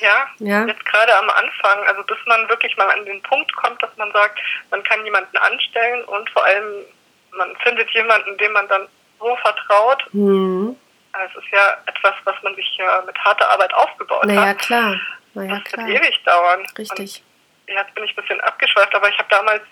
Ja, 0.00 0.26
ja, 0.38 0.66
jetzt 0.66 0.84
gerade 0.84 1.16
am 1.16 1.30
Anfang, 1.30 1.86
also 1.86 2.02
bis 2.02 2.18
man 2.26 2.46
wirklich 2.50 2.76
mal 2.76 2.88
an 2.90 3.04
den 3.06 3.22
Punkt 3.22 3.54
kommt, 3.56 3.82
dass 3.82 3.90
man 3.96 4.12
sagt, 4.12 4.38
man 4.70 4.82
kann 4.84 5.02
jemanden 5.04 5.36
anstellen 5.38 6.04
und 6.04 6.28
vor 6.30 6.44
allem 6.44 6.84
man 7.32 7.56
findet 7.56 7.90
jemanden, 7.90 8.36
dem 8.36 8.52
man 8.52 8.68
dann 8.68 8.86
so 9.18 9.36
vertraut. 9.36 10.06
Mhm 10.12 10.76
es 11.24 11.36
ist 11.36 11.50
ja 11.52 11.78
etwas, 11.86 12.14
was 12.24 12.34
man 12.42 12.54
sich 12.54 12.76
ja 12.78 13.02
mit 13.06 13.18
harter 13.18 13.48
Arbeit 13.50 13.72
aufgebaut 13.74 14.24
naja, 14.24 14.46
hat. 14.48 14.58
Klar. 14.58 15.00
Naja, 15.34 15.58
das 15.58 15.72
klar. 15.72 15.86
wird 15.86 16.02
ewig 16.02 16.22
dauern. 16.24 16.66
Richtig. 16.78 17.22
Und 17.68 17.74
jetzt 17.74 17.94
bin 17.94 18.04
ich 18.04 18.12
ein 18.12 18.22
bisschen 18.22 18.40
abgeschweift, 18.42 18.94
aber 18.94 19.08
ich 19.08 19.18
habe 19.18 19.28
damals 19.28 19.62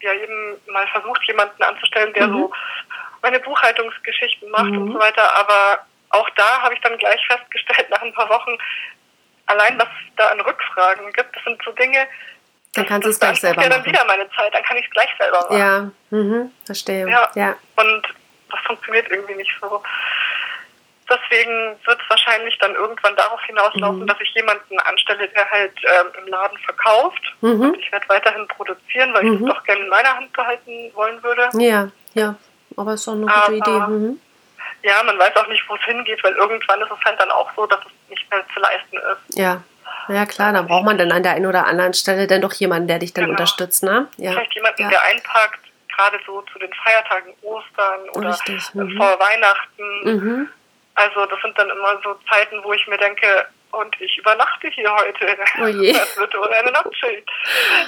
ja 0.00 0.12
eben 0.12 0.56
mal 0.66 0.86
versucht, 0.88 1.22
jemanden 1.24 1.62
anzustellen, 1.62 2.12
der 2.14 2.26
mhm. 2.26 2.32
so 2.32 2.52
meine 3.22 3.38
Buchhaltungsgeschichten 3.40 4.50
macht 4.50 4.64
mhm. 4.64 4.82
und 4.82 4.92
so 4.92 4.98
weiter. 4.98 5.34
Aber 5.36 5.84
auch 6.10 6.28
da 6.30 6.62
habe 6.62 6.74
ich 6.74 6.80
dann 6.80 6.98
gleich 6.98 7.24
festgestellt, 7.26 7.88
nach 7.90 8.02
ein 8.02 8.12
paar 8.12 8.28
Wochen, 8.28 8.56
allein 9.46 9.78
was 9.78 9.88
es 9.88 10.16
da 10.16 10.28
an 10.28 10.40
Rückfragen 10.40 11.12
gibt, 11.12 11.36
das 11.36 11.44
sind 11.44 11.62
so 11.64 11.72
Dinge, 11.72 12.06
dann 12.74 12.86
kannst 12.86 13.04
du 13.04 13.10
es 13.10 13.20
gleich 13.20 13.38
selber 13.38 13.62
ja 13.62 13.68
machen. 13.68 13.82
dann 13.84 13.92
wieder 13.92 14.04
meine 14.06 14.30
Zeit, 14.30 14.54
dann 14.54 14.62
kann 14.62 14.76
ich 14.78 14.86
es 14.86 14.90
gleich 14.90 15.10
selber 15.18 15.40
machen. 15.42 15.58
Ja, 15.58 15.90
mhm, 16.10 16.52
verstehe. 16.64 17.08
Ja. 17.08 17.30
ja. 17.34 17.56
Und 17.76 18.02
das 18.50 18.60
funktioniert 18.66 19.10
irgendwie 19.10 19.34
nicht 19.34 19.52
so. 19.60 19.82
Deswegen 21.08 21.76
wird 21.84 22.00
es 22.00 22.10
wahrscheinlich 22.10 22.56
dann 22.58 22.74
irgendwann 22.74 23.16
darauf 23.16 23.42
hinauslaufen, 23.42 24.00
mhm. 24.00 24.06
dass 24.06 24.20
ich 24.20 24.32
jemanden 24.34 24.78
anstelle, 24.80 25.28
der 25.28 25.50
halt 25.50 25.72
ähm, 25.84 26.06
im 26.22 26.28
Laden 26.28 26.58
verkauft. 26.58 27.22
Mhm. 27.40 27.60
Und 27.60 27.78
ich 27.78 27.90
werde 27.92 28.08
weiterhin 28.08 28.46
produzieren, 28.48 29.12
weil 29.12 29.24
mhm. 29.24 29.34
ich 29.34 29.40
es 29.40 29.46
doch 29.46 29.64
gerne 29.64 29.82
in 29.82 29.88
meiner 29.88 30.16
Hand 30.16 30.32
behalten 30.32 30.90
wollen 30.94 31.22
würde. 31.22 31.48
Ja, 31.54 31.88
ja. 32.14 32.34
Aber 32.76 32.94
ist 32.94 33.06
doch 33.06 33.12
eine 33.12 33.22
gute 33.22 33.34
Aber, 33.34 33.52
Idee. 33.52 33.78
Mhm. 33.92 34.20
Ja, 34.82 35.02
man 35.04 35.18
weiß 35.18 35.36
auch 35.36 35.48
nicht, 35.48 35.62
wo 35.68 35.74
es 35.76 35.82
hingeht, 35.84 36.22
weil 36.24 36.34
irgendwann 36.34 36.80
ist 36.80 36.90
es 36.90 37.04
halt 37.04 37.20
dann 37.20 37.30
auch 37.30 37.50
so, 37.54 37.66
dass 37.66 37.80
es 37.80 38.10
nicht 38.10 38.30
mehr 38.30 38.44
zu 38.52 38.60
leisten 38.60 38.96
ist. 38.96 39.38
Ja. 39.38 39.62
Ja 40.08 40.26
klar, 40.26 40.52
dann 40.52 40.66
braucht 40.66 40.84
man 40.84 40.98
dann 40.98 41.12
an 41.12 41.22
der 41.22 41.32
einen 41.32 41.46
oder 41.46 41.66
anderen 41.66 41.94
Stelle 41.94 42.26
dann 42.26 42.40
doch 42.40 42.52
jemanden, 42.54 42.88
der 42.88 42.98
dich 42.98 43.12
dann 43.12 43.24
genau. 43.24 43.34
unterstützt, 43.34 43.84
ne? 43.84 44.08
Ja. 44.16 44.32
Vielleicht 44.32 44.54
jemanden, 44.54 44.82
ja. 44.82 44.88
der 44.88 45.02
einpackt, 45.02 45.60
gerade 45.96 46.18
so 46.26 46.42
zu 46.52 46.58
den 46.58 46.72
Feiertagen 46.72 47.32
Ostern 47.42 48.08
oder 48.14 48.30
Richtig. 48.30 48.74
Mhm. 48.74 48.96
vor 48.96 49.18
Weihnachten. 49.20 50.04
Mhm. 50.04 50.48
Also 50.94 51.26
das 51.26 51.40
sind 51.40 51.56
dann 51.58 51.70
immer 51.70 52.00
so 52.02 52.14
Zeiten, 52.28 52.62
wo 52.62 52.72
ich 52.72 52.86
mir 52.86 52.98
denke, 52.98 53.46
und 53.72 54.00
ich 54.00 54.18
übernachte 54.18 54.68
hier 54.68 54.94
heute. 54.94 55.36
Oh 55.60 55.66
je. 55.66 55.92
Das 55.98 56.16
wird 56.16 56.34
wohl 56.34 56.52
eine 56.52 56.70
Nachtschicht. 56.70 57.28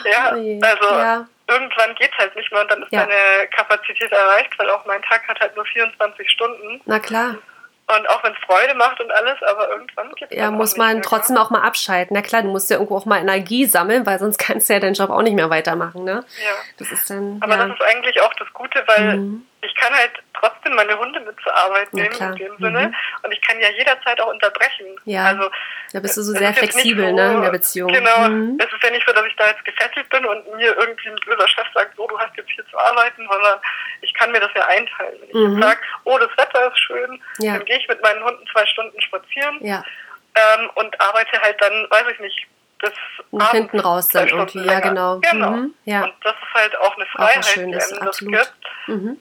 Ja, 0.04 0.32
oh 0.34 0.60
also 0.62 0.98
ja. 0.98 1.26
irgendwann 1.46 1.94
geht 1.96 2.10
es 2.12 2.18
halt 2.18 2.34
nicht 2.36 2.50
mehr 2.50 2.62
und 2.62 2.70
dann 2.70 2.82
ist 2.82 2.92
ja. 2.92 3.00
meine 3.00 3.46
Kapazität 3.48 4.10
erreicht, 4.10 4.58
weil 4.58 4.70
auch 4.70 4.84
mein 4.86 5.02
Tag 5.02 5.26
hat 5.28 5.40
halt 5.40 5.54
nur 5.54 5.64
24 5.66 6.30
Stunden. 6.30 6.80
Na 6.86 6.98
klar. 6.98 7.36
Und 7.86 8.08
auch 8.08 8.24
wenn 8.24 8.32
es 8.32 8.38
Freude 8.46 8.74
macht 8.74 8.98
und 8.98 9.12
alles, 9.12 9.42
aber 9.42 9.68
irgendwann 9.68 10.10
gibt 10.14 10.32
es 10.32 10.38
Ja, 10.38 10.50
muss 10.50 10.78
man 10.78 11.02
trotzdem 11.02 11.36
auch 11.36 11.50
mal 11.50 11.60
abschalten. 11.60 12.16
Na 12.16 12.22
klar, 12.22 12.40
du 12.40 12.48
musst 12.48 12.70
ja 12.70 12.76
irgendwo 12.76 12.96
auch 12.96 13.04
mal 13.04 13.20
Energie 13.20 13.66
sammeln, 13.66 14.06
weil 14.06 14.18
sonst 14.18 14.38
kannst 14.46 14.70
du 14.70 14.72
ja 14.72 14.80
deinen 14.80 14.94
Job 14.94 15.10
auch 15.10 15.20
nicht 15.20 15.34
mehr 15.34 15.50
weitermachen, 15.50 16.02
ne? 16.04 16.24
Ja. 16.42 16.54
Das 16.78 16.90
ist 16.90 17.10
dann. 17.10 17.40
Aber 17.42 17.56
ja. 17.56 17.66
das 17.66 17.78
ist 17.78 17.84
eigentlich 17.84 18.18
auch 18.22 18.32
das 18.34 18.50
Gute, 18.54 18.82
weil 18.86 19.16
mhm 19.18 19.46
ich 19.64 19.74
kann 19.76 19.92
halt 19.94 20.12
trotzdem 20.44 20.74
meine 20.74 20.98
Hunde 20.98 21.20
mit 21.20 21.36
zur 21.40 21.54
Arbeit 21.54 21.92
nehmen 21.92 22.12
in 22.12 22.36
dem 22.36 22.56
Sinne. 22.58 22.88
Mhm. 22.88 22.94
Und 23.22 23.32
ich 23.32 23.40
kann 23.40 23.58
ja 23.60 23.68
jederzeit 23.70 24.20
auch 24.20 24.28
unterbrechen. 24.32 24.86
Ja. 25.04 25.24
Also, 25.26 25.50
da 25.92 26.00
bist 26.00 26.16
du 26.16 26.22
so 26.22 26.32
sehr 26.32 26.52
flexibel 26.52 27.08
so, 27.08 27.14
ne, 27.14 27.34
in 27.34 27.42
der 27.42 27.50
Beziehung. 27.50 27.92
Genau. 27.92 28.28
Mhm. 28.28 28.58
Es 28.58 28.72
ist 28.72 28.82
ja 28.82 28.90
nicht 28.90 29.06
so, 29.06 29.12
dass 29.12 29.24
ich 29.26 29.36
da 29.36 29.48
jetzt 29.48 29.64
gefesselt 29.64 30.08
bin 30.10 30.24
und 30.24 30.56
mir 30.56 30.76
irgendwie 30.76 31.08
ein 31.08 31.16
böser 31.24 31.48
Chef 31.48 31.66
sagt, 31.74 31.96
so, 31.96 32.06
du 32.06 32.18
hast 32.18 32.36
jetzt 32.36 32.50
hier 32.50 32.66
zu 32.68 32.78
arbeiten, 32.78 33.26
sondern 33.30 33.58
ich 34.02 34.12
kann 34.14 34.32
mir 34.32 34.40
das 34.40 34.50
ja 34.54 34.66
einteilen. 34.66 35.18
Wenn 35.20 35.28
ich 35.28 35.34
mhm. 35.34 35.58
jetzt 35.58 35.62
sage, 35.62 35.80
oh, 36.04 36.18
das 36.18 36.30
Wetter 36.36 36.68
ist 36.68 36.78
schön, 36.78 37.22
ja. 37.38 37.56
dann 37.56 37.64
gehe 37.64 37.78
ich 37.78 37.88
mit 37.88 38.02
meinen 38.02 38.22
Hunden 38.22 38.44
zwei 38.52 38.66
Stunden 38.66 39.00
spazieren 39.00 39.58
ja. 39.60 39.82
ähm, 40.34 40.70
und 40.74 41.00
arbeite 41.00 41.40
halt 41.40 41.60
dann, 41.60 41.86
weiß 41.90 42.04
ich 42.12 42.20
nicht, 42.20 42.46
bis 42.80 42.92
hinten 43.50 43.80
raus 43.80 44.08
dann 44.08 44.28
irgendwie, 44.28 44.66
ja 44.66 44.80
genau. 44.80 45.20
Genau. 45.20 45.50
Mhm. 45.52 45.74
Ja. 45.84 46.04
Und 46.04 46.14
das 46.22 46.34
ist 46.34 46.54
halt 46.54 46.76
auch 46.78 46.94
eine 46.96 47.06
Freiheit, 47.06 47.38
auch 47.38 47.52
die 47.54 47.60
einem 47.60 48.04
das 48.04 48.18
gibt. 48.18 48.54
Mhm 48.88 49.20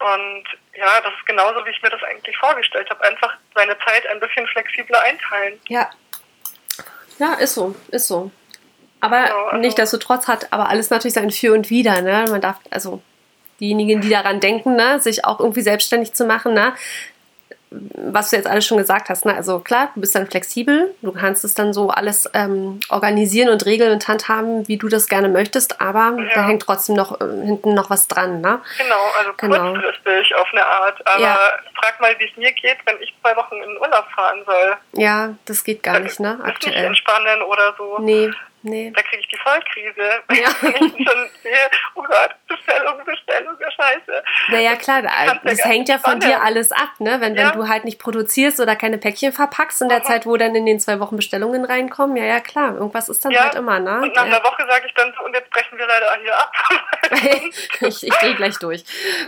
Und 0.00 0.44
ja, 0.74 1.00
das 1.02 1.12
ist 1.12 1.26
genauso, 1.26 1.64
wie 1.66 1.70
ich 1.70 1.82
mir 1.82 1.90
das 1.90 2.02
eigentlich 2.02 2.36
vorgestellt 2.38 2.88
habe. 2.90 3.04
Einfach 3.04 3.34
seine 3.54 3.76
Zeit 3.80 4.06
ein 4.08 4.18
bisschen 4.18 4.46
flexibler 4.46 5.00
einteilen. 5.02 5.60
Ja. 5.68 5.90
Ja, 7.18 7.34
ist 7.34 7.54
so, 7.54 7.74
ist 7.88 8.08
so. 8.08 8.30
Aber 9.00 9.22
Genau, 9.24 9.44
also- 9.46 9.56
nicht, 9.58 9.78
dass 9.78 9.90
du 9.90 9.98
trotz 9.98 10.26
hat, 10.26 10.52
aber 10.52 10.68
alles 10.68 10.88
natürlich 10.90 11.14
sein 11.14 11.30
Für 11.30 11.52
und 11.52 11.68
Wider, 11.70 12.00
ne? 12.00 12.24
Man 12.30 12.40
darf, 12.40 12.56
also 12.70 13.02
diejenigen, 13.60 14.00
die 14.00 14.08
daran 14.08 14.40
denken, 14.40 14.74
ne, 14.74 15.00
sich 15.00 15.24
auch 15.26 15.38
irgendwie 15.38 15.60
selbstständig 15.60 16.14
zu 16.14 16.24
machen, 16.24 16.54
ne? 16.54 16.74
Was 17.72 18.30
du 18.30 18.36
jetzt 18.36 18.48
alles 18.48 18.66
schon 18.66 18.78
gesagt 18.78 19.08
hast, 19.10 19.24
ne? 19.24 19.34
Also 19.34 19.60
klar, 19.60 19.90
du 19.94 20.00
bist 20.00 20.14
dann 20.16 20.26
flexibel, 20.26 20.92
du 21.02 21.12
kannst 21.12 21.44
es 21.44 21.54
dann 21.54 21.72
so 21.72 21.88
alles 21.90 22.28
ähm, 22.34 22.80
organisieren 22.88 23.48
und 23.48 23.64
regeln 23.64 23.92
und 23.92 24.08
handhaben, 24.08 24.66
wie 24.66 24.76
du 24.76 24.88
das 24.88 25.06
gerne 25.08 25.28
möchtest, 25.28 25.80
aber 25.80 26.16
da 26.34 26.40
Ja. 26.40 26.46
hängt 26.48 26.62
trotzdem 26.62 26.96
noch 26.96 27.20
äh, 27.20 27.24
hinten 27.44 27.74
noch 27.74 27.88
was 27.88 28.08
dran, 28.08 28.40
ne? 28.40 28.60
Genau, 28.76 29.00
also 29.16 29.30
Genau. 29.36 29.72
kurzfristig 29.80 30.34
auf 30.34 30.48
eine 30.52 30.66
Art. 30.66 31.06
Aber 31.06 31.20
Ja. 31.22 31.38
frag 31.80 32.00
mal, 32.00 32.12
wie 32.18 32.24
es 32.28 32.36
mir 32.36 32.50
geht, 32.52 32.78
wenn 32.86 33.00
ich 33.00 33.14
zwei 33.22 33.36
Wochen 33.36 33.54
in 33.54 33.62
den 33.68 33.78
Urlaub 33.78 34.06
fahren 34.16 34.42
soll. 34.44 34.76
Ja, 34.94 35.34
das 35.44 35.62
geht 35.62 35.84
gar 35.84 36.00
nicht, 36.00 36.18
ne? 36.18 36.30
Ist 36.32 36.38
nicht 36.38 36.48
Aktuell. 36.48 36.84
entspannen 36.86 37.42
oder 37.42 37.74
so. 37.78 37.98
Nee, 38.00 38.32
nee. 38.62 38.92
Da 38.94 39.02
kriege 39.02 39.20
ich 39.22 39.28
die 39.28 39.36
Vollkrise. 39.36 40.22
Ja. 40.40 40.48
Wenn 40.60 40.74
ich 40.86 41.08
schon 41.08 41.30
sehe, 41.42 41.70
oh 41.94 42.02
Gott, 42.02 42.34
Bestellung, 42.48 43.04
Bestellung, 43.04 43.56
ja 43.60 43.70
scheiße. 43.70 44.22
Naja, 44.48 44.76
klar, 44.76 45.02
ja 45.04 45.34
das 45.42 45.58
gar 45.58 45.68
hängt 45.72 45.88
ja 45.88 45.98
von 45.98 46.20
dir 46.20 46.42
alles 46.42 46.72
ab, 46.72 46.90
ne? 46.98 47.20
Wenn, 47.20 47.34
Ja. 47.36 47.44
wenn 47.52 47.58
du 47.60 47.68
halt 47.68 47.84
nicht 47.84 47.98
produzierst 47.98 48.60
oder 48.60 48.76
keine 48.76 48.98
Päckchen 48.98 49.32
verpackst 49.32 49.82
in 49.82 49.88
der 49.88 49.98
Aha. 49.98 50.04
Zeit, 50.04 50.26
wo 50.26 50.36
dann 50.36 50.54
in 50.54 50.66
den 50.66 50.80
zwei 50.80 50.98
Wochen 51.00 51.16
Bestellungen 51.16 51.64
reinkommen, 51.64 52.16
ja, 52.16 52.24
ja, 52.24 52.40
klar, 52.40 52.74
irgendwas 52.74 53.08
ist 53.08 53.24
dann 53.24 53.32
Ja, 53.32 53.42
halt 53.44 53.54
immer, 53.56 53.78
ne? 53.80 54.00
Und 54.02 54.14
nach 54.14 54.26
Ja. 54.26 54.36
einer 54.36 54.44
Woche 54.44 54.66
sage 54.68 54.86
ich 54.86 54.94
dann 54.94 55.12
so, 55.18 55.24
und 55.24 55.34
jetzt 55.34 55.50
brechen 55.50 55.76
wir 55.78 55.86
leider 55.86 56.16
hier 56.22 56.38
ab. 56.38 56.52
ich 57.80 58.06
ich 58.06 58.18
gehe 58.20 58.34
gleich 58.34 58.58
durch. 58.58 58.84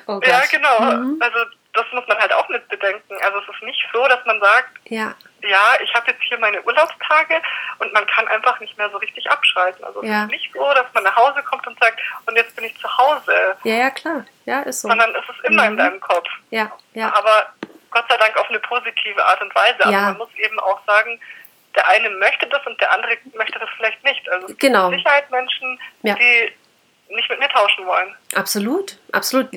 Oh 0.06 0.20
ja, 0.24 0.42
genau. 0.50 0.80
Mhm. 0.80 1.16
Also 1.20 1.38
das 1.74 1.84
muss 1.92 2.06
man 2.06 2.18
halt 2.18 2.32
auch 2.32 2.48
mit 2.48 2.66
bedenken. 2.68 3.14
Also 3.24 3.38
es 3.38 3.48
ist 3.54 3.62
nicht 3.62 3.82
so, 3.92 4.06
dass 4.08 4.24
man 4.26 4.40
sagt, 4.40 4.70
Ja, 4.88 5.14
ja, 5.42 5.74
ich 5.82 5.92
habe 5.94 6.10
jetzt 6.10 6.22
hier 6.22 6.38
meine 6.38 6.62
Urlaubstage 6.62 7.40
und 7.78 7.92
man 7.92 8.06
kann 8.06 8.26
einfach 8.28 8.58
nicht 8.60 8.76
mehr 8.78 8.90
so 8.90 8.96
richtig 8.98 9.30
abschalten. 9.30 9.84
Also 9.84 10.02
es 10.02 10.08
Ja. 10.08 10.24
ist 10.24 10.30
nicht 10.30 10.50
so, 10.52 10.72
dass 10.74 10.86
man 10.94 11.04
nach 11.04 11.16
Hause 11.16 11.42
kommt 11.42 11.66
und 11.66 11.78
sagt, 11.80 12.00
und 12.26 12.36
jetzt 12.36 12.54
bin 12.56 12.64
ich 12.64 12.78
zu 12.78 12.96
Hause, 12.98 13.56
ja, 13.64 13.74
ja, 13.74 13.90
klar. 13.90 14.24
Ja, 14.44 14.60
ist 14.62 14.80
so. 14.82 14.88
sondern 14.88 15.14
es 15.14 15.28
ist 15.28 15.44
immer 15.44 15.66
in 15.66 15.74
Mhm. 15.74 15.78
deinem 15.78 16.00
Kopf. 16.00 16.28
Ja, 16.50 16.70
ja. 16.94 17.14
Aber 17.16 17.52
Gott 17.90 18.04
sei 18.08 18.16
Dank 18.16 18.36
auf 18.38 18.48
eine 18.48 18.58
positive 18.60 19.24
Art 19.24 19.40
und 19.42 19.54
Weise. 19.54 19.80
Aber 19.82 19.90
Ja. 19.92 20.00
man 20.02 20.18
muss 20.18 20.34
eben 20.36 20.58
auch 20.60 20.80
sagen, 20.86 21.20
der 21.74 21.86
eine 21.88 22.10
möchte 22.10 22.46
das 22.48 22.64
und 22.66 22.80
der 22.80 22.90
andere 22.92 23.16
möchte 23.34 23.58
das 23.58 23.68
vielleicht 23.76 24.02
nicht. 24.04 24.28
Also 24.30 24.42
es 24.46 24.48
gibt 24.48 24.60
Genau. 24.60 24.90
mit 24.90 24.98
Sicherheit 25.00 25.30
Menschen, 25.30 25.78
Ja. 26.02 26.14
die 26.14 26.52
nicht 27.08 27.28
mit 27.28 27.38
mir 27.38 27.48
tauschen 27.50 27.84
wollen. 27.86 28.14
Absolut, 28.34 28.96
absolut. 29.12 29.48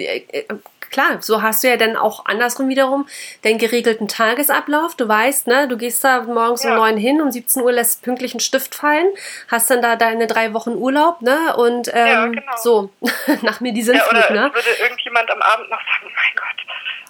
Klar, 0.96 1.22
so 1.22 1.42
hast 1.42 1.62
du 1.62 1.68
ja 1.68 1.76
dann 1.76 1.98
auch 1.98 2.24
andersrum 2.26 2.70
wiederum 2.70 3.06
den 3.44 3.58
geregelten 3.58 4.08
Tagesablauf. 4.08 4.96
Du 4.96 5.10
weißt, 5.10 5.46
ne, 5.46 5.68
du 5.68 5.76
gehst 5.76 6.02
da 6.06 6.22
morgens 6.24 6.64
um 6.64 6.70
Ja. 6.72 6.78
neun 6.78 6.96
hin, 6.96 7.20
um 7.22 7.30
17 7.34 7.62
Uhr 7.64 7.74
lässt 7.74 8.02
pünktlich 8.02 8.32
einen 8.32 8.40
Stift 8.40 8.76
fallen, 8.76 9.08
hast 9.52 9.70
dann 9.70 9.82
da 9.82 9.98
deine 9.98 10.26
drei 10.26 10.54
Wochen 10.54 10.70
Urlaub, 10.76 11.22
ne? 11.22 11.54
Und 11.58 11.90
ähm, 11.94 12.08
Ja, 12.08 12.26
genau. 12.28 12.56
so, 12.56 12.90
nach 13.42 13.60
mir 13.60 13.74
die 13.74 13.82
Ja, 13.82 13.88
Sinnflut, 13.88 14.30
oder 14.30 14.32
ne? 14.32 14.54
würde 14.54 14.70
irgendjemand 14.80 15.30
am 15.32 15.42
Abend 15.42 15.70
noch 15.70 15.82
sagen, 15.82 16.06
mein 16.16 16.36
Gott, 16.38 16.66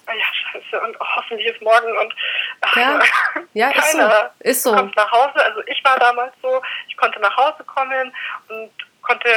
ah 0.06 0.12
ja, 0.14 0.24
scheiße, 0.60 0.84
und 0.84 0.96
oh, 1.00 1.04
hoffentlich 1.14 1.46
ist 1.46 1.62
morgen 1.62 1.96
und 1.96 2.12
ach, 2.62 2.76
Ja. 2.76 2.98
Ja, 3.54 3.70
ist 3.70 3.92
so. 3.92 4.10
Ist 4.40 4.62
so. 4.64 4.72
kommt 4.74 4.96
nach 4.96 5.12
Hause. 5.12 5.36
Also 5.44 5.60
ich 5.66 5.80
war 5.84 5.96
damals 6.00 6.32
so, 6.42 6.60
ich 6.88 6.96
konnte 6.96 7.20
nach 7.20 7.36
Hause 7.36 7.62
kommen 7.64 8.12
und 8.48 8.70
konnte 9.00 9.28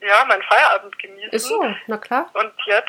ja 0.00 0.24
meinen 0.26 0.42
Feierabend 0.42 0.98
genießen. 0.98 1.30
Ist 1.32 1.48
so, 1.48 1.74
na 1.86 1.96
klar. 1.98 2.30
Und 2.34 2.52
jetzt 2.66 2.88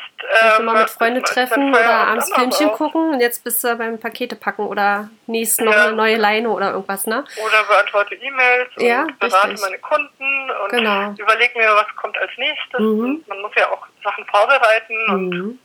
ähm, 0.58 0.64
mal 0.64 0.80
mit 0.80 0.90
Freunden 0.90 1.24
treffen 1.24 1.70
oder 1.74 1.90
abends 2.08 2.32
Filmchen 2.34 2.70
gucken 2.72 3.14
und 3.14 3.20
jetzt 3.20 3.42
bist 3.44 3.62
du 3.64 3.74
beim 3.76 3.98
Pakete 3.98 4.36
packen 4.36 4.66
oder 4.66 5.08
nächsten 5.26 5.64
noch 5.64 5.72
Ja. 5.72 5.86
eine 5.86 5.92
neue 5.96 6.16
Leine 6.16 6.48
oder 6.50 6.70
irgendwas, 6.72 7.06
ne? 7.06 7.24
Oder 7.44 7.64
beantworte 7.64 8.14
E-Mails 8.14 8.70
Ja, 8.78 9.02
und 9.02 9.18
berate 9.18 9.48
richtig. 9.48 9.60
meine 9.62 9.78
Kunden 9.78 10.50
und 10.50 10.70
Genau. 10.70 11.14
überlege 11.18 11.58
mir, 11.58 11.74
was 11.74 11.86
kommt 11.96 12.16
als 12.18 12.30
nächstes. 12.36 12.80
Mhm. 12.80 13.00
Und 13.00 13.28
man 13.28 13.40
muss 13.42 13.52
ja 13.56 13.68
auch 13.70 13.86
Sachen 14.04 14.24
vorbereiten 14.26 14.96
und 15.10 15.30
Mhm. 15.30 15.58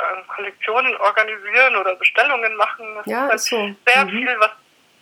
ähm, 0.00 0.26
Kollektionen 0.26 0.96
organisieren 0.96 1.76
oder 1.76 1.94
Bestellungen 1.94 2.56
machen. 2.56 2.84
Das 2.96 3.06
Ja, 3.06 3.26
ist 3.28 3.34
ist 3.42 3.50
so. 3.50 3.58
halt 3.62 3.76
sehr 3.86 4.04
Mhm. 4.06 4.10
viel, 4.10 4.36
was 4.40 4.50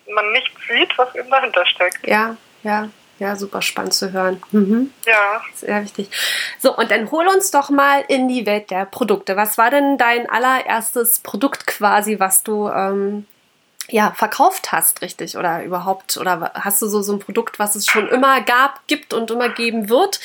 man 0.08 0.32
nicht 0.32 0.52
sieht, 0.68 0.98
was 0.98 1.14
eben 1.14 1.30
dahinter 1.30 1.64
steckt. 1.64 2.06
Ja, 2.06 2.36
ja, 2.62 2.88
ja, 3.22 3.36
super 3.36 3.62
spannend 3.62 3.94
zu 3.94 4.12
hören. 4.12 4.42
Mhm. 4.50 4.92
Ja, 5.06 5.40
Sehr 5.54 5.82
wichtig. 5.82 6.10
So, 6.58 6.76
und 6.76 6.90
dann 6.90 7.10
hol 7.10 7.26
uns 7.28 7.50
doch 7.50 7.70
mal 7.70 8.04
in 8.08 8.28
die 8.28 8.44
Welt 8.46 8.70
der 8.70 8.84
Produkte. 8.84 9.36
Was 9.36 9.56
war 9.58 9.70
denn 9.70 9.96
dein 9.96 10.28
allererstes 10.28 11.20
Produkt 11.20 11.66
quasi, 11.66 12.18
was 12.20 12.42
du 12.42 12.68
ähm, 12.68 13.26
ja, 13.88 14.12
verkauft 14.12 14.72
hast, 14.72 15.02
richtig? 15.02 15.36
Oder 15.36 15.62
überhaupt? 15.64 16.16
Oder 16.16 16.52
hast 16.54 16.82
du 16.82 16.86
so, 16.86 17.02
so 17.02 17.12
ein 17.14 17.18
Produkt, 17.20 17.58
was 17.58 17.74
es 17.76 17.86
schon 17.86 18.08
immer 18.08 18.40
gab, 18.42 18.86
gibt 18.86 19.14
und 19.14 19.30
immer 19.30 19.48
geben 19.48 19.88
wird, 19.88 20.20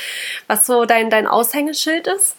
was 0.48 0.66
so 0.66 0.86
dein, 0.86 1.10
dein 1.10 1.28
Aushängeschild 1.28 2.08
ist? 2.08 2.36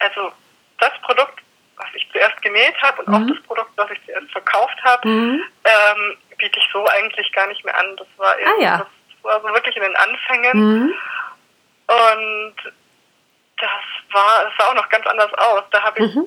also 0.00 0.30
das 0.78 0.92
Produkt, 1.02 1.40
was 1.76 1.86
ich 1.94 2.08
zuerst 2.12 2.40
genäht 2.42 2.74
habe 2.82 3.02
und 3.02 3.08
Mhm. 3.08 3.14
auch 3.14 3.34
das 3.34 3.42
Produkt, 3.46 3.70
was 3.76 3.90
ich 3.90 3.98
zuerst 4.06 4.30
verkauft 4.30 4.78
habe, 4.84 5.08
Mhm. 5.08 5.42
ähm, 5.64 6.16
biete 6.38 6.56
ich 6.58 6.68
so 6.72 6.86
eigentlich 6.86 7.32
gar 7.32 7.48
nicht 7.48 7.64
mehr 7.64 7.76
an. 7.76 7.96
Das 7.96 8.06
war 8.16 8.38
eben, 8.38 8.48
Ah, 8.48 8.62
ja. 8.62 8.78
das 8.78 8.86
war 9.22 9.40
so 9.40 9.48
wirklich 9.48 9.76
in 9.76 9.82
den 9.82 9.96
Anfängen. 9.96 10.58
Mhm. 10.58 10.94
Und 11.88 12.54
das 13.58 13.70
war, 14.12 14.44
das 14.44 14.52
sah 14.58 14.70
auch 14.70 14.74
noch 14.74 14.88
ganz 14.88 15.06
anders 15.06 15.32
aus. 15.34 15.64
Da 15.70 15.82
habe 15.82 16.04
ich 16.04 16.14
Mhm. 16.14 16.26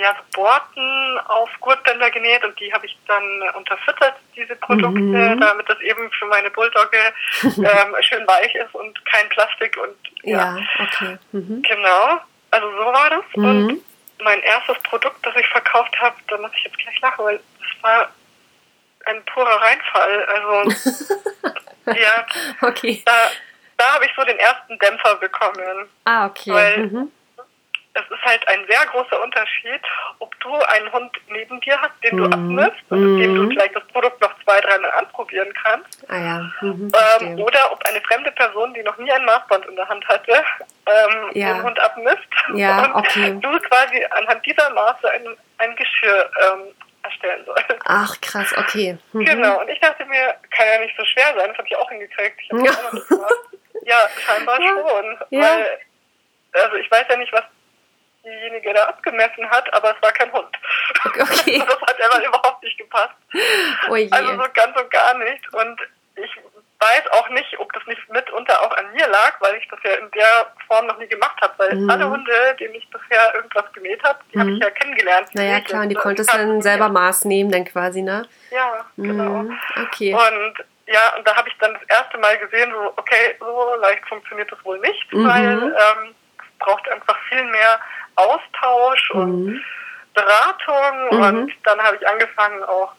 ja 0.00 0.14
so 0.14 0.40
Borten 0.40 1.18
auf 1.26 1.50
Gurtbänder 1.60 2.10
genäht 2.10 2.44
und 2.44 2.58
die 2.60 2.72
habe 2.72 2.86
ich 2.86 2.96
dann 3.08 3.42
unterfüttert, 3.56 4.14
diese 4.36 4.54
Produkte, 4.56 5.00
Mhm. 5.00 5.40
damit 5.40 5.68
das 5.68 5.80
eben 5.80 6.10
für 6.12 6.26
meine 6.26 6.50
Bulldogge 6.50 6.98
ähm, 7.42 7.96
schön 8.02 8.26
weich 8.28 8.54
ist 8.54 8.74
und 8.74 9.04
kein 9.06 9.28
Plastik 9.30 9.76
und 9.82 9.96
ja, 10.22 10.56
Ja, 10.56 10.58
okay. 10.84 11.18
Mhm. 11.32 11.62
genau. 11.62 12.20
Also 12.52 12.70
so 12.70 12.84
war 12.86 13.10
das. 13.10 13.24
Mhm. 13.34 13.44
Und 13.44 13.82
mein 14.22 14.40
erstes 14.42 14.78
Produkt, 14.82 15.24
das 15.24 15.34
ich 15.36 15.46
verkauft 15.48 15.98
habe, 16.00 16.14
da 16.28 16.36
muss 16.38 16.50
ich 16.54 16.64
jetzt 16.64 16.78
gleich 16.78 17.00
lachen, 17.00 17.24
weil 17.24 17.40
das 17.58 17.82
war 17.82 18.08
ein 19.10 19.24
purer 19.26 19.60
Reinfall. 19.60 20.24
Also 20.26 20.70
ja, 21.86 22.26
Okay. 22.62 23.02
da, 23.04 23.12
da 23.76 23.94
habe 23.94 24.04
ich 24.04 24.12
so 24.16 24.24
den 24.24 24.38
ersten 24.38 24.78
Dämpfer 24.78 25.16
bekommen. 25.16 25.88
Ah, 26.04 26.26
okay. 26.26 26.50
Weil- 26.52 26.78
Mhm. 26.78 27.12
Es 27.92 28.02
ist 28.08 28.22
halt 28.24 28.46
ein 28.46 28.64
sehr 28.68 28.86
großer 28.86 29.20
Unterschied, 29.20 29.80
ob 30.20 30.32
du 30.38 30.54
einen 30.54 30.92
Hund 30.92 31.10
neben 31.28 31.60
dir 31.60 31.76
hast, 31.82 31.90
den 32.04 32.18
du 32.18 32.24
Mhm. 32.24 32.32
abmisst 32.32 32.80
und 32.88 33.00
mit 33.16 33.24
dem 33.24 33.34
du 33.34 33.42
Mhm. 33.42 33.50
vielleicht 33.50 33.74
das 33.74 33.84
Produkt 33.88 34.20
noch 34.20 34.32
zwei, 34.44 34.60
dreimal 34.60 34.92
anprobieren 34.92 35.52
kannst, 35.60 35.98
Ah 36.08 36.16
ja. 36.16 36.50
Mhm, 36.60 36.92
ähm, 37.20 37.40
oder 37.40 37.72
ob 37.72 37.84
eine 37.88 38.00
fremde 38.02 38.30
Person, 38.30 38.72
die 38.74 38.84
noch 38.84 38.96
nie 38.98 39.10
ein 39.10 39.24
Maßband 39.24 39.66
in 39.66 39.74
der 39.74 39.88
Hand 39.88 40.06
hatte, 40.06 40.32
ähm, 40.86 41.30
Ja. 41.34 41.54
den 41.54 41.62
Hund 41.64 41.80
abmisst 41.80 42.28
Ja, 42.54 42.84
und 42.94 42.94
okay. 42.94 43.36
du 43.42 43.58
quasi 43.58 44.06
anhand 44.10 44.46
dieser 44.46 44.70
Maße 44.70 45.10
ein, 45.10 45.26
ein 45.58 45.74
Geschirr 45.74 46.30
ähm, 46.44 46.72
erstellen 47.10 47.44
sollst. 47.44 47.64
Ach, 47.84 48.20
krass, 48.20 48.52
okay. 48.56 48.98
Mhm. 49.12 49.24
Genau, 49.24 49.60
und 49.60 49.68
ich 49.68 49.80
dachte 49.80 50.04
mir, 50.06 50.34
kann 50.56 50.66
ja 50.66 50.78
nicht 50.80 50.96
so 50.96 51.04
schwer 51.04 51.34
sein, 51.36 51.48
das 51.48 51.58
habe 51.58 51.68
ich 51.68 51.76
auch 51.76 51.88
hingekriegt. 51.90 52.40
Ich 52.40 52.48
Ja. 52.48 52.56
auch 52.72 52.82
noch 52.84 52.92
nicht 52.92 53.08
gemacht. 53.08 53.34
Ja, 53.82 54.08
scheinbar 54.26 54.60
Ja. 54.60 54.68
schon. 54.70 55.18
Ja. 55.30 55.40
Weil, 55.42 55.80
also 56.52 56.76
ich 56.76 56.90
weiß 56.90 57.04
ja 57.08 57.16
nicht, 57.16 57.32
was 57.32 57.44
diejenige 58.24 58.74
da 58.74 58.84
abgemessen 58.84 59.48
hat, 59.50 59.72
aber 59.72 59.94
es 59.96 60.02
war 60.02 60.12
kein 60.12 60.30
Hund. 60.32 60.54
Okay. 61.04 61.62
Das 61.66 61.80
hat 61.80 62.02
aber 62.02 62.24
überhaupt 62.26 62.62
nicht 62.62 62.76
gepasst. 62.78 63.14
Oh 63.88 63.96
je. 63.96 64.10
Also 64.10 64.32
so 64.32 64.44
ganz 64.52 64.76
und 64.78 64.90
gar 64.90 65.14
nicht. 65.18 65.54
Und 65.54 65.80
ich 66.16 66.30
weiß 66.80 67.10
auch 67.12 67.28
nicht, 67.30 67.58
ob 67.58 67.70
das 67.74 67.84
nicht 67.86 68.08
mitunter 68.08 68.60
auch 68.62 68.74
an 68.76 68.90
mir 68.92 69.06
lag, 69.08 69.38
weil 69.40 69.54
ich 69.56 69.68
das 69.68 69.78
ja 69.84 69.92
in 69.92 70.10
der 70.12 70.52
Form 70.66 70.86
noch 70.86 70.96
nie 70.98 71.06
gemacht 71.06 71.36
habe. 71.42 71.52
Weil 71.58 71.74
Mhm. 71.76 71.90
alle 71.90 72.08
Hunde, 72.10 72.56
denen 72.58 72.74
ich 72.74 72.88
bisher 72.90 73.34
irgendwas 73.34 73.70
genäht 73.72 74.02
habe, 74.02 74.18
die 74.32 74.38
habe 74.38 74.50
Mhm. 74.50 74.56
ich 74.56 74.62
ja 74.62 74.70
kennengelernt. 74.70 75.28
naja, 75.34 75.60
klar, 75.60 75.82
und 75.82 75.88
die 75.90 75.94
konntest 75.94 76.32
dann 76.32 76.62
selber 76.62 76.88
mir. 76.88 76.94
Maß 76.94 77.24
nehmen, 77.26 77.50
dann 77.50 77.64
quasi, 77.66 78.00
ne? 78.02 78.26
Ja, 78.50 78.84
genau. 78.96 79.42
Mhm. 79.42 79.58
Okay. 79.86 80.14
Und 80.14 80.64
ja, 80.86 81.14
und 81.16 81.26
da 81.26 81.36
habe 81.36 81.48
ich 81.48 81.56
dann 81.58 81.74
das 81.74 81.82
erste 81.88 82.18
Mal 82.18 82.36
gesehen, 82.38 82.72
so, 82.72 82.92
okay, 82.96 83.36
so 83.38 83.74
leicht 83.80 84.04
funktioniert 84.08 84.50
das 84.50 84.64
wohl 84.64 84.78
nicht, 84.80 85.12
Mhm. 85.12 85.28
weil 85.28 85.62
ähm, 85.62 86.14
es 86.38 86.58
braucht 86.58 86.88
einfach 86.88 87.16
viel 87.28 87.44
mehr 87.44 87.78
Austausch 88.16 89.10
und 89.12 89.46
Mhm. 89.46 89.64
Beratung. 90.14 91.08
Mhm. 91.12 91.20
Und 91.42 91.52
dann 91.64 91.80
habe 91.82 91.96
ich 91.96 92.08
angefangen, 92.08 92.62
auch 92.64 92.92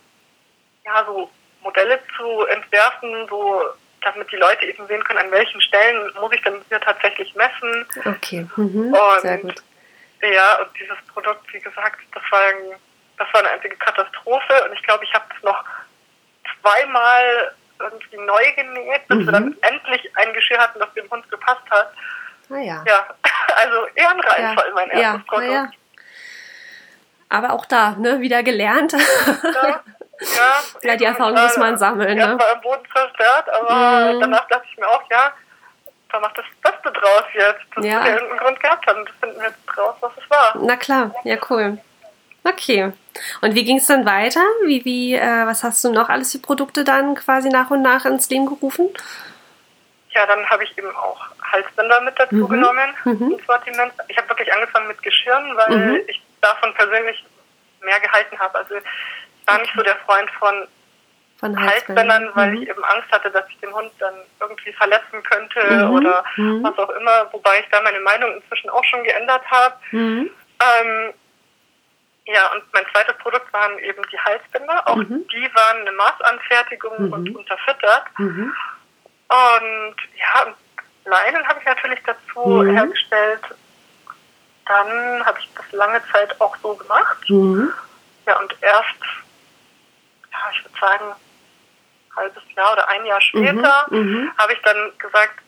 ja, 0.85 1.03
so 1.05 1.29
Modelle 1.61 1.99
zu 2.17 2.45
entwerfen, 2.47 3.27
so 3.29 3.61
damit 4.03 4.31
die 4.31 4.35
Leute 4.37 4.65
eben 4.65 4.85
sehen 4.87 5.03
können, 5.03 5.19
an 5.19 5.31
welchen 5.31 5.61
Stellen 5.61 6.11
muss 6.19 6.31
ich 6.33 6.41
denn 6.43 6.61
hier 6.69 6.79
tatsächlich 6.81 7.33
messen. 7.35 7.85
Okay. 8.05 8.47
Mhm. 8.55 8.93
Und 8.93 9.21
Sehr 9.21 9.37
gut. 9.37 9.61
ja, 10.21 10.55
und 10.61 10.69
dieses 10.79 10.97
Produkt, 11.13 11.51
wie 11.53 11.59
gesagt, 11.59 11.99
das 12.13 12.23
war, 12.31 12.39
ein, 12.41 12.79
das 13.17 13.27
war 13.33 13.41
eine 13.41 13.49
einzige 13.51 13.75
Katastrophe. 13.77 14.63
Und 14.65 14.73
ich 14.73 14.83
glaube, 14.83 15.03
ich 15.05 15.13
habe 15.13 15.25
es 15.37 15.43
noch 15.43 15.63
zweimal 16.61 17.53
irgendwie 17.79 18.17
neu 18.17 18.51
genäht, 18.55 19.07
bis 19.07 19.17
Mhm. 19.17 19.25
wir 19.25 19.31
dann 19.31 19.57
endlich 19.61 20.11
ein 20.17 20.33
Geschirr 20.33 20.59
hatten, 20.59 20.79
das 20.79 20.93
dem 20.93 21.09
Hund 21.09 21.29
gepasst 21.29 21.63
hat. 21.69 21.91
Ah 22.49 22.57
ja. 22.57 22.83
Ja, 22.87 23.07
also 23.55 23.87
eher 23.95 24.09
ein 24.09 24.19
Reinfall, 24.19 24.71
mein 24.73 24.89
erstes 24.89 25.03
ja, 25.03 25.23
Produkt. 25.27 25.51
ja, 25.51 25.69
Aber 27.29 27.53
auch 27.53 27.65
da, 27.65 27.91
ne, 27.91 28.19
wieder 28.21 28.43
gelernt. 28.43 28.93
Ja, 28.93 29.83
ja, 30.21 30.53
ja 30.91 30.95
die 30.95 31.05
Erfahrung 31.05 31.33
muss 31.33 31.57
man 31.57 31.77
sammeln. 31.77 32.15
Ne? 32.15 32.21
Erstmal 32.21 32.53
im 32.53 32.61
Boden 32.61 32.83
zerstört, 32.93 33.49
aber 33.49 34.13
mm. 34.13 34.19
danach 34.19 34.47
dachte 34.47 34.65
ich 34.71 34.77
mir 34.77 34.87
auch, 34.87 35.03
ja, 35.09 35.33
da 36.11 36.19
macht 36.19 36.37
das 36.37 36.45
Beste 36.61 36.91
draus 36.91 37.23
jetzt. 37.33 37.61
Das 37.75 37.85
ja. 37.85 37.93
wird 37.93 38.05
ja 38.05 38.13
irgendeinen 38.13 38.39
Grund 38.39 38.59
gehabt 38.59 38.87
haben. 38.87 39.05
Das 39.05 39.15
finden 39.19 39.39
wir 39.39 39.47
jetzt 39.47 39.77
raus, 39.77 39.95
was 40.01 40.11
es 40.17 40.29
war. 40.29 40.55
Na 40.59 40.75
klar, 40.75 41.15
ja 41.23 41.37
cool. 41.49 41.77
Okay. 42.43 42.91
Und 43.41 43.55
wie 43.55 43.63
ging 43.63 43.77
es 43.77 43.87
dann 43.87 44.05
weiter? 44.05 44.41
Wie, 44.65 44.83
wie, 44.83 45.15
äh, 45.15 45.45
was 45.45 45.63
hast 45.63 45.83
du 45.83 45.91
noch 45.91 46.09
alles 46.09 46.31
für 46.31 46.39
Produkte 46.39 46.83
dann 46.83 47.15
quasi 47.15 47.49
nach 47.49 47.69
und 47.69 47.81
nach 47.81 48.05
ins 48.05 48.29
Leben 48.29 48.47
gerufen? 48.47 48.89
Ja, 50.09 50.25
dann 50.25 50.49
habe 50.49 50.63
ich 50.63 50.77
eben 50.77 50.93
auch 50.95 51.19
Halsbänder 51.51 52.01
mit 52.01 52.17
dazu 52.19 52.35
mhm. 52.35 52.49
genommen 52.49 52.93
mhm. 53.05 53.31
ins 53.31 53.45
Sortiment. 53.45 53.93
Ich 54.07 54.17
habe 54.17 54.27
wirklich 54.29 54.51
angefangen 54.51 54.87
mit 54.87 55.01
Geschirren, 55.03 55.55
weil 55.55 55.77
mhm. 55.77 56.01
ich 56.07 56.21
davon 56.41 56.73
persönlich 56.73 57.23
mehr 57.81 57.99
gehalten 57.99 58.37
habe. 58.39 58.57
Also 58.57 58.75
ich 59.51 59.55
okay. 59.55 59.61
nicht 59.61 59.75
so 59.75 59.83
der 59.83 59.95
Freund 59.97 60.29
von, 60.31 60.67
von 61.39 61.59
Halsbändern, 61.59 62.29
weil 62.33 62.53
ich 62.55 62.61
mhm. 62.61 62.67
eben 62.67 62.83
Angst 62.83 63.11
hatte, 63.11 63.31
dass 63.31 63.47
ich 63.49 63.59
den 63.59 63.73
Hund 63.73 63.91
dann 63.99 64.15
irgendwie 64.39 64.73
verletzen 64.73 65.23
könnte 65.23 65.85
mhm. 65.87 65.93
oder 65.93 66.23
mhm. 66.37 66.63
was 66.63 66.77
auch 66.77 66.89
immer, 66.89 67.27
wobei 67.31 67.59
ich 67.59 67.65
da 67.71 67.81
meine 67.81 67.99
Meinung 68.01 68.35
inzwischen 68.35 68.69
auch 68.69 68.83
schon 68.85 69.03
geändert 69.03 69.43
habe. 69.49 69.75
Ähm, 69.91 71.13
ja, 72.25 72.51
und 72.53 72.63
mein 72.73 72.85
zweites 72.93 73.17
Produkt 73.17 73.51
waren 73.51 73.77
eben 73.79 74.01
die 74.11 74.19
Halsbänder. 74.19 74.87
Auch 74.87 74.95
mhm. 74.95 75.27
die 75.27 75.49
waren 75.53 75.81
eine 75.81 75.91
Maßanfertigung 75.91 77.07
mhm. 77.07 77.13
und 77.13 77.35
unterfüttert. 77.35 78.05
Mhm. 78.17 78.53
Und 79.27 79.95
ja, 80.17 80.53
Leinen 81.05 81.47
habe 81.47 81.59
ich 81.59 81.65
natürlich 81.65 81.99
dazu 82.05 82.47
mhm. 82.47 82.75
hergestellt. 82.75 83.41
Dann 84.67 85.25
habe 85.25 85.39
ich 85.39 85.49
das 85.55 85.71
lange 85.71 86.01
Zeit 86.11 86.39
auch 86.39 86.55
so 86.57 86.75
gemacht. 86.75 87.29
Mhm. 87.29 87.73
Ja, 88.27 88.39
und 88.39 88.55
erst, 88.61 89.03
ja, 90.31 90.39
ich 90.51 90.63
würde 90.63 90.79
sagen, 90.79 91.05
ein 91.11 92.15
halbes 92.15 92.43
Jahr 92.55 92.73
oder 92.73 92.87
ein 92.89 93.05
Jahr 93.05 93.21
später 93.21 93.85
mhm. 93.89 94.31
habe 94.37 94.53
ich 94.53 94.61
dann 94.61 94.91
gesagt, 94.97 95.39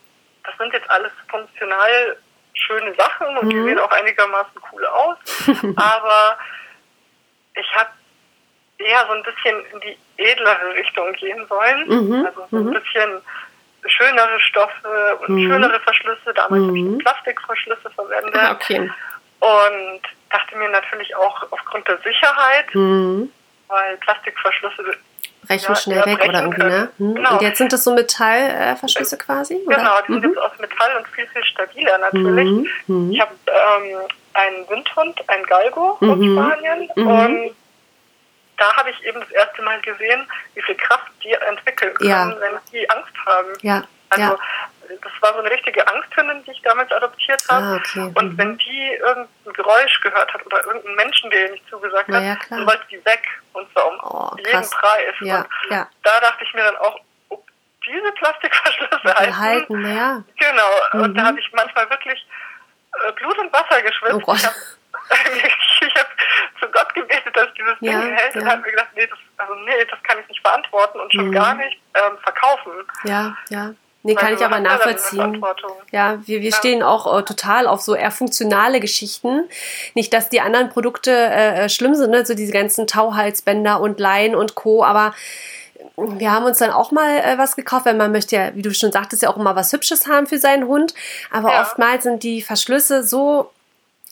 das 0.44 0.58
sind 0.58 0.74
jetzt 0.74 0.90
alles 0.90 1.12
funktional 1.30 2.18
schöne 2.54 2.94
Sachen 2.96 3.38
und 3.38 3.50
die 3.50 3.62
sehen 3.62 3.80
auch 3.80 3.92
einigermaßen 3.92 4.62
cool 4.72 4.86
aus. 4.86 5.18
aber 5.76 6.38
ich 7.56 7.76
habe 7.76 7.90
eher 8.78 9.06
so 9.08 9.14
ein 9.14 9.24
bisschen 9.24 9.66
in 9.74 9.80
die 9.82 9.98
edlere 10.18 10.74
Richtung 10.76 11.12
gehen 11.14 11.50
wollen. 11.50 11.88
Mhm. 11.88 12.26
Also 12.26 12.48
so 12.52 12.58
ein 12.58 12.66
mhm. 12.66 12.74
bisschen 12.74 13.22
schönere 13.86 14.40
Stoffe 14.40 15.18
und 15.22 15.36
mhm. 15.36 15.48
schönere 15.48 15.80
Verschlüsse. 15.82 16.34
Damals 16.34 16.64
habe 16.68 16.78
ich 16.78 16.84
mhm. 16.84 16.98
Plastikverschlüsse 17.00 17.90
verwendet. 17.92 18.36
Ah, 18.36 18.52
okay. 18.54 18.92
Und 19.40 20.02
dachte 20.30 20.58
mir 20.58 20.70
natürlich 20.70 21.16
auch 21.16 21.52
aufgrund 21.52 21.88
der 21.88 21.98
Sicherheit, 22.00 22.74
mhm. 22.74 23.32
Weil 23.68 23.98
Plastikverschlüsse 23.98 24.98
brechen 25.48 25.70
ja, 25.70 25.76
schnell 25.76 26.06
weg 26.06 26.24
oder 26.28 26.42
irgendwie, 26.42 26.64
ne? 26.64 26.90
Hm. 26.98 27.16
Genau. 27.16 27.34
Und 27.34 27.42
jetzt 27.42 27.58
sind 27.58 27.74
das 27.74 27.84
so 27.84 27.94
Metallverschlüsse 27.94 29.16
äh, 29.16 29.20
quasi? 29.20 29.56
Oder? 29.66 29.78
Genau, 29.78 30.02
die 30.08 30.14
sind 30.14 30.24
jetzt 30.24 30.38
aus 30.38 30.60
Metall 30.60 30.98
und 30.98 31.08
viel, 31.10 31.28
viel 31.28 31.44
stabiler 31.44 31.98
natürlich. 31.98 32.70
Mhm. 32.88 33.12
Ich 33.12 33.20
habe 33.20 33.34
ähm, 33.48 34.00
einen 34.34 34.70
Windhund, 34.70 35.30
einen 35.30 35.46
Galgo 35.46 35.98
mhm. 36.00 36.10
aus 36.10 36.48
Spanien. 36.48 36.90
Mhm. 36.96 37.08
Und 37.08 37.56
da 38.58 38.76
habe 38.76 38.92
ich 38.92 39.04
eben 39.04 39.20
das 39.20 39.32
erste 39.32 39.62
Mal 39.62 39.82
gesehen, 39.82 40.26
wie 40.56 40.62
viel 40.62 40.76
Kraft 40.76 41.12
die 41.24 41.32
entwickeln 41.32 41.94
können, 41.96 42.10
ja. 42.10 42.36
wenn 42.40 42.58
die 42.72 42.90
Angst 42.90 43.14
haben. 43.26 43.50
Ja. 43.62 43.84
Also 44.10 44.24
ja. 44.24 44.38
das 45.02 45.12
war 45.22 45.34
so 45.34 45.40
eine 45.40 45.50
richtige 45.50 45.88
Angsthündin, 45.88 46.44
die 46.46 46.52
ich 46.52 46.62
damals 46.62 46.92
adoptiert 46.92 47.44
habe. 47.50 47.66
Ah, 47.66 47.76
okay. 47.78 48.12
Und 48.14 48.34
mhm. 48.34 48.38
wenn 48.38 48.58
die 48.60 48.92
irgendein 49.00 49.54
Geräusch 49.54 50.00
gehört 50.02 50.32
hat 50.34 50.46
oder 50.46 50.64
irgendein 50.66 50.96
Menschen, 50.96 51.32
der 51.32 51.46
ihr 51.46 51.52
nicht 51.52 51.68
zugesagt 51.68 52.10
hat, 52.10 52.24
ja, 52.24 52.38
dann 52.50 52.66
wollte 52.68 52.84
die 52.92 53.04
weg 53.06 53.28
oh, 54.14 54.36
jeden 54.38 54.70
Preis. 54.70 55.16
Ja, 55.22 55.38
und 55.40 55.48
ja. 55.70 55.88
da 56.04 56.20
dachte 56.20 56.44
ich 56.44 56.54
mir 56.54 56.64
dann 56.64 56.78
auch, 56.78 57.00
ob 57.30 57.46
diese 57.86 58.12
Plastikverschlüsse 58.14 59.16
halten. 59.16 59.38
halten 59.38 59.96
ja. 59.96 60.24
Genau. 60.38 60.72
Mhm. 60.94 61.02
Und 61.02 61.16
da 61.16 61.22
mhm. 61.22 61.28
habe 61.28 61.40
ich 61.40 61.52
manchmal 61.54 61.90
wirklich 61.90 62.26
äh, 63.08 63.12
Blut 63.14 63.38
und 63.40 63.52
Wasser 63.52 63.82
geschwitzt. 63.82 64.22
Oh 64.26 64.34
ich 64.34 64.46
habe 64.46 64.56
hab 66.00 66.08
zu 66.60 66.68
Gott 66.72 66.94
gebetet, 66.94 67.36
dass 67.36 67.54
dieses 67.54 67.76
ja, 67.82 68.00
Ding 68.00 68.14
hält 68.14 68.36
ja. 68.36 68.42
und 68.42 68.50
habe 68.50 68.62
mir 68.62 68.72
gedacht, 68.72 68.90
nee 68.96 69.08
das, 69.08 69.20
also, 69.38 69.56
nee, 69.56 69.86
das 69.90 70.02
kann 70.04 70.20
ich 70.20 70.28
nicht 70.28 70.44
beantworten 70.44 71.00
und 71.00 71.14
schon 71.14 71.28
mhm. 71.28 71.34
gar 71.34 71.56
nicht 71.56 71.80
ähm, 71.96 72.18
verkaufen. 72.24 72.72
Ja, 73.04 73.36
ja. 73.50 73.74
Nee, 74.06 74.16
kann 74.16 74.34
ich 74.34 74.44
aber 74.44 74.60
nachvollziehen. 74.60 75.42
Ja, 75.92 76.20
wir, 76.26 76.42
wir 76.42 76.50
ja. 76.50 76.56
stehen 76.56 76.84
auch 76.84 77.20
äh, 77.20 77.24
total 77.24 77.68
auf 77.68 77.82
so 77.82 77.96
eher 77.96 78.12
funktionale 78.12 78.82
Geschichten. 78.82 79.46
Nicht, 79.94 80.14
dass 80.14 80.28
die 80.28 80.42
anderen 80.42 80.70
Produkte 80.70 81.12
äh, 81.12 81.66
äh 81.66 81.70
schlimm 81.70 81.96
sind, 81.96 82.12
ne? 82.12 82.26
so 82.26 82.34
diese 82.34 82.52
ganzen 82.52 82.86
Tauhalsbänder 82.86 83.80
und 83.80 84.00
Leinen 84.02 84.36
und 84.36 84.56
Co., 84.56 84.84
aber 84.84 85.14
wir 85.96 86.32
haben 86.32 86.46
uns 86.46 86.58
dann 86.58 86.72
auch 86.72 86.92
mal 86.92 87.18
äh, 87.20 87.38
was 87.38 87.56
gekauft, 87.56 87.86
weil 87.86 87.94
man 87.94 88.12
möchte 88.12 88.36
ja, 88.36 88.56
wie 88.56 88.62
du 88.62 88.74
schon 88.74 88.92
sagtest, 88.92 89.22
ja 89.22 89.30
auch 89.30 89.38
immer 89.38 89.56
was 89.56 89.72
Hübsches 89.72 90.08
haben 90.08 90.28
für 90.28 90.38
seinen 90.38 90.68
Hund. 90.68 90.94
Aber 91.32 91.52
ja. 91.52 91.62
oftmals 91.62 92.04
sind 92.04 92.24
die 92.24 92.42
Verschlüsse 92.42 93.04
so 93.04 93.52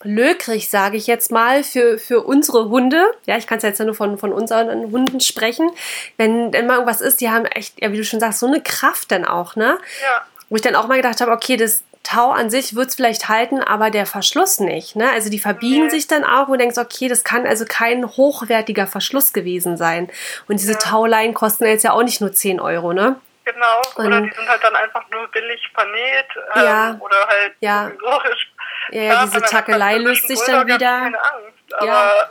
lökrig, 0.03 0.69
sage 0.69 0.97
ich 0.97 1.07
jetzt 1.07 1.31
mal, 1.31 1.63
für, 1.63 1.97
für 1.97 2.21
unsere 2.21 2.69
Hunde. 2.69 3.03
Ja, 3.25 3.37
ich 3.37 3.47
kann 3.47 3.57
es 3.57 3.63
jetzt 3.63 3.79
ja 3.79 3.85
nur 3.85 3.95
von, 3.95 4.17
von 4.17 4.33
unseren 4.33 4.91
Hunden 4.91 5.19
sprechen. 5.19 5.69
Wenn, 6.17 6.51
wenn 6.53 6.67
mal 6.67 6.75
irgendwas 6.75 7.01
ist, 7.01 7.21
die 7.21 7.29
haben 7.29 7.45
echt, 7.45 7.81
ja, 7.81 7.91
wie 7.91 7.97
du 7.97 8.03
schon 8.03 8.19
sagst, 8.19 8.39
so 8.39 8.47
eine 8.47 8.61
Kraft 8.61 9.11
dann 9.11 9.25
auch, 9.25 9.55
ne? 9.55 9.77
Ja. 10.01 10.25
Wo 10.49 10.55
ich 10.55 10.61
dann 10.61 10.75
auch 10.75 10.87
mal 10.87 10.97
gedacht 10.97 11.21
habe, 11.21 11.31
okay, 11.31 11.55
das, 11.55 11.83
Tau 12.03 12.31
an 12.31 12.49
sich 12.49 12.75
wird 12.75 12.89
es 12.89 12.95
vielleicht 12.95 13.29
halten, 13.29 13.61
aber 13.61 13.91
der 13.91 14.07
Verschluss 14.07 14.59
nicht. 14.59 14.95
Ne? 14.95 15.09
Also 15.11 15.29
die 15.29 15.37
verbiegen 15.37 15.83
nee. 15.83 15.89
sich 15.89 16.07
dann 16.07 16.23
auch 16.23 16.47
und 16.47 16.53
du 16.53 16.57
denkst, 16.57 16.79
okay, 16.79 17.07
das 17.07 17.23
kann 17.23 17.45
also 17.45 17.63
kein 17.65 18.05
hochwertiger 18.05 18.87
Verschluss 18.87 19.33
gewesen 19.33 19.77
sein. 19.77 20.09
Und 20.47 20.59
diese 20.59 20.73
ja. 20.73 20.79
Tauleien 20.79 21.35
kosten 21.35 21.65
jetzt 21.65 21.83
ja 21.83 21.91
auch 21.93 22.01
nicht 22.01 22.19
nur 22.19 22.33
10 22.33 22.59
Euro, 22.59 22.93
ne? 22.93 23.17
Genau, 23.43 23.81
und 23.95 24.05
oder 24.05 24.21
die 24.21 24.31
sind 24.31 24.47
halt 24.47 24.63
dann 24.63 24.75
einfach 24.75 25.03
nur 25.09 25.27
billig 25.29 25.59
vernäht 25.73 26.27
ähm, 26.55 26.63
ja. 26.63 26.97
oder 26.99 27.27
halt 27.27 27.53
ja. 27.59 27.89
provisorisch. 27.89 28.50
Ja, 28.91 29.01
ja, 29.01 29.25
diese 29.25 29.41
Tackelei 29.41 29.97
löst 29.97 30.27
sich 30.27 30.39
dann 30.45 30.67
wieder. 30.67 30.77
Keine 30.79 31.17
Angst, 31.17 31.73
aber 31.73 31.85
ja 31.85 32.29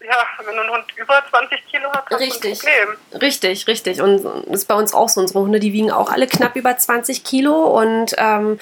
ja, 0.00 0.26
wenn 0.44 0.58
ein 0.58 0.70
Hund 0.70 0.84
über 0.96 1.22
20 1.28 1.66
Kilo 1.66 1.92
hat, 1.92 2.04
hast 2.10 2.20
richtig. 2.20 2.60
du 2.60 2.68
ein 2.68 2.86
Problem. 2.86 3.20
Richtig, 3.20 3.66
richtig. 3.66 4.00
Und 4.00 4.24
das 4.24 4.60
ist 4.60 4.66
bei 4.66 4.74
uns 4.74 4.94
auch 4.94 5.08
so. 5.08 5.20
Unsere 5.20 5.40
Hunde, 5.40 5.60
die 5.60 5.72
wiegen 5.72 5.90
auch 5.90 6.10
alle 6.10 6.26
knapp 6.26 6.56
über 6.56 6.76
20 6.76 7.24
Kilo. 7.24 7.64
Und 7.78 8.14
ähm, 8.16 8.60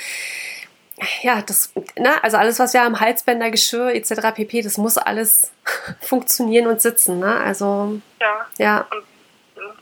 ja, 1.22 1.42
das, 1.42 1.72
ne, 1.97 2.22
also 2.22 2.38
alles, 2.38 2.59
was 2.59 2.72
wir 2.72 2.82
haben, 2.82 3.01
Halsbänder, 3.01 3.51
Geschirr 3.51 3.94
etc. 3.94 4.34
pp., 4.34 4.62
das 4.62 4.78
muss 4.78 4.97
alles 4.97 5.53
funktionieren 6.01 6.66
und 6.68 6.80
sitzen. 6.80 7.20
Ne? 7.20 7.38
Also, 7.40 8.01
ja. 8.20 8.47
ja. 8.59 8.86
Und, 8.90 9.05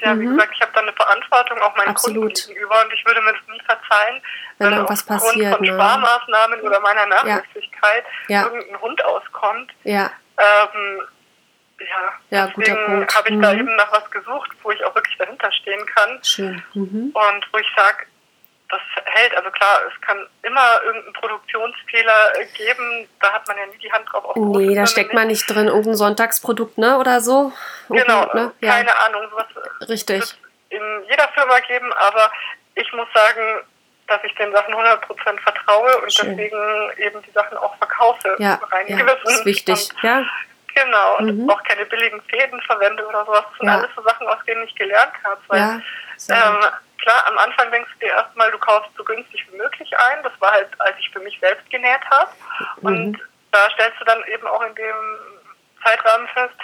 ja, 0.00 0.18
wie 0.18 0.26
mhm. 0.26 0.34
gesagt, 0.34 0.52
ich 0.54 0.60
habe 0.60 0.72
da 0.74 0.80
eine 0.80 0.92
Verantwortung 0.92 1.58
auch 1.60 1.76
meinen 1.76 1.88
Absolut. 1.88 2.34
Kunden 2.34 2.48
gegenüber 2.48 2.84
und 2.84 2.92
ich 2.92 3.04
würde 3.06 3.22
mir 3.22 3.32
das 3.32 3.48
nie 3.48 3.60
verzeihen, 3.64 4.20
wenn, 4.58 4.68
wenn 4.68 4.74
irgendwas 4.74 5.04
passiert. 5.04 5.56
von 5.56 5.64
ne? 5.64 5.72
Sparmaßnahmen 5.74 6.60
oder 6.60 6.80
meiner 6.80 7.06
Nachlässigkeit 7.06 8.04
ja. 8.28 8.44
irgendein 8.44 8.80
Hund 8.80 9.04
auskommt. 9.04 9.72
Ja. 9.84 10.10
Ähm, 10.38 11.02
ja, 11.80 12.12
ja 12.30 12.46
deswegen 12.46 13.06
habe 13.06 13.28
ich 13.28 13.34
mhm. 13.34 13.42
da 13.42 13.52
eben 13.52 13.76
nach 13.76 13.92
was 13.92 14.10
gesucht, 14.10 14.50
wo 14.62 14.70
ich 14.70 14.84
auch 14.84 14.94
wirklich 14.94 15.16
dahinter 15.18 15.50
stehen 15.52 15.84
kann. 15.86 16.18
Schön. 16.22 16.62
Mhm. 16.74 17.12
Und 17.12 17.48
wo 17.52 17.58
ich 17.58 17.66
sage, 17.76 18.06
das 18.68 18.80
hält. 19.04 19.36
Also 19.36 19.50
klar, 19.50 19.80
es 19.88 20.00
kann 20.00 20.26
immer 20.42 20.82
irgendeinen 20.84 21.12
Produktionsfehler 21.14 22.32
geben. 22.56 23.08
Da 23.20 23.32
hat 23.32 23.46
man 23.46 23.56
ja 23.56 23.66
nie 23.66 23.78
die 23.78 23.92
Hand 23.92 24.06
drauf. 24.10 24.24
Auf 24.24 24.36
nee, 24.36 24.74
da 24.74 24.86
steckt 24.86 25.12
man 25.12 25.28
nicht 25.28 25.46
drin. 25.48 25.66
Irgendein 25.66 25.96
Sonntagsprodukt, 25.96 26.78
ne? 26.78 26.98
Oder 26.98 27.20
so. 27.20 27.52
Genau, 27.88 28.32
ne? 28.34 28.52
ja. 28.60 28.72
keine 28.72 28.96
Ahnung. 29.06 29.22
Sowas 29.30 29.88
Richtig. 29.88 30.20
wird 30.20 30.38
in 30.70 31.04
jeder 31.08 31.28
Firma 31.28 31.60
geben, 31.60 31.92
aber 31.92 32.30
ich 32.74 32.92
muss 32.92 33.06
sagen, 33.14 33.60
dass 34.06 34.22
ich 34.24 34.34
den 34.34 34.52
Sachen 34.52 34.74
100% 34.74 35.40
vertraue 35.40 35.98
und 35.98 36.12
Schön. 36.12 36.36
deswegen 36.36 36.90
eben 36.98 37.22
die 37.22 37.30
Sachen 37.30 37.56
auch 37.58 37.76
verkaufe. 37.76 38.36
Ja, 38.38 38.60
rein 38.70 38.86
ja 38.86 39.02
das 39.02 39.22
ist 39.24 39.44
wichtig. 39.44 39.88
Und 39.94 40.02
ja. 40.02 40.24
Genau, 40.74 41.18
und 41.18 41.44
mhm. 41.44 41.50
auch 41.50 41.62
keine 41.62 41.86
billigen 41.86 42.20
Fäden 42.22 42.60
verwende 42.62 43.06
oder 43.06 43.24
sowas. 43.24 43.44
Das 43.50 43.58
sind 43.58 43.68
ja. 43.68 43.78
alles 43.78 43.90
so 43.94 44.02
Sachen, 44.02 44.26
aus 44.26 44.38
denen 44.46 44.64
ich 44.64 44.74
gelernt 44.74 45.12
habe. 45.22 45.40
Weil, 45.46 45.60
ja, 45.60 45.74
ähm, 46.30 46.64
klar, 46.98 47.24
am 47.26 47.38
Anfang 47.38 47.70
denkst 47.70 47.90
du 47.94 48.06
dir 48.06 48.12
erstmal, 48.12 48.50
du 48.50 48.58
kaufst 48.58 48.90
so 48.96 49.04
günstig 49.04 49.46
wie 49.50 49.56
möglich 49.56 49.96
ein. 49.96 50.22
Das 50.24 50.32
war 50.40 50.50
halt, 50.50 50.68
als 50.80 50.98
ich 50.98 51.10
für 51.10 51.20
mich 51.20 51.38
selbst 51.40 51.68
genäht 51.70 52.00
habe. 52.10 52.30
Mhm. 52.80 52.86
Und 52.86 53.18
da 53.52 53.70
stellst 53.74 54.00
du 54.00 54.04
dann 54.04 54.22
eben 54.24 54.46
auch 54.48 54.62
in 54.62 54.74
dem 54.74 55.18
Zeitrahmen 55.84 56.26
fest, 56.28 56.54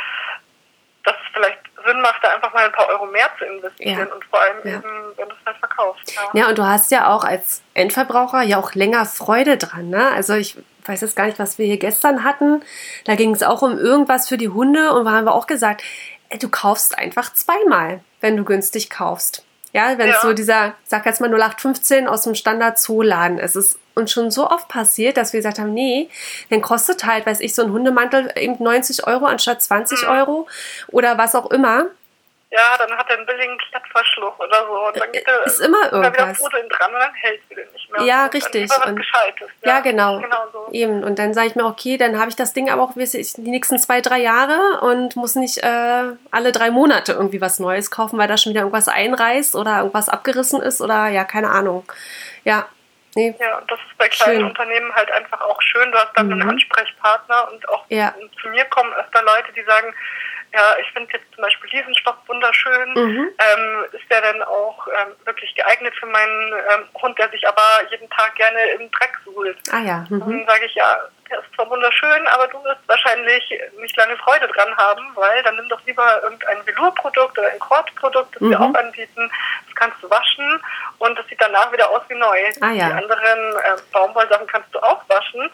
dass 1.05 1.14
es 1.14 1.32
vielleicht 1.32 1.59
Sinn 1.86 2.01
macht, 2.01 2.22
da 2.22 2.28
einfach 2.34 2.53
mal 2.53 2.66
ein 2.66 2.72
paar 2.72 2.88
Euro 2.88 3.07
mehr 3.07 3.28
zu 3.38 3.44
investieren 3.44 4.09
ja. 4.09 4.14
und 4.14 4.24
vor 4.26 4.40
allem 4.40 4.57
ja. 4.64 4.74
eben, 4.74 5.16
wenn 5.16 5.28
du 5.28 5.34
es 5.34 5.46
halt 5.46 5.57
verkaufst. 5.57 6.14
Ja. 6.14 6.40
ja, 6.40 6.48
und 6.48 6.59
du 6.59 6.66
hast 6.66 6.90
ja 6.90 7.09
auch 7.14 7.24
als 7.24 7.62
Endverbraucher 7.74 8.42
ja 8.42 8.59
auch 8.59 8.74
länger 8.74 9.07
Freude 9.07 9.57
dran. 9.57 9.88
Ne? 9.88 10.11
Also 10.12 10.34
ich 10.34 10.57
weiß 10.86 11.01
jetzt 11.01 11.16
gar 11.16 11.26
nicht, 11.26 11.38
was 11.38 11.59
wir 11.59 11.66
hier 11.66 11.78
gestern 11.78 12.24
hatten. 12.24 12.62
Da 13.05 13.14
ging 13.14 13.34
es 13.34 13.42
auch 13.42 13.62
um 13.62 13.78
irgendwas 13.78 14.28
für 14.28 14.36
die 14.36 14.48
Hunde 14.48 14.92
und 14.92 15.05
da 15.07 15.12
haben 15.12 15.24
wir 15.24 15.34
auch 15.34 15.46
gesagt, 15.46 15.82
ey, 16.28 16.38
du 16.38 16.48
kaufst 16.48 16.98
einfach 16.98 17.32
zweimal, 17.32 18.01
wenn 18.20 18.36
du 18.36 18.44
günstig 18.44 18.90
kaufst. 18.90 19.44
Ja, 19.72 19.98
wenn 19.98 20.11
es 20.11 20.20
so 20.20 20.32
dieser, 20.32 20.74
sag 20.84 21.07
jetzt 21.07 21.20
mal 21.20 21.30
0815 21.30 22.09
aus 22.09 22.22
dem 22.22 22.34
Standard 22.34 22.78
Zooladen 22.78 23.38
ist, 23.38 23.55
ist 23.55 23.78
uns 23.95 24.12
schon 24.12 24.30
so 24.30 24.49
oft 24.49 24.68
passiert, 24.68 25.16
dass 25.16 25.32
wir 25.32 25.38
gesagt 25.38 25.59
haben, 25.59 25.74
nee, 25.74 26.09
dann 26.51 26.62
kostet 26.62 27.05
halt, 27.05 27.26
weiß 27.26 27.41
ich, 27.41 27.55
so 27.55 27.62
ein 27.62 27.72
Hundemantel 27.72 28.32
eben 28.36 28.62
90 28.62 29.07
Euro 29.07 29.26
anstatt 29.26 29.62
20 29.62 30.03
mhm. 30.03 30.09
Euro 30.09 30.49
oder 30.88 31.18
was 31.18 31.34
auch 31.34 31.51
immer. 31.51 31.86
Ja, 32.53 32.76
dann 32.78 32.91
hat 32.99 33.09
er 33.09 33.16
einen 33.16 33.26
billigen 33.26 33.57
Klettverschluss 33.59 34.32
oder 34.41 34.66
so. 34.66 34.88
Und 34.88 35.01
dann 35.01 35.12
geht 35.12 35.24
er, 35.24 35.47
ist 35.47 35.61
immer 35.61 35.93
irgendwas. 35.93 36.41
wieder 36.41 36.68
dran 36.68 36.93
und 36.93 36.99
dann 36.99 37.14
hält 37.14 37.41
sie 37.49 37.55
den 37.55 37.72
nicht 37.72 37.93
mehr. 37.93 38.03
Ja, 38.03 38.26
richtig. 38.26 38.68
Und, 38.86 38.97
Gescheites, 38.97 39.49
ja, 39.62 39.74
ja, 39.74 39.80
genau. 39.80 40.18
genau 40.18 40.49
so. 40.53 40.68
Eben. 40.72 41.05
Und 41.05 41.20
dann 41.20 41.32
sage 41.32 41.47
ich 41.47 41.55
mir, 41.55 41.64
okay, 41.64 41.97
dann 41.97 42.18
habe 42.18 42.28
ich 42.28 42.34
das 42.34 42.53
Ding 42.53 42.68
aber 42.68 42.82
auch 42.82 42.97
ich, 42.97 43.34
die 43.34 43.51
nächsten 43.51 43.78
zwei, 43.78 44.01
drei 44.01 44.18
Jahre 44.18 44.80
und 44.80 45.14
muss 45.14 45.36
nicht 45.36 45.59
äh, 45.59 46.03
alle 46.32 46.51
drei 46.51 46.72
Monate 46.72 47.12
irgendwie 47.12 47.41
was 47.41 47.61
Neues 47.61 47.93
kaufen, 47.93 48.18
weil 48.18 48.26
da 48.26 48.36
schon 48.36 48.51
wieder 48.51 48.62
irgendwas 48.62 48.88
einreißt 48.88 49.55
oder 49.55 49.78
irgendwas 49.78 50.09
abgerissen 50.09 50.61
ist 50.61 50.80
oder 50.80 51.07
ja, 51.07 51.22
keine 51.22 51.51
Ahnung. 51.51 51.84
Ja. 52.43 52.66
Nee. 53.16 53.34
Ja, 53.40 53.58
und 53.58 53.70
das 53.70 53.78
ist 53.80 53.98
bei 53.98 54.08
kleinen 54.08 54.40
schön. 54.40 54.46
Unternehmen 54.46 54.94
halt 54.94 55.11
einfach 55.11 55.40
auch 55.40 55.61
schön. 55.62 55.90
Du 55.90 55.98
hast 55.98 56.12
dann 56.14 56.26
mhm. 56.26 56.32
einen 56.34 56.50
Ansprechpartner 56.50 57.50
und 57.52 57.68
auch 57.68 57.84
ja. 57.88 58.14
zu 58.40 58.48
mir 58.48 58.64
kommen 58.66 58.92
öfter 58.94 59.22
Leute, 59.22 59.52
die 59.52 59.62
sagen, 59.62 59.92
ja, 60.53 60.74
ich 60.80 60.90
finde 60.92 61.12
jetzt 61.12 61.32
zum 61.34 61.42
Beispiel 61.42 61.70
diesen 61.70 61.94
Stoff 61.94 62.16
wunderschön. 62.26 62.92
Mhm. 62.94 63.28
Ähm, 63.38 63.84
ist 63.92 64.11
der 64.11 64.20
denn 64.20 64.42
auch 64.42 64.86
ähm, 64.88 65.14
wirklich 65.24 65.55
geeignet 65.55 65.94
für 65.98 66.07
meinen 66.07 66.53
ähm, 66.72 66.84
Hund, 67.01 67.18
der 67.18 67.28
sich 67.30 67.46
aber 67.46 67.62
jeden 67.90 68.11
Tag 68.11 68.34
gerne 68.34 68.61
im 68.70 68.90
Dreck 68.90 69.16
suhlt? 69.24 69.59
Ah 69.70 69.78
ja. 69.78 70.05
Mhm. 70.09 70.20
Dann 70.20 70.46
sage 70.46 70.66
ich, 70.66 70.74
ja, 70.74 70.98
der 71.30 71.38
ist 71.38 71.55
zwar 71.55 71.70
wunderschön, 71.70 72.26
aber 72.26 72.48
du 72.48 72.62
wirst 72.64 72.80
wahrscheinlich 72.88 73.42
nicht 73.78 73.96
lange 73.96 74.16
Freude 74.16 74.48
dran 74.48 74.76
haben, 74.76 75.05
weil 75.14 75.42
dann 75.44 75.55
nimm 75.55 75.68
doch 75.68 75.80
lieber 75.86 76.20
irgendein 76.22 76.66
Velour-Produkt 76.66 77.38
oder 77.38 77.48
ein 77.48 77.59
Kord-Produkt, 77.61 78.34
das 78.34 78.42
mhm. 78.42 78.51
wir 78.51 78.61
auch 78.61 78.74
anbieten. 78.74 79.30
Das 79.66 79.74
kannst 79.76 80.03
du 80.03 80.11
waschen 80.11 80.61
und 80.98 81.16
das 81.16 81.26
sieht 81.28 81.40
danach 81.40 81.72
wieder 81.72 81.88
aus 81.90 82.03
wie 82.09 82.16
neu. 82.16 82.51
Ah, 82.61 82.70
ja. 82.72 82.88
Die 82.88 82.92
anderen 82.94 83.57
äh, 83.57 83.76
Baumwollsachen 83.92 84.48
kannst 84.48 84.74
du 84.74 84.80
auch 84.80 85.09
waschen, 85.09 85.48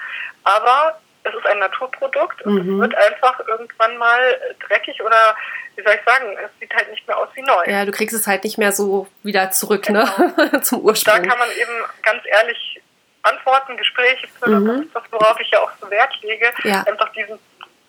aber 0.44 0.98
es 1.28 1.34
ist 1.34 1.46
ein 1.46 1.58
Naturprodukt 1.58 2.42
und 2.42 2.54
mhm. 2.54 2.74
es 2.74 2.80
wird 2.80 2.94
einfach 2.94 3.40
irgendwann 3.46 3.96
mal 3.98 4.20
dreckig 4.66 5.02
oder 5.02 5.36
wie 5.76 5.82
soll 5.82 5.94
ich 5.94 6.04
sagen, 6.04 6.36
es 6.42 6.50
sieht 6.60 6.74
halt 6.74 6.90
nicht 6.90 7.06
mehr 7.06 7.18
aus 7.18 7.28
wie 7.34 7.42
neu. 7.42 7.64
Ja, 7.66 7.84
du 7.84 7.92
kriegst 7.92 8.14
es 8.14 8.26
halt 8.26 8.44
nicht 8.44 8.58
mehr 8.58 8.72
so 8.72 9.08
wieder 9.22 9.50
zurück, 9.50 9.88
ne? 9.90 10.08
genau. 10.16 10.50
ne? 10.52 10.60
Zum 10.62 10.80
Ursprung. 10.80 11.22
Da 11.22 11.28
kann 11.28 11.38
man 11.38 11.50
eben 11.50 11.84
ganz 12.02 12.22
ehrlich 12.24 12.80
antworten, 13.22 13.76
Gespräche 13.76 14.28
führen, 14.28 14.62
mhm. 14.62 14.66
das 14.66 14.80
ist 14.80 14.94
das, 14.94 15.02
worauf 15.10 15.38
ich 15.40 15.50
ja 15.50 15.60
auch 15.60 15.70
so 15.80 15.90
Wert 15.90 16.14
lege, 16.22 16.52
ja. 16.64 16.84
einfach 16.86 17.10
diesen 17.12 17.38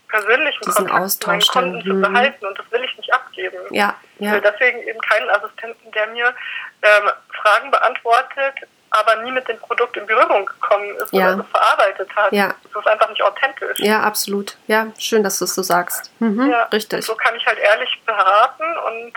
persönlichen 0.10 0.62
diesen 0.62 0.88
Kontakt 0.88 1.04
Austausch 1.04 1.46
zu 1.46 1.60
meinen 1.60 1.72
Kunden 1.72 1.90
mhm. 1.90 2.04
zu 2.04 2.10
behalten 2.10 2.46
und 2.46 2.58
das 2.58 2.72
will 2.72 2.84
ich 2.84 2.98
nicht 2.98 3.14
abgeben. 3.14 3.58
Ja, 3.72 3.96
ja. 4.20 4.40
Deswegen 4.40 4.82
eben 4.84 5.00
keinen 5.00 5.30
Assistenten, 5.30 5.92
der 5.92 6.08
mir 6.08 6.34
ähm, 6.82 7.10
Fragen 7.42 7.72
beantwortet, 7.72 8.56
aber 9.00 9.24
nie 9.24 9.32
mit 9.32 9.48
dem 9.48 9.58
Produkt 9.60 9.98
in 9.98 10.06
Berührung 10.06 10.46
gekommen 10.46 10.96
ist 10.96 11.14
ja. 11.14 11.28
oder 11.28 11.38
so 11.38 11.44
verarbeitet 11.44 12.16
hat. 12.16 12.32
Ja. 12.32 12.54
Das 12.74 12.82
ist 12.82 12.88
einfach 12.88 13.10
nicht 13.10 13.22
authentisch. 13.22 13.80
Ja, 13.80 14.02
absolut. 14.02 14.58
Ja, 14.68 14.88
schön, 15.00 15.24
dass 15.24 15.40
du 15.40 15.46
es 15.46 15.56
so 15.56 15.62
sagst. 15.62 16.12
Mhm, 16.20 16.50
ja, 16.50 16.64
richtig. 16.64 17.06
So 17.06 17.16
kann 17.16 17.36
ich 17.36 17.46
halt 17.46 17.60
ehrlich 17.60 18.02
beraten 18.06 18.64
und 18.88 19.14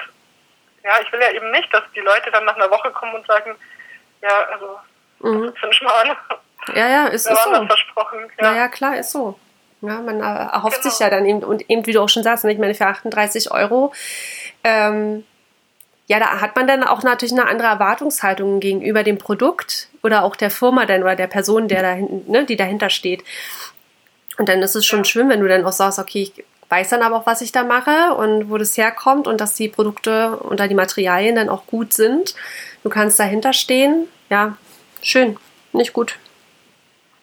ja, 0.84 0.92
ich 1.02 1.12
will 1.12 1.20
ja 1.20 1.30
eben 1.32 1.50
nicht, 1.50 1.72
dass 1.72 1.82
die 1.94 2.00
Leute 2.00 2.30
dann 2.30 2.44
nach 2.44 2.56
einer 2.56 2.70
Woche 2.70 2.90
kommen 2.90 3.14
und 3.14 3.26
sagen, 3.26 3.54
ja, 4.22 4.46
also 4.52 4.78
mhm. 5.20 5.52
fünf 5.54 5.80
Mal. 5.82 6.16
Ja, 6.74 6.88
ja, 6.88 7.06
ist, 7.06 7.26
ist 7.26 7.44
so. 7.44 7.66
Versprochen. 7.66 8.30
Ja. 8.40 8.54
ja, 8.54 8.68
klar, 8.68 8.96
ist 8.98 9.12
so. 9.12 9.38
Ja, 9.82 10.00
man 10.00 10.20
erhofft 10.20 10.82
genau. 10.82 10.90
sich 10.90 11.00
ja 11.00 11.08
dann 11.08 11.24
eben, 11.24 11.42
und 11.42 11.68
eben, 11.70 11.86
wie 11.86 11.92
du 11.92 12.02
auch 12.02 12.08
schon 12.08 12.22
sagst, 12.22 12.44
ich 12.44 12.58
meine, 12.58 12.74
für 12.74 12.86
38 12.86 13.50
Euro 13.50 13.94
ähm, 14.62 15.24
ja, 16.10 16.18
da 16.18 16.40
hat 16.40 16.56
man 16.56 16.66
dann 16.66 16.82
auch 16.82 17.04
natürlich 17.04 17.30
eine 17.30 17.46
andere 17.46 17.68
Erwartungshaltung 17.68 18.58
gegenüber 18.58 19.04
dem 19.04 19.16
Produkt 19.16 19.86
oder 20.02 20.24
auch 20.24 20.34
der 20.34 20.50
Firma 20.50 20.84
dann 20.84 21.02
oder 21.02 21.14
der 21.14 21.28
Person, 21.28 21.68
der 21.68 21.82
da 21.82 21.94
ne, 21.94 22.44
die 22.44 22.56
dahinter 22.56 22.90
steht. 22.90 23.22
Und 24.36 24.48
dann 24.48 24.60
ist 24.60 24.74
es 24.74 24.84
schon 24.84 25.04
schön, 25.04 25.28
wenn 25.28 25.38
du 25.38 25.46
dann 25.46 25.64
auch 25.64 25.70
sagst, 25.70 26.00
okay, 26.00 26.22
ich 26.22 26.44
weiß 26.68 26.88
dann 26.88 27.02
aber 27.02 27.14
auch, 27.14 27.26
was 27.26 27.42
ich 27.42 27.52
da 27.52 27.62
mache 27.62 28.12
und 28.14 28.50
wo 28.50 28.58
das 28.58 28.76
herkommt 28.76 29.28
und 29.28 29.40
dass 29.40 29.54
die 29.54 29.68
Produkte 29.68 30.36
oder 30.42 30.66
die 30.66 30.74
Materialien 30.74 31.36
dann 31.36 31.48
auch 31.48 31.64
gut 31.66 31.92
sind. 31.92 32.34
Du 32.82 32.88
kannst 32.88 33.20
dahinter 33.20 33.52
stehen. 33.52 34.08
Ja, 34.30 34.56
schön, 35.02 35.38
nicht 35.70 35.92
gut. 35.92 36.18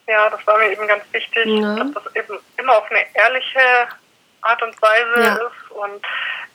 Ja, 0.06 0.30
das 0.30 0.46
war 0.46 0.56
mir 0.56 0.72
eben 0.72 0.88
ganz 0.88 1.04
wichtig, 1.12 1.44
ja. 1.44 1.74
dass 1.74 2.04
das 2.04 2.16
eben 2.16 2.38
immer 2.56 2.78
auf 2.78 2.90
eine 2.90 3.00
ehrliche 3.12 3.60
Art 4.40 4.62
und 4.62 4.80
Weise 4.80 5.20
ja. 5.20 5.34
ist 5.34 5.70
und 5.72 6.02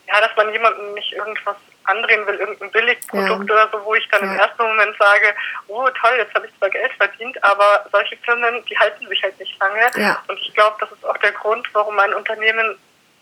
ja, 0.08 0.20
dass 0.20 0.36
man 0.36 0.52
jemandem 0.52 0.96
nicht 0.96 1.14
irgendwas 1.14 1.58
andrehen 1.86 2.26
will, 2.28 2.36
irgendein 2.36 2.72
Billigprodukt 2.72 3.50
ja. 3.50 3.56
oder 3.56 3.70
so, 3.72 3.84
wo 3.86 3.96
ich 3.96 4.08
dann 4.10 4.24
ja. 4.26 4.34
im 4.34 4.40
ersten 4.40 4.64
Moment 4.64 4.96
sage, 4.98 5.34
oh 5.68 5.88
toll, 6.02 6.14
jetzt 6.18 6.34
habe 6.34 6.46
ich 6.46 6.58
zwar 6.58 6.70
Geld 6.70 6.92
verdient, 6.94 7.44
aber 7.44 7.86
solche 7.92 8.18
Firmen, 8.18 8.64
die 8.66 8.78
halten 8.78 9.08
sich 9.08 9.22
halt 9.24 9.40
nicht 9.40 9.60
lange. 9.60 9.90
Ja. 9.98 10.22
Und 10.28 10.40
ich 10.40 10.54
glaube, 10.54 10.78
das 10.80 10.92
ist 10.92 11.06
auch 11.06 11.18
der 11.18 11.32
Grund, 11.32 11.68
warum 11.74 11.96
mein 11.96 12.14
Unternehmen 12.14 12.78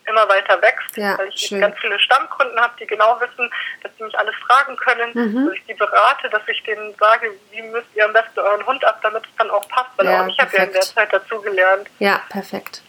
immer 0.06 0.28
weiter 0.28 0.60
wächst, 0.60 0.96
weil 0.96 1.28
ich 1.28 1.46
schön. 1.46 1.60
ganz 1.60 1.78
viele 1.78 1.98
Stammkunden 2.00 2.58
habe, 2.60 2.74
die 2.80 2.86
genau 2.86 3.20
wissen, 3.20 3.50
dass 3.82 3.92
sie 3.96 4.04
mich 4.04 4.18
alles 4.18 4.34
fragen 4.46 4.76
können, 4.76 5.10
mhm. 5.14 5.46
dass 5.46 5.54
ich 5.54 5.64
die 5.66 5.74
berate, 5.74 6.28
dass 6.28 6.42
ich 6.48 6.62
denen 6.64 6.94
sage, 6.98 7.30
wie 7.50 7.62
müsst 7.62 7.86
ihr 7.94 8.04
am 8.04 8.12
besten 8.12 8.40
euren 8.40 8.66
Hund 8.66 8.84
ab, 8.84 8.98
damit 9.02 9.24
es 9.24 9.36
dann 9.36 9.50
auch 9.50 9.66
passt, 9.68 9.90
weil 9.96 10.08
auch 10.08 10.26
ich 10.26 10.38
habe 10.38 10.56
ja 10.56 10.64
in 10.64 10.72
der 10.72 10.82
Zeit 10.82 11.12
dazu 11.12 11.40
gelernt. 11.40 11.88
Ja, 11.98 12.20
perfekt. 12.28 12.82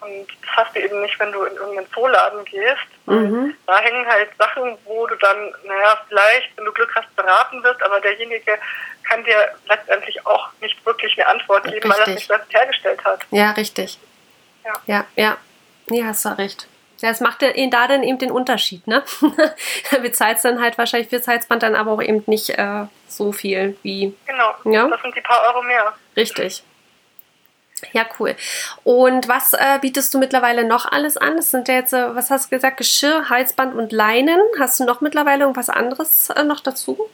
Und 0.00 0.26
das 0.42 0.56
hast 0.56 0.74
du 0.74 0.80
eben 0.80 1.00
nicht, 1.02 1.18
wenn 1.20 1.32
du 1.32 1.42
in 1.44 1.54
irgendeinen 1.56 1.92
Zooladen 1.92 2.44
gehst. 2.44 2.88
Mhm. 3.06 3.54
Da 3.66 3.78
hängen 3.80 4.06
halt 4.06 4.30
Sachen, 4.38 4.78
wo 4.84 5.06
du 5.06 5.14
dann, 5.16 5.54
naja, 5.64 6.00
vielleicht, 6.08 6.56
wenn 6.56 6.64
du 6.64 6.72
Glück 6.72 6.92
hast, 6.94 7.14
beraten 7.16 7.62
wirst, 7.62 7.82
aber 7.82 8.00
derjenige 8.00 8.58
kann 9.08 9.24
dir 9.24 9.52
letztendlich 9.68 10.24
auch 10.26 10.48
nicht 10.60 10.84
wirklich 10.86 11.18
eine 11.18 11.28
Antwort 11.28 11.64
geben, 11.64 11.74
richtig. 11.74 11.90
weil 11.90 11.98
er 11.98 12.08
es 12.08 12.14
nicht 12.14 12.28
selbst 12.28 12.52
hergestellt 12.54 13.04
hat. 13.04 13.20
Ja, 13.30 13.50
richtig. 13.52 13.98
Ja, 14.64 14.72
ja. 14.86 15.04
ja. 15.16 15.36
Nee, 15.88 16.04
hast 16.04 16.24
du 16.24 16.30
recht. 16.30 16.66
Ja, 17.00 17.10
es 17.10 17.20
macht 17.20 17.40
da 17.42 17.86
dann 17.86 18.02
eben 18.02 18.18
den 18.18 18.30
Unterschied, 18.30 18.86
ne? 18.86 19.02
da 19.90 19.98
bezahlst 19.98 20.44
dann 20.44 20.60
halt 20.60 20.76
wahrscheinlich 20.76 21.08
für 21.08 21.18
Salzband 21.18 21.62
dann 21.62 21.74
aber 21.74 21.92
auch 21.92 22.02
eben 22.02 22.22
nicht 22.26 22.50
äh, 22.50 22.84
so 23.08 23.32
viel 23.32 23.76
wie. 23.82 24.14
Genau, 24.26 24.54
ja? 24.64 24.86
das 24.86 25.00
sind 25.00 25.16
die 25.16 25.22
paar 25.22 25.42
Euro 25.46 25.62
mehr. 25.62 25.94
Richtig. 26.14 26.62
Ja, 27.92 28.04
cool. 28.18 28.36
Und 28.84 29.28
was 29.28 29.52
äh, 29.52 29.78
bietest 29.80 30.12
du 30.14 30.18
mittlerweile 30.18 30.64
noch 30.64 30.90
alles 30.90 31.16
an? 31.16 31.36
Das 31.36 31.50
sind 31.50 31.68
ja 31.68 31.74
jetzt, 31.74 31.92
äh, 31.92 32.14
was 32.14 32.30
hast 32.30 32.46
du 32.46 32.56
gesagt, 32.56 32.76
Geschirr, 32.76 33.28
Halsband 33.28 33.74
und 33.74 33.92
Leinen. 33.92 34.40
Hast 34.58 34.80
du 34.80 34.84
noch 34.84 35.00
mittlerweile 35.00 35.42
irgendwas 35.42 35.70
anderes 35.70 36.30
äh, 36.30 36.44
noch 36.44 36.60
dazu? 36.60 37.10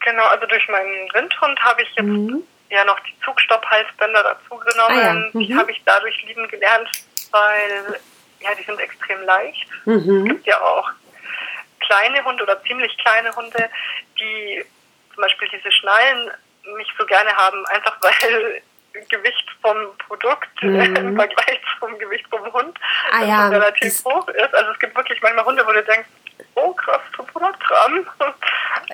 Genau, 0.00 0.26
also 0.26 0.46
durch 0.46 0.68
meinen 0.68 1.12
Windhund 1.14 1.58
habe 1.60 1.82
ich 1.82 1.88
jetzt 1.96 2.06
mhm. 2.06 2.42
ja 2.70 2.84
noch 2.84 3.00
die 3.00 3.14
Zugstopp-Halsbänder 3.24 4.22
dazu 4.22 4.56
genommen. 4.56 4.98
Ah, 4.98 5.06
ja. 5.06 5.12
mhm. 5.14 5.40
Die 5.40 5.56
habe 5.56 5.70
ich 5.70 5.82
dadurch 5.84 6.22
lieben 6.26 6.46
gelernt, 6.48 6.90
weil 7.30 8.00
ja, 8.40 8.54
die 8.54 8.64
sind 8.64 8.78
extrem 8.78 9.22
leicht. 9.22 9.66
Mhm. 9.86 10.18
Es 10.18 10.24
gibt 10.24 10.46
ja 10.46 10.60
auch 10.60 10.90
kleine 11.80 12.24
Hunde 12.24 12.42
oder 12.42 12.62
ziemlich 12.64 12.96
kleine 12.98 13.34
Hunde, 13.34 13.70
die 14.18 14.64
zum 15.14 15.22
Beispiel 15.22 15.48
diese 15.48 15.70
Schnallen 15.72 16.30
nicht 16.76 16.92
so 16.98 17.04
gerne 17.06 17.34
haben, 17.34 17.64
einfach 17.66 17.96
weil 18.00 18.62
Gewicht 19.08 19.43
vom 19.64 19.96
Produkt 20.06 20.48
mhm. 20.62 20.96
im 20.96 21.16
Vergleich 21.16 21.60
zum 21.78 21.98
Gewicht 21.98 22.26
vom 22.28 22.52
Hund 22.52 22.78
ah, 23.10 23.24
ja. 23.24 23.48
relativ 23.48 24.02
das 24.02 24.04
hoch 24.04 24.28
ist. 24.28 24.54
Also 24.54 24.72
es 24.72 24.78
gibt 24.78 24.94
wirklich 24.94 25.20
manchmal 25.22 25.44
Hunde, 25.46 25.66
wo 25.66 25.72
du 25.72 25.82
denkst, 25.82 26.08
oh 26.54 26.72
krass, 26.74 27.00
500 27.16 27.60
Gramm. 27.60 28.06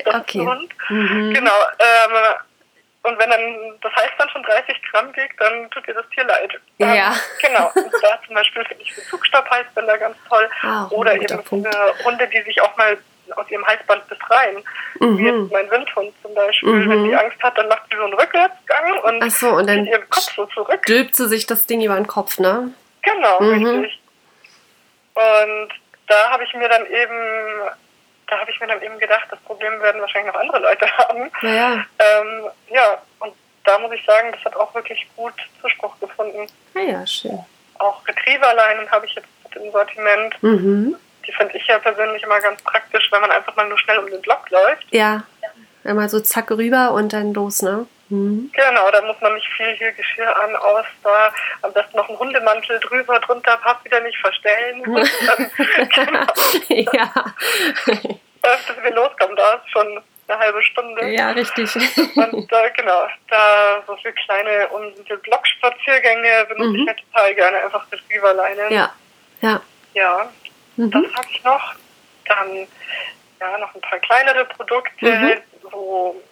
Das 0.04 0.14
okay. 0.14 0.38
ist 0.38 0.46
ein 0.46 0.48
Hund. 0.48 0.72
Mhm. 0.88 1.34
Genau. 1.34 1.58
Ähm, 1.78 2.34
und 3.02 3.18
wenn 3.18 3.30
dann 3.30 3.78
das 3.80 3.92
heißt 3.96 4.12
dann 4.18 4.28
schon 4.28 4.42
30 4.42 4.76
Gramm 4.90 5.16
wiegt, 5.16 5.40
dann 5.40 5.70
tut 5.70 5.86
dir 5.86 5.94
das 5.94 6.08
Tier 6.10 6.24
leid. 6.24 6.52
Ja. 6.78 7.08
Ähm, 7.08 7.12
genau. 7.40 7.72
Und 7.74 7.92
da 8.02 8.20
zum 8.26 8.34
Beispiel 8.34 8.64
finde 8.66 8.84
ich 8.84 8.94
Zugstopphalsbänder 9.08 9.98
ganz 9.98 10.16
toll. 10.28 10.48
Ah, 10.62 10.86
Oder 10.90 11.14
eben 11.14 11.64
äh, 11.64 12.04
Hunde, 12.04 12.28
die 12.28 12.42
sich 12.42 12.60
auch 12.60 12.76
mal 12.76 12.98
aus 13.36 13.50
ihrem 13.50 13.66
Halsband 13.66 14.06
befreien. 14.08 14.62
Mhm. 14.98 15.18
Wie 15.18 15.24
jetzt 15.24 15.52
mein 15.52 15.70
Windhund 15.70 16.12
zum 16.22 16.34
Beispiel. 16.34 16.72
Mhm. 16.72 16.90
Wenn 16.90 17.04
die 17.04 17.14
Angst 17.14 17.42
hat, 17.42 17.56
dann 17.58 17.68
macht 17.68 17.82
sie 17.90 17.96
so 17.96 18.04
einen 18.04 18.14
Rückwärtsgang 18.14 18.98
und 19.00 19.22
Ach 19.22 19.30
so, 19.30 19.48
und 19.50 19.66
dann 19.66 19.86
ihren 19.86 20.08
Kopf 20.10 20.34
so 20.34 20.46
zurück. 20.46 20.80
Stülpt 20.82 21.16
sie 21.16 21.28
sich 21.28 21.46
das 21.46 21.66
Ding 21.66 21.82
über 21.82 21.96
den 21.96 22.06
Kopf, 22.06 22.38
ne? 22.38 22.72
Genau, 23.02 23.40
mhm. 23.40 23.66
richtig. 23.66 24.00
Und 25.14 25.68
da 26.06 26.30
habe 26.30 26.44
ich 26.44 26.54
mir 26.54 26.68
dann 26.68 26.86
eben, 26.86 27.70
da 28.26 28.38
habe 28.38 28.50
ich 28.50 28.60
mir 28.60 28.66
dann 28.66 28.82
eben 28.82 28.98
gedacht, 28.98 29.26
das 29.30 29.40
Problem 29.40 29.80
werden 29.80 30.00
wahrscheinlich 30.00 30.32
noch 30.32 30.40
andere 30.40 30.58
Leute 30.58 30.86
haben. 30.98 31.30
Naja. 31.42 31.84
Ähm, 31.98 32.46
ja, 32.70 33.02
und 33.20 33.34
da 33.64 33.78
muss 33.78 33.92
ich 33.92 34.04
sagen, 34.04 34.32
das 34.32 34.44
hat 34.44 34.56
auch 34.56 34.74
wirklich 34.74 35.06
gut 35.16 35.34
Zuspruch 35.60 35.98
gefunden. 36.00 36.46
Ja, 36.74 37.06
schön. 37.06 37.44
Auch 37.78 38.06
Retrieverleinen 38.06 38.90
habe 38.90 39.06
ich 39.06 39.14
jetzt 39.14 39.28
im 39.56 39.70
Sortiment. 39.72 40.42
Mhm. 40.42 40.96
Die 41.26 41.32
finde 41.32 41.56
ich 41.56 41.66
ja 41.66 41.78
persönlich 41.78 42.22
immer 42.22 42.40
ganz 42.40 42.62
praktisch, 42.62 43.08
wenn 43.10 43.20
man 43.20 43.30
einfach 43.30 43.54
mal 43.56 43.68
nur 43.68 43.78
schnell 43.78 43.98
um 43.98 44.06
den 44.10 44.20
Block 44.22 44.48
läuft. 44.50 44.86
Ja, 44.90 45.24
einmal 45.84 46.08
so 46.08 46.20
zack 46.20 46.50
rüber 46.50 46.92
und 46.92 47.12
dann 47.12 47.34
los, 47.34 47.62
ne? 47.62 47.86
Mhm. 48.10 48.50
Genau, 48.52 48.90
da 48.90 49.02
muss 49.02 49.16
man 49.20 49.34
nicht 49.34 49.48
viel 49.56 49.72
hier 49.76 49.92
Geschirr 49.92 50.36
an, 50.42 50.56
aus, 50.56 50.84
da 51.04 51.32
am 51.62 51.72
besten 51.72 51.96
noch 51.96 52.08
einen 52.08 52.18
Hundemantel 52.18 52.80
drüber, 52.80 53.20
drunter, 53.20 53.56
passt 53.58 53.84
wieder 53.84 54.00
nicht 54.00 54.18
verstellen. 54.18 54.82
genau. 54.84 56.26
ja. 56.92 57.12
Dass 58.42 58.82
wir 58.82 58.90
loskommen, 58.90 59.36
da 59.36 59.54
ist 59.54 59.70
schon 59.70 60.02
eine 60.26 60.38
halbe 60.38 60.62
Stunde. 60.62 61.08
Ja, 61.08 61.30
richtig. 61.30 61.74
Und 62.16 62.52
äh, 62.52 62.70
genau, 62.76 63.06
da 63.28 63.82
so 63.86 63.96
für 63.96 64.12
kleine 64.12 64.68
unsinnige 64.68 65.16
Blockspaziergänge 65.18 66.46
benutze 66.48 66.70
mhm. 66.70 66.76
ich 66.76 66.88
halt 66.88 67.02
total 67.12 67.34
gerne 67.34 67.58
einfach 67.58 67.86
Retrieverleine. 67.92 68.72
Ja, 68.74 68.92
ja. 69.40 69.60
Ja, 69.92 70.30
mhm. 70.86 70.90
das 70.90 71.14
habe 71.14 71.26
ich 71.30 71.44
noch. 71.44 71.74
Dann 72.26 72.68
ja, 73.40 73.58
noch 73.58 73.74
ein 73.74 73.80
paar 73.80 73.98
kleinere 73.98 74.44
Produkte, 74.44 75.06
mhm. 75.06 75.32
so 75.70 76.22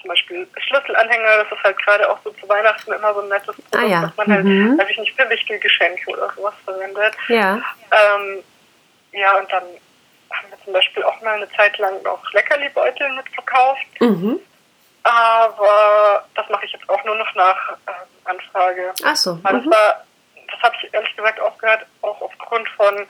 zum 0.00 0.08
Beispiel 0.08 0.48
Schlüsselanhänger, 0.56 1.44
das 1.44 1.52
ist 1.52 1.62
halt 1.62 1.76
gerade 1.78 2.08
auch 2.10 2.18
so 2.24 2.30
zu 2.30 2.48
Weihnachten 2.48 2.92
immer 2.92 3.12
so 3.12 3.20
ein 3.20 3.28
nettes 3.28 3.56
Produkt, 3.56 3.76
ah, 3.76 3.86
ja. 3.86 4.00
dass 4.02 4.16
man 4.16 4.32
halt, 4.32 4.44
mhm. 4.44 4.78
weiß 4.78 4.88
ich 4.88 4.98
nicht, 4.98 5.14
für 5.14 5.28
wichtige 5.28 5.58
Geschenke 5.58 6.10
oder 6.10 6.30
sowas 6.34 6.54
verwendet. 6.64 7.14
Ja. 7.28 7.60
Ähm, 7.90 8.42
ja, 9.12 9.38
und 9.38 9.52
dann 9.52 9.64
haben 10.30 10.50
wir 10.50 10.64
zum 10.64 10.72
Beispiel 10.72 11.02
auch 11.02 11.20
mal 11.20 11.34
eine 11.34 11.50
Zeit 11.52 11.76
lang 11.78 12.02
noch 12.02 12.32
Leckerli-Beutel 12.32 13.12
mitverkauft. 13.14 13.86
Mhm. 14.00 14.40
Aber 15.02 16.24
das 16.34 16.48
mache 16.48 16.64
ich 16.66 16.72
jetzt 16.72 16.88
auch 16.88 17.04
nur 17.04 17.16
noch 17.16 17.34
nach 17.34 17.72
ähm, 17.86 17.94
Anfrage. 18.24 18.92
Ach 19.04 19.16
so. 19.16 19.42
Weil 19.42 19.54
das 19.54 19.64
mhm. 19.64 19.70
war, 19.70 20.04
das 20.50 20.60
habe 20.62 20.76
ich 20.80 20.94
ehrlich 20.94 21.16
gesagt 21.16 21.40
aufgehört, 21.40 21.86
auch 22.02 22.20
aufgrund 22.20 22.68
von, 22.70 23.06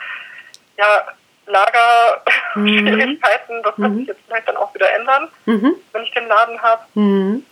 ja, 0.81 1.07
Lagerschwierigkeiten. 1.47 3.59
Mhm. 3.59 3.63
Das 3.63 3.79
wird 3.79 3.95
sich 3.97 4.09
jetzt 4.09 4.21
vielleicht 4.27 4.49
dann 4.49 4.57
auch 4.57 4.75
wieder 4.75 4.93
ändern, 4.95 5.29
mhm. 5.45 5.77
wenn 5.93 6.03
ich 6.03 6.11
den 6.13 6.27
Laden 6.29 6.61
habe. 6.63 6.83
Mhm. 6.95 7.45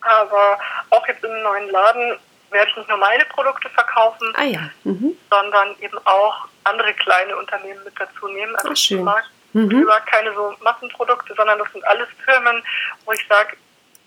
Aber 0.00 0.58
auch 0.90 1.08
jetzt 1.08 1.24
im 1.24 1.42
neuen 1.42 1.70
Laden 1.70 2.18
werde 2.50 2.70
ich 2.70 2.76
nicht 2.76 2.88
nur 2.88 2.98
meine 2.98 3.24
Produkte 3.26 3.68
verkaufen, 3.70 4.32
ah, 4.36 4.44
ja. 4.44 4.70
mhm. 4.84 5.16
sondern 5.30 5.74
eben 5.80 5.98
auch 6.04 6.46
andere 6.64 6.92
kleine 6.94 7.36
Unternehmen 7.36 7.82
mit 7.84 7.94
dazu 7.98 8.28
nehmen. 8.28 8.54
Also 8.56 8.70
Ach, 8.72 8.76
schön. 8.76 8.98
ich 8.98 9.04
mag, 9.04 9.24
mhm. 9.52 9.84
mag 9.84 10.06
keine 10.06 10.32
so 10.34 10.54
Massenprodukte, 10.62 11.34
sondern 11.36 11.58
das 11.58 11.72
sind 11.72 11.84
alles 11.86 12.08
Firmen, 12.24 12.62
wo 13.04 13.12
ich 13.12 13.26
sage, 13.28 13.56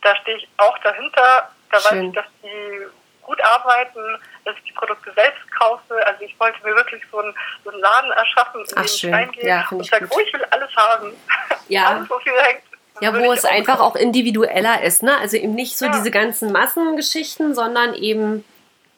da 0.01 0.15
stehe 0.17 0.37
ich 0.37 0.47
auch 0.57 0.77
dahinter. 0.79 1.49
Da 1.71 1.79
schön. 1.79 1.99
weiß 1.99 2.07
ich, 2.07 2.13
dass 2.13 2.25
die 2.43 2.87
gut 3.29 3.41
arbeiten, 3.43 3.99
dass 4.43 4.55
ich 4.57 4.63
die 4.63 4.73
Produkte 4.73 5.11
selbst 5.13 5.39
kaufe. 5.57 5.95
Also 6.07 6.21
ich 6.21 6.37
wollte 6.39 6.57
mir 6.63 6.75
wirklich 6.75 7.01
so 7.11 7.19
einen, 7.19 7.33
so 7.63 7.69
einen 7.69 7.79
Laden 7.79 8.11
erschaffen, 8.11 8.61
in 8.61 8.67
Ach, 8.75 8.81
dem 8.81 8.87
schön. 8.87 9.09
ich 9.09 9.15
reingehe 9.15 9.47
ja, 9.47 9.67
und 9.69 9.85
sage, 9.85 10.07
oh, 10.09 10.19
ich 10.19 10.33
will 10.33 10.43
alles 10.49 10.75
haben. 10.75 11.13
Ja. 11.67 11.85
alles, 11.85 12.09
wofür 12.09 12.33
hängt. 12.41 12.63
Ja, 12.99 13.13
wo 13.13 13.31
es 13.31 13.45
einfach 13.45 13.77
kaufen. 13.77 13.91
auch 13.91 13.95
individueller 13.95 14.81
ist, 14.81 15.03
ne? 15.03 15.15
Also 15.19 15.37
eben 15.37 15.53
nicht 15.53 15.77
so 15.77 15.85
ja. 15.85 15.91
diese 15.91 16.09
ganzen 16.09 16.51
Massengeschichten, 16.51 17.53
sondern 17.53 17.93
eben 17.93 18.43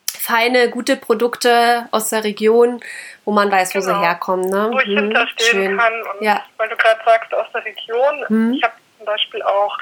feine, 0.07 0.69
gute 0.69 0.95
Produkte 0.95 1.89
aus 1.91 2.09
der 2.09 2.23
Region, 2.23 2.79
wo 3.25 3.31
man 3.31 3.51
weiß, 3.51 3.73
genau. 3.73 3.83
wo 3.83 3.87
sie 3.87 3.93
genau. 3.93 4.05
herkommen. 4.05 4.49
Ne? 4.49 4.69
Wo 4.71 4.79
ich 4.79 4.85
hm, 4.85 4.97
hinterstehen 4.97 5.51
schön. 5.51 5.77
kann. 5.77 5.93
Und 5.93 6.23
ja. 6.25 6.41
weil 6.55 6.69
du 6.69 6.77
gerade 6.77 7.01
sagst, 7.03 7.33
aus 7.33 7.47
der 7.53 7.65
Region, 7.65 8.25
hm. 8.27 8.53
ich 8.53 8.63
habe 8.63 8.73
zum 8.97 9.05
Beispiel 9.05 9.43
auch 9.43 9.77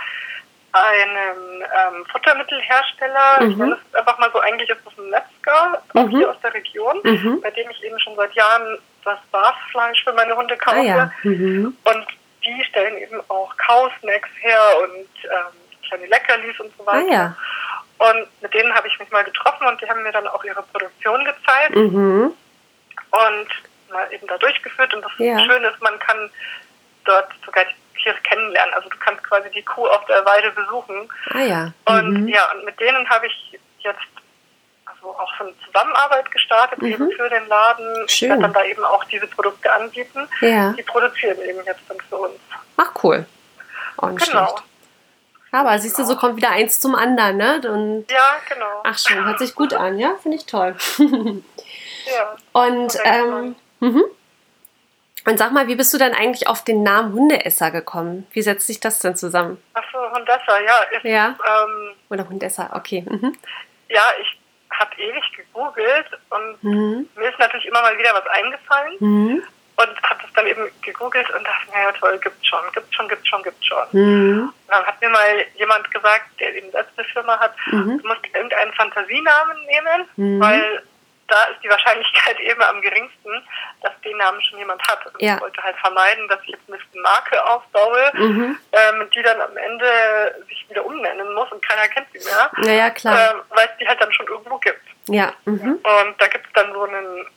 einen 0.71 1.61
ähm, 1.61 2.05
Futtermittelhersteller, 2.11 3.41
mhm. 3.41 3.51
ich 3.51 3.57
nenne 3.57 3.77
es 3.77 3.95
einfach 3.95 4.17
mal 4.19 4.31
so, 4.31 4.39
eigentlich 4.39 4.69
ist 4.69 4.81
das 4.85 4.97
ein 4.97 5.09
Metzger, 5.09 5.83
auch 5.93 6.05
mhm. 6.05 6.09
hier 6.09 6.29
aus 6.29 6.39
der 6.41 6.53
Region, 6.53 6.99
mhm. 7.03 7.41
bei 7.41 7.51
dem 7.51 7.69
ich 7.71 7.83
eben 7.83 7.99
schon 7.99 8.15
seit 8.15 8.33
Jahren 8.33 8.77
das 9.03 9.19
Barfleisch 9.31 10.03
für 10.03 10.13
meine 10.13 10.35
Hunde 10.35 10.57
kaufe. 10.57 10.77
Ah, 10.77 10.81
ja. 10.81 11.11
Mhm. 11.23 11.77
Und 11.83 12.07
die 12.43 12.63
stellen 12.65 12.97
eben 12.97 13.19
auch 13.29 13.55
Kausnacks 13.57 14.29
her 14.41 14.61
und 14.83 15.07
ähm, 15.25 15.87
kleine 15.87 16.05
Leckerlis 16.07 16.59
und 16.59 16.71
so 16.77 16.85
weiter. 16.85 17.07
Ah, 17.09 17.13
ja. 17.13 17.35
Und 17.97 18.41
mit 18.41 18.53
denen 18.53 18.73
habe 18.73 18.87
ich 18.87 18.97
mich 18.97 19.11
mal 19.11 19.23
getroffen 19.23 19.67
und 19.67 19.81
die 19.81 19.89
haben 19.89 20.03
mir 20.03 20.11
dann 20.11 20.27
auch 20.27 20.43
ihre 20.45 20.63
Produktion 20.63 21.25
gezeigt 21.25 21.75
mhm. 21.75 22.33
und 23.11 23.47
mal 23.91 24.13
eben 24.13 24.27
da 24.27 24.37
durchgeführt. 24.37 24.93
Und 24.93 25.01
das 25.01 25.11
ja. 25.17 25.37
Schöne 25.39 25.67
ist, 25.67 25.81
man 25.81 25.99
kann 25.99 26.29
dort 27.03 27.29
sogar 27.45 27.65
die 27.65 27.75
Tiere 28.01 28.17
kennenlernen. 28.23 28.73
Also 28.73 28.89
du 28.89 28.97
kannst 28.97 29.23
quasi 29.23 29.49
die 29.51 29.63
Kuh 29.63 29.87
auf 29.87 30.05
der 30.05 30.25
Weide 30.25 30.51
besuchen. 30.51 31.09
Ah 31.31 31.41
ja. 31.41 31.73
Und 31.85 32.23
mhm. 32.23 32.27
ja, 32.27 32.51
und 32.51 32.65
mit 32.65 32.79
denen 32.79 33.09
habe 33.09 33.27
ich 33.27 33.59
jetzt 33.79 33.99
also 34.85 35.09
auch 35.09 35.31
so 35.37 35.45
eine 35.45 35.53
Zusammenarbeit 35.65 36.31
gestartet, 36.31 36.81
mhm. 36.81 36.87
eben 36.87 37.11
für 37.11 37.29
den 37.29 37.47
Laden. 37.47 37.95
Schön. 38.07 38.07
Ich 38.07 38.21
werde 38.29 38.41
dann 38.41 38.53
da 38.53 38.63
eben 38.63 38.83
auch 38.83 39.03
diese 39.05 39.27
Produkte 39.27 39.71
anbieten. 39.71 40.27
Ja. 40.41 40.73
Die 40.73 40.83
produzieren 40.83 41.39
eben 41.41 41.63
jetzt 41.65 41.81
dann 41.87 41.97
für 42.09 42.17
uns. 42.17 42.39
Ach 42.77 42.91
cool. 43.03 43.25
Nicht 44.01 44.27
genau. 44.27 44.45
Schlecht. 44.47 44.63
Aber 45.51 45.79
siehst 45.79 45.97
du, 45.97 46.03
so 46.03 46.15
kommt 46.15 46.37
wieder 46.37 46.51
eins 46.51 46.79
zum 46.79 46.93
anderen, 46.95 47.37
ne? 47.37 47.61
Und 47.69 48.05
ja, 48.11 48.35
genau. 48.47 48.81
Ach 48.83 48.97
schön, 48.97 49.25
hört 49.25 49.39
sich 49.39 49.55
gut 49.55 49.73
an, 49.73 49.97
ja? 49.97 50.15
Finde 50.21 50.37
ich 50.37 50.45
toll. 50.45 50.75
ja. 50.99 52.35
Und, 52.53 52.95
ähm, 53.03 53.55
mhm. 53.79 54.03
Und 55.29 55.37
sag 55.37 55.51
mal, 55.51 55.67
wie 55.67 55.75
bist 55.75 55.93
du 55.93 55.99
denn 55.99 56.15
eigentlich 56.15 56.47
auf 56.47 56.63
den 56.63 56.81
Namen 56.81 57.13
Hundeesser 57.13 57.69
gekommen? 57.69 58.25
Wie 58.31 58.41
setzt 58.41 58.65
sich 58.65 58.79
das 58.79 58.97
denn 58.97 59.15
zusammen? 59.15 59.61
Ach 59.75 59.83
so, 59.91 59.99
Hundesser, 59.99 60.59
ja. 60.65 60.97
Ist, 60.97 61.03
ja. 61.03 61.27
Ähm, 61.27 61.91
Oder 62.09 62.27
Hundesser, 62.27 62.71
okay. 62.73 63.05
Mhm. 63.07 63.37
Ja, 63.89 64.01
ich 64.19 64.39
habe 64.71 64.89
ewig 64.97 65.23
gegoogelt 65.37 66.07
und 66.31 66.63
mhm. 66.63 67.09
mir 67.15 67.29
ist 67.29 67.37
natürlich 67.37 67.67
immer 67.67 67.81
mal 67.81 67.95
wieder 67.97 68.13
was 68.13 68.25
eingefallen. 68.27 68.93
Mhm 68.99 69.43
und 69.79 70.03
habe 70.03 70.21
das 70.21 70.33
dann 70.33 70.45
eben 70.45 70.69
gegoogelt 70.81 71.29
und 71.29 71.41
dachte, 71.45 71.71
naja 71.71 71.93
toll, 71.93 72.19
gibt's 72.21 72.45
schon, 72.45 72.59
gibt's 72.73 72.93
schon, 72.93 73.07
gibt's 73.07 73.27
schon, 73.29 73.43
gibt's 73.43 73.65
schon. 73.65 73.87
Mhm. 73.93 74.53
Dann 74.67 74.85
hat 74.85 74.99
mir 74.99 75.07
mal 75.07 75.45
jemand 75.55 75.89
gesagt, 75.89 76.25
der 76.37 76.53
eben 76.53 76.69
selbst 76.71 76.91
eine 76.97 77.07
Firma 77.07 77.39
hat, 77.39 77.53
mhm. 77.67 77.97
du 78.01 78.07
musst 78.07 78.19
irgendeinen 78.33 78.73
Fantasienamen 78.73 79.57
nehmen, 79.67 80.07
mhm. 80.17 80.39
weil 80.41 80.83
da 81.29 81.43
ist 81.45 81.63
die 81.63 81.69
Wahrscheinlichkeit 81.69 82.39
eben 82.39 82.61
am 82.61 82.81
geringsten, 82.81 83.47
dass 83.81 83.93
den 84.01 84.17
Namen 84.17 84.41
schon 84.41 84.59
jemand 84.59 84.81
hat. 84.87 85.05
Und 85.05 85.21
ja. 85.21 85.35
ich 85.35 85.41
wollte 85.41 85.61
halt 85.63 85.77
vermeiden, 85.77 86.27
dass 86.27 86.39
ich 86.43 86.49
jetzt 86.49 86.63
eine 86.67 87.01
Marke 87.01 87.45
aufbaue, 87.45 88.11
mhm. 88.13 88.59
ähm, 88.71 89.09
die 89.13 89.21
dann 89.21 89.41
am 89.41 89.55
Ende 89.55 90.43
sich 90.47 90.69
wieder 90.69 90.85
umnennen 90.85 91.33
muss 91.33 91.51
und 91.51 91.65
keiner 91.65 91.87
kennt 91.87 92.07
sie 92.13 92.19
mehr. 92.25 92.51
Ja, 92.63 92.71
ja, 92.71 92.89
klar. 92.89 93.31
Ähm, 93.31 93.41
weil 93.49 93.65
es 93.65 93.77
die 93.79 93.87
halt 93.87 94.01
dann 94.01 94.11
schon 94.13 94.27
irgendwo 94.27 94.57
gibt. 94.57 94.81
Ja. 95.07 95.33
Mhm. 95.45 95.79
Und 95.83 96.21
da 96.21 96.27
gibt 96.27 96.45
es 96.45 96.53
dann 96.53 96.73
so 96.73 96.83
einen 96.83 97.27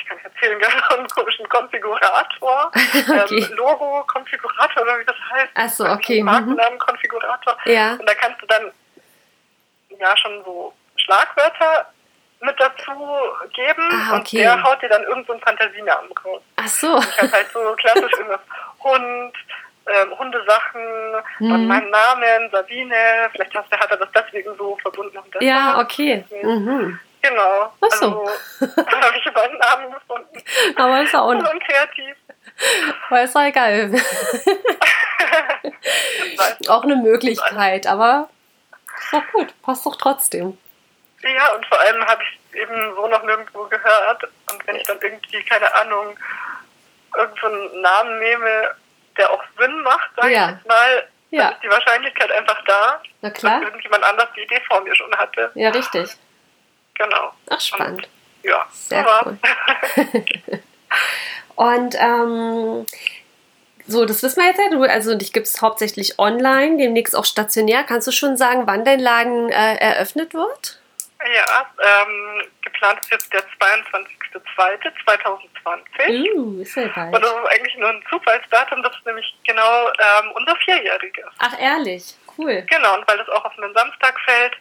ich 0.00 0.08
kann 0.08 0.16
nicht 0.16 0.26
erzählen, 0.26 0.60
so 0.90 0.96
einen 0.96 1.08
komischen 1.08 1.48
Konfigurator, 1.48 2.70
okay. 2.74 3.38
ähm, 3.38 3.56
Logo-Konfigurator 3.56 4.82
oder 4.82 4.98
wie 4.98 5.04
das 5.04 5.16
heißt. 5.32 5.50
Achso, 5.54 5.92
okay. 5.92 6.20
Mhm. 6.20 6.26
Markennamen-Konfigurator. 6.26 7.56
Ja. 7.64 7.92
Und 7.92 8.06
da 8.06 8.14
kannst 8.14 8.40
du 8.42 8.46
dann 8.46 8.70
ja 9.98 10.16
schon 10.16 10.42
so 10.44 10.74
Schlagwörter 10.96 11.86
mit 12.44 12.60
dazu 12.60 12.92
geben 13.52 13.88
ah, 13.90 14.16
okay. 14.18 14.38
und 14.38 14.44
der 14.44 14.62
haut 14.62 14.82
dir 14.82 14.88
dann 14.88 15.02
irgendeinen 15.04 15.38
so 15.40 15.44
Fantasienamen 15.44 16.10
raus. 16.24 16.42
Ach 16.56 16.68
so. 16.68 16.98
Ich 16.98 17.22
habe 17.22 17.32
halt 17.32 17.48
so 17.52 17.60
klassisch 17.76 18.12
irgendwas 18.18 18.40
Hund, 18.82 19.32
ähm, 19.86 20.18
Hundesachen, 20.18 20.82
mhm. 21.38 21.50
dann 21.50 21.66
meinen 21.66 21.90
Namen, 21.90 22.50
Sabine, 22.52 23.30
vielleicht 23.32 23.54
hat 23.54 23.90
er 23.90 23.96
das 23.96 24.08
deswegen 24.14 24.56
so 24.56 24.76
verbunden. 24.82 25.18
ja, 25.40 25.78
okay. 25.78 26.24
Mhm. 26.42 26.98
Genau. 27.22 27.72
Ach 27.80 27.90
so. 27.90 28.26
Also, 28.60 28.76
habe 28.76 29.16
ich 29.16 29.32
meinen 29.32 29.58
Namen 29.58 29.94
gefunden. 29.94 30.42
Aber 30.76 31.02
ist 31.02 31.14
auch 31.14 31.32
nicht. 31.32 31.66
kreativ. 31.66 32.16
Aber 33.08 33.22
ist 33.22 33.34
auch 33.34 33.42
egal. 33.42 33.90
auch 36.68 36.82
eine 36.84 36.96
Möglichkeit, 36.96 37.86
aber 37.86 38.28
ist 38.98 39.12
doch 39.12 39.22
gut. 39.32 39.54
Passt 39.62 39.86
doch 39.86 39.96
trotzdem. 39.96 40.58
Ja, 41.24 41.54
und 41.54 41.64
vor 41.66 41.80
allem 41.80 42.04
habe 42.06 42.22
ich 42.22 42.38
es 42.50 42.60
eben 42.60 42.94
so 42.94 43.06
noch 43.08 43.22
nirgendwo 43.22 43.64
gehört. 43.64 44.24
Und 44.24 44.66
wenn 44.66 44.76
ich 44.76 44.82
dann 44.84 44.98
irgendwie, 45.00 45.42
keine 45.44 45.72
Ahnung, 45.74 46.16
irgendeinen 47.16 47.70
so 47.70 47.80
Namen 47.80 48.18
nehme, 48.18 48.76
der 49.16 49.30
auch 49.30 49.42
Sinn 49.58 49.80
macht, 49.82 50.10
sage 50.16 50.32
ja. 50.32 50.44
ich 50.44 50.54
jetzt 50.56 50.66
mal, 50.66 51.08
ja. 51.30 51.42
dann 51.44 51.52
ist 51.54 51.62
die 51.62 51.70
Wahrscheinlichkeit 51.70 52.30
einfach 52.30 52.62
da, 52.66 53.00
Na 53.22 53.30
klar. 53.30 53.60
dass 53.60 53.68
irgendjemand 53.68 54.04
anders 54.04 54.28
die 54.36 54.42
Idee 54.42 54.60
vor 54.66 54.82
mir 54.82 54.94
schon 54.94 55.14
hatte. 55.16 55.50
Ja, 55.54 55.70
richtig. 55.70 56.10
Genau. 56.94 57.32
Ach, 57.50 57.60
spannend. 57.60 58.02
Und, 58.02 58.50
ja, 58.50 58.66
sehr 58.72 59.24
cool. 59.24 59.38
Und 61.56 61.94
ähm, 61.98 62.86
so, 63.86 64.04
das 64.04 64.22
wissen 64.22 64.40
wir 64.40 64.48
jetzt 64.48 64.58
ja. 64.58 64.70
Du, 64.70 64.82
also 64.82 65.14
dich 65.14 65.32
gibt 65.32 65.46
es 65.46 65.60
hauptsächlich 65.60 66.18
online, 66.18 66.78
demnächst 66.78 67.14
auch 67.14 67.24
stationär. 67.24 67.84
Kannst 67.84 68.06
du 68.08 68.12
schon 68.12 68.36
sagen, 68.36 68.66
wann 68.66 68.84
dein 68.84 69.00
Laden 69.00 69.50
äh, 69.50 69.76
eröffnet 69.76 70.34
wird? 70.34 70.80
Ja, 71.24 71.66
ähm, 71.82 72.42
geplant 72.60 73.00
ist 73.00 73.10
jetzt 73.10 73.32
der 73.32 73.42
22.02.2020. 73.58 76.34
Uh, 76.34 76.60
ist 76.60 76.76
ja 76.76 76.88
bald. 76.88 77.14
Und 77.14 77.22
das 77.22 77.30
ist 77.30 77.46
eigentlich 77.46 77.76
nur 77.76 77.88
ein 77.88 78.04
Zufallsdatum, 78.10 78.82
das 78.82 78.94
ist 78.94 79.06
nämlich 79.06 79.34
genau 79.44 79.88
ähm, 79.88 80.32
unser 80.34 80.54
Vierjähriges. 80.56 81.24
Ach, 81.38 81.58
ehrlich? 81.58 82.14
Cool. 82.36 82.60
Genau, 82.68 82.98
und 82.98 83.08
weil 83.08 83.16
das 83.16 83.30
auch 83.30 83.42
auf 83.44 83.58
einen 83.58 83.72
Samstag 83.72 84.20
fällt, 84.20 84.54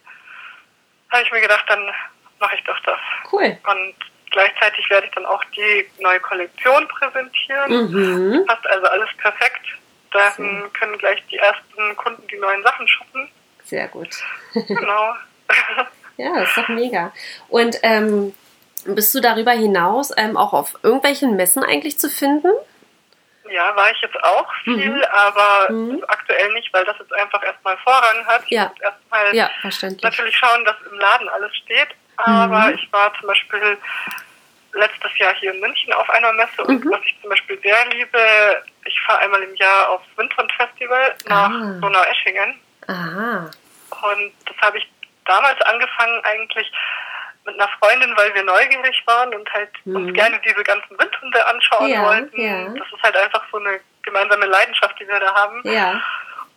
habe 1.11 1.23
ich 1.23 1.31
mir 1.31 1.41
gedacht, 1.41 1.65
dann 1.67 1.91
mache 2.39 2.55
ich 2.55 2.63
doch 2.63 2.79
das. 2.81 2.99
Cool. 3.31 3.57
Und 3.67 3.95
gleichzeitig 4.31 4.89
werde 4.89 5.07
ich 5.07 5.13
dann 5.13 5.25
auch 5.25 5.43
die 5.55 5.85
neue 5.99 6.21
Kollektion 6.21 6.87
präsentieren. 6.87 7.91
Mhm. 7.91 8.45
Passt 8.45 8.65
also 8.67 8.87
alles 8.87 9.09
perfekt. 9.17 9.65
Dann 10.11 10.31
so. 10.37 10.69
können 10.79 10.97
gleich 10.97 11.21
die 11.29 11.37
ersten 11.37 11.97
Kunden 11.97 12.25
die 12.27 12.37
neuen 12.37 12.63
Sachen 12.63 12.87
shoppen. 12.87 13.29
Sehr 13.63 13.87
gut. 13.87 14.09
Genau. 14.53 15.15
ja, 16.17 16.39
das 16.39 16.49
ist 16.49 16.57
doch 16.57 16.67
mega. 16.69 17.11
Und 17.49 17.77
ähm, 17.83 18.33
bist 18.85 19.13
du 19.15 19.21
darüber 19.21 19.51
hinaus 19.51 20.11
ähm, 20.17 20.37
auch 20.37 20.53
auf 20.53 20.77
irgendwelchen 20.83 21.35
Messen 21.35 21.63
eigentlich 21.63 21.97
zu 21.97 22.09
finden? 22.09 22.51
Ja, 23.49 23.75
war 23.75 23.91
ich 23.91 24.01
jetzt 24.01 24.23
auch 24.23 24.47
viel, 24.63 24.89
mhm. 24.89 25.03
aber 25.11 25.71
mhm. 25.71 26.03
aktuell 26.07 26.53
nicht, 26.53 26.73
weil 26.73 26.85
das 26.85 26.97
jetzt 26.97 27.13
einfach 27.13 27.43
erstmal 27.43 27.77
Vorrang 27.77 28.25
hat. 28.25 28.43
Ja. 28.47 28.71
Ich 28.75 28.81
erstmal 28.81 29.35
ja, 29.35 29.49
verständlich. 29.61 30.03
natürlich 30.03 30.35
schauen, 30.35 30.65
dass 30.65 30.75
im 30.89 30.97
Laden 30.97 31.29
alles 31.29 31.55
steht. 31.57 31.89
Aber 32.17 32.67
mhm. 32.67 32.75
ich 32.75 32.91
war 32.91 33.13
zum 33.19 33.27
Beispiel 33.27 33.77
letztes 34.73 35.17
Jahr 35.17 35.33
hier 35.35 35.53
in 35.53 35.59
München 35.59 35.93
auf 35.93 36.09
einer 36.09 36.33
Messe 36.33 36.63
und 36.63 36.83
mhm. 36.83 36.91
was 36.91 37.01
ich 37.05 37.15
zum 37.21 37.29
Beispiel 37.29 37.59
sehr 37.61 37.89
liebe, 37.89 38.63
ich 38.85 39.01
fahre 39.01 39.19
einmal 39.19 39.41
im 39.43 39.55
Jahr 39.55 39.89
aufs 39.89 40.05
Windhund 40.15 40.51
Festival 40.53 41.15
nach 41.27 41.51
ah. 41.51 41.79
Donau-Eschingen. 41.79 42.59
Aha. 42.87 43.51
Und 43.91 44.33
das 44.45 44.57
habe 44.61 44.79
ich 44.79 44.89
damals 45.25 45.61
angefangen 45.61 46.23
eigentlich 46.23 46.71
mit 47.45 47.59
einer 47.59 47.69
Freundin, 47.79 48.15
weil 48.15 48.33
wir 48.33 48.43
neugierig 48.43 49.01
waren 49.05 49.33
und 49.33 49.51
halt 49.51 49.69
mhm. 49.85 49.95
uns 49.97 50.13
gerne 50.13 50.39
diese 50.45 50.63
ganzen 50.63 50.97
Windhunde 50.97 51.45
anschauen 51.45 51.89
ja, 51.89 52.03
wollten. 52.03 52.41
Ja. 52.41 52.65
Das 52.69 52.87
ist 52.87 53.03
halt 53.03 53.17
einfach 53.17 53.43
so 53.51 53.57
eine 53.57 53.79
gemeinsame 54.03 54.45
Leidenschaft, 54.45 54.97
die 54.99 55.07
wir 55.07 55.19
da 55.19 55.33
haben. 55.33 55.61
Ja. 55.65 56.01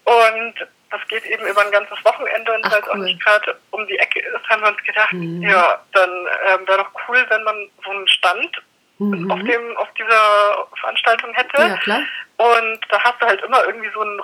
Und 0.05 0.55
das 0.91 1.01
geht 1.09 1.25
eben 1.27 1.45
über 1.47 1.63
ein 1.63 1.73
ganzes 1.73 2.05
Wochenende 2.05 2.53
und 2.53 2.65
es 2.65 2.73
cool. 2.73 2.91
auch 2.93 2.97
nicht 2.97 3.21
gerade 3.25 3.59
um 3.73 3.87
die 3.89 3.99
Ecke 3.99 4.21
ist, 4.21 4.49
haben 4.49 4.63
wir 4.63 4.69
uns 4.69 4.83
gedacht, 4.85 5.13
Mhm. 5.13 5.43
ja, 5.43 5.81
dann 5.93 6.11
ähm, 6.47 6.69
wäre 6.69 6.79
doch 6.79 6.91
cool, 7.09 7.25
wenn 7.29 7.43
man 7.43 7.69
so 7.85 7.91
einen 7.91 8.09
Stand 8.09 8.63
Mhm. 8.99 9.31
auf 9.31 9.39
dem 9.41 9.77
auf 9.77 9.89
dieser 9.99 10.67
Veranstaltung 10.81 11.35
hätte. 11.35 11.61
Ja, 11.61 11.77
klar. 11.77 12.01
Und 12.39 12.81
da 12.89 12.99
hast 13.05 13.21
du 13.21 13.27
halt 13.27 13.43
immer 13.43 13.63
irgendwie 13.67 13.91
so 13.93 14.01
einen 14.01 14.19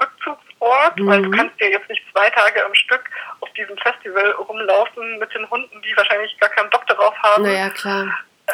Rückzugsort, 0.62 1.06
weil 1.06 1.22
du 1.22 1.28
Mhm. 1.28 1.32
kannst 1.36 1.60
dir 1.60 1.70
jetzt 1.70 1.88
nicht 1.88 2.02
zwei 2.12 2.30
Tage 2.30 2.64
am 2.64 2.74
Stück 2.74 3.04
auf 3.40 3.50
diesem 3.52 3.76
Festival 3.78 4.30
rumlaufen 4.32 5.18
mit 5.18 5.34
den 5.34 5.48
Hunden, 5.50 5.82
die 5.82 5.96
wahrscheinlich 5.96 6.38
gar 6.38 6.48
keinen 6.50 6.70
Bock 6.70 6.86
darauf 6.86 7.14
haben. 7.22 7.42
Naja, 7.44 7.70
klar. 7.70 8.06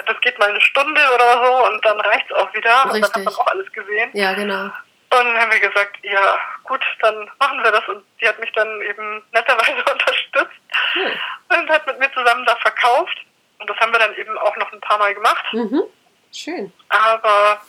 Das 0.06 0.20
geht 0.20 0.38
mal 0.38 0.48
eine 0.50 0.60
Stunde 0.60 1.00
oder 1.14 1.44
so 1.44 1.66
und 1.66 1.84
dann 1.84 2.00
reicht's 2.00 2.32
auch 2.32 2.52
wieder 2.54 2.84
und 2.84 2.92
dann 2.94 3.02
hat 3.02 3.16
Richtig. 3.16 3.24
man 3.24 3.34
auch 3.34 3.46
alles 3.48 3.72
gesehen. 3.72 4.10
Ja, 4.12 4.32
genau. 4.34 4.64
Und 5.10 5.24
dann 5.24 5.38
haben 5.40 5.50
wir 5.50 5.60
gesagt, 5.60 5.96
ja 6.02 6.38
gut, 6.64 6.82
dann 7.00 7.30
machen 7.38 7.62
wir 7.64 7.72
das. 7.72 7.86
Und 7.88 8.04
die 8.20 8.28
hat 8.28 8.38
mich 8.38 8.52
dann 8.52 8.80
eben 8.82 9.22
netterweise 9.32 9.72
unterstützt 9.92 10.60
Cool. 10.94 11.12
und 11.48 11.70
hat 11.70 11.86
mit 11.86 11.98
mir 11.98 12.12
zusammen 12.12 12.44
da 12.44 12.54
verkauft. 12.56 13.16
Und 13.58 13.68
das 13.70 13.76
haben 13.78 13.90
wir 13.92 13.98
dann 13.98 14.14
eben 14.14 14.36
auch 14.38 14.54
noch 14.56 14.70
ein 14.72 14.80
paar 14.80 14.98
Mal 14.98 15.14
gemacht. 15.14 15.44
Mhm. 15.52 15.82
Schön. 16.32 16.72
Aber 16.90 17.60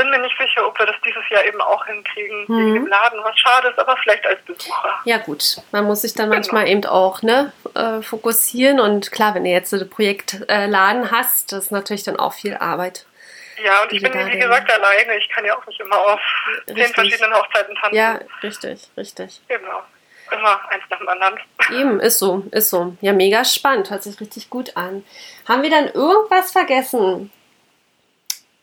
bin 0.00 0.10
mir 0.10 0.18
nicht 0.18 0.36
sicher, 0.38 0.66
ob 0.66 0.78
wir 0.78 0.86
das 0.86 0.96
dieses 1.04 1.22
Jahr 1.30 1.44
eben 1.44 1.60
auch 1.60 1.84
hinkriegen 1.86 2.44
Mhm. 2.48 2.56
wegen 2.58 2.74
dem 2.74 2.86
Laden, 2.86 3.20
was 3.22 3.38
schade 3.38 3.68
ist, 3.68 3.78
aber 3.78 3.96
vielleicht 3.98 4.26
als 4.26 4.40
Besucher. 4.42 5.00
Ja, 5.04 5.18
gut. 5.18 5.58
Man 5.72 5.84
muss 5.84 6.02
sich 6.02 6.14
dann 6.14 6.26
Genau. 6.30 6.36
manchmal 6.36 6.68
eben 6.68 6.84
auch 6.86 7.22
ne, 7.22 7.52
äh, 7.74 8.00
fokussieren. 8.02 8.80
Und 8.80 9.12
klar, 9.12 9.34
wenn 9.34 9.44
du 9.44 9.50
jetzt 9.50 9.70
so 9.70 9.76
ein 9.76 9.88
Projektladen 9.90 11.10
hast, 11.10 11.52
das 11.52 11.64
ist 11.66 11.70
natürlich 11.72 12.02
dann 12.04 12.18
auch 12.18 12.32
viel 12.32 12.56
Arbeit. 12.56 13.04
Ja, 13.62 13.82
und 13.82 13.92
ich 13.92 14.02
bin, 14.02 14.12
wie 14.14 14.38
gesagt, 14.38 14.72
alleine. 14.72 15.16
Ich 15.18 15.28
kann 15.28 15.44
ja 15.44 15.54
auch 15.56 15.66
nicht 15.66 15.78
immer 15.80 15.98
auf 16.00 16.20
zehn 16.66 16.76
Richtig. 16.76 16.94
verschiedenen 16.94 17.34
Hochzeiten 17.34 17.74
tanzen. 17.76 17.94
Ja, 17.96 18.18
richtig, 18.42 18.88
richtig. 18.96 19.40
Genau. 19.48 19.82
Immer 20.32 20.60
eins 20.70 20.84
nach 20.88 20.98
dem 20.98 21.08
anderen. 21.08 21.38
Eben, 21.72 22.00
ist 22.00 22.18
so, 22.20 22.44
ist 22.52 22.70
so. 22.70 22.96
Ja, 23.02 23.12
mega 23.12 23.44
spannend, 23.44 23.90
hört 23.90 24.02
sich 24.02 24.18
richtig 24.20 24.48
gut 24.48 24.76
an. 24.76 25.04
Haben 25.46 25.62
wir 25.62 25.70
dann 25.70 25.88
irgendwas 25.88 26.52
vergessen? 26.52 27.30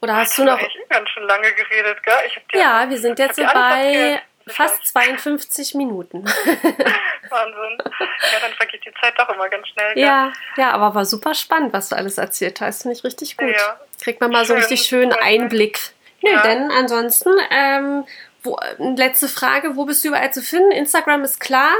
Oder 0.08 0.16
hast 0.18 0.38
du 0.38 0.44
noch. 0.44 0.58
Ich 0.60 0.64
habe 0.66 0.86
ganz 0.90 1.10
schön 1.10 1.24
lange 1.24 1.52
geredet, 1.54 2.02
gell? 2.04 2.16
Dir, 2.54 2.60
Ja, 2.60 2.90
wir 2.90 2.98
sind 2.98 3.20
jetzt 3.20 3.36
so 3.36 3.44
bei 3.44 4.22
fast 4.48 4.86
52 4.88 5.76
Minuten. 5.76 6.24
Wahnsinn. 7.30 7.78
Ja, 7.84 8.40
dann 8.42 8.54
vergeht 8.54 8.86
die 8.86 8.94
Zeit 9.02 9.14
doch 9.18 9.28
immer 9.30 9.50
ganz 9.50 9.68
schnell. 9.68 9.94
gell? 9.94 10.04
Ja, 10.04 10.32
ja, 10.56 10.72
aber 10.72 10.96
war 10.96 11.06
super 11.06 11.34
spannend, 11.36 11.74
was 11.74 11.90
du 11.90 11.96
alles 11.98 12.18
erzählt 12.18 12.62
hast. 12.62 12.84
Finde 12.84 12.96
ich 12.98 13.04
richtig 13.04 13.36
gut. 13.38 13.50
Ja. 13.50 13.80
Kriegt 14.02 14.22
man 14.22 14.32
mal 14.32 14.46
so 14.46 14.54
Schön. 14.54 14.64
richtig 14.64 14.84
schönen. 14.84 15.14
Einblick. 15.14 15.80
Nö, 16.22 16.32
Ja. 16.32 16.42
denn 16.44 16.72
ansonsten, 16.72 17.32
ähm, 17.52 18.06
wo, 18.44 18.58
letzte 18.78 19.28
Frage, 19.28 19.76
wo 19.76 19.86
bist 19.86 20.04
du 20.04 20.10
überall 20.10 20.32
zu 20.32 20.42
finden? 20.42 20.72
Instagram 20.72 21.24
ist 21.24 21.40
klar. 21.40 21.72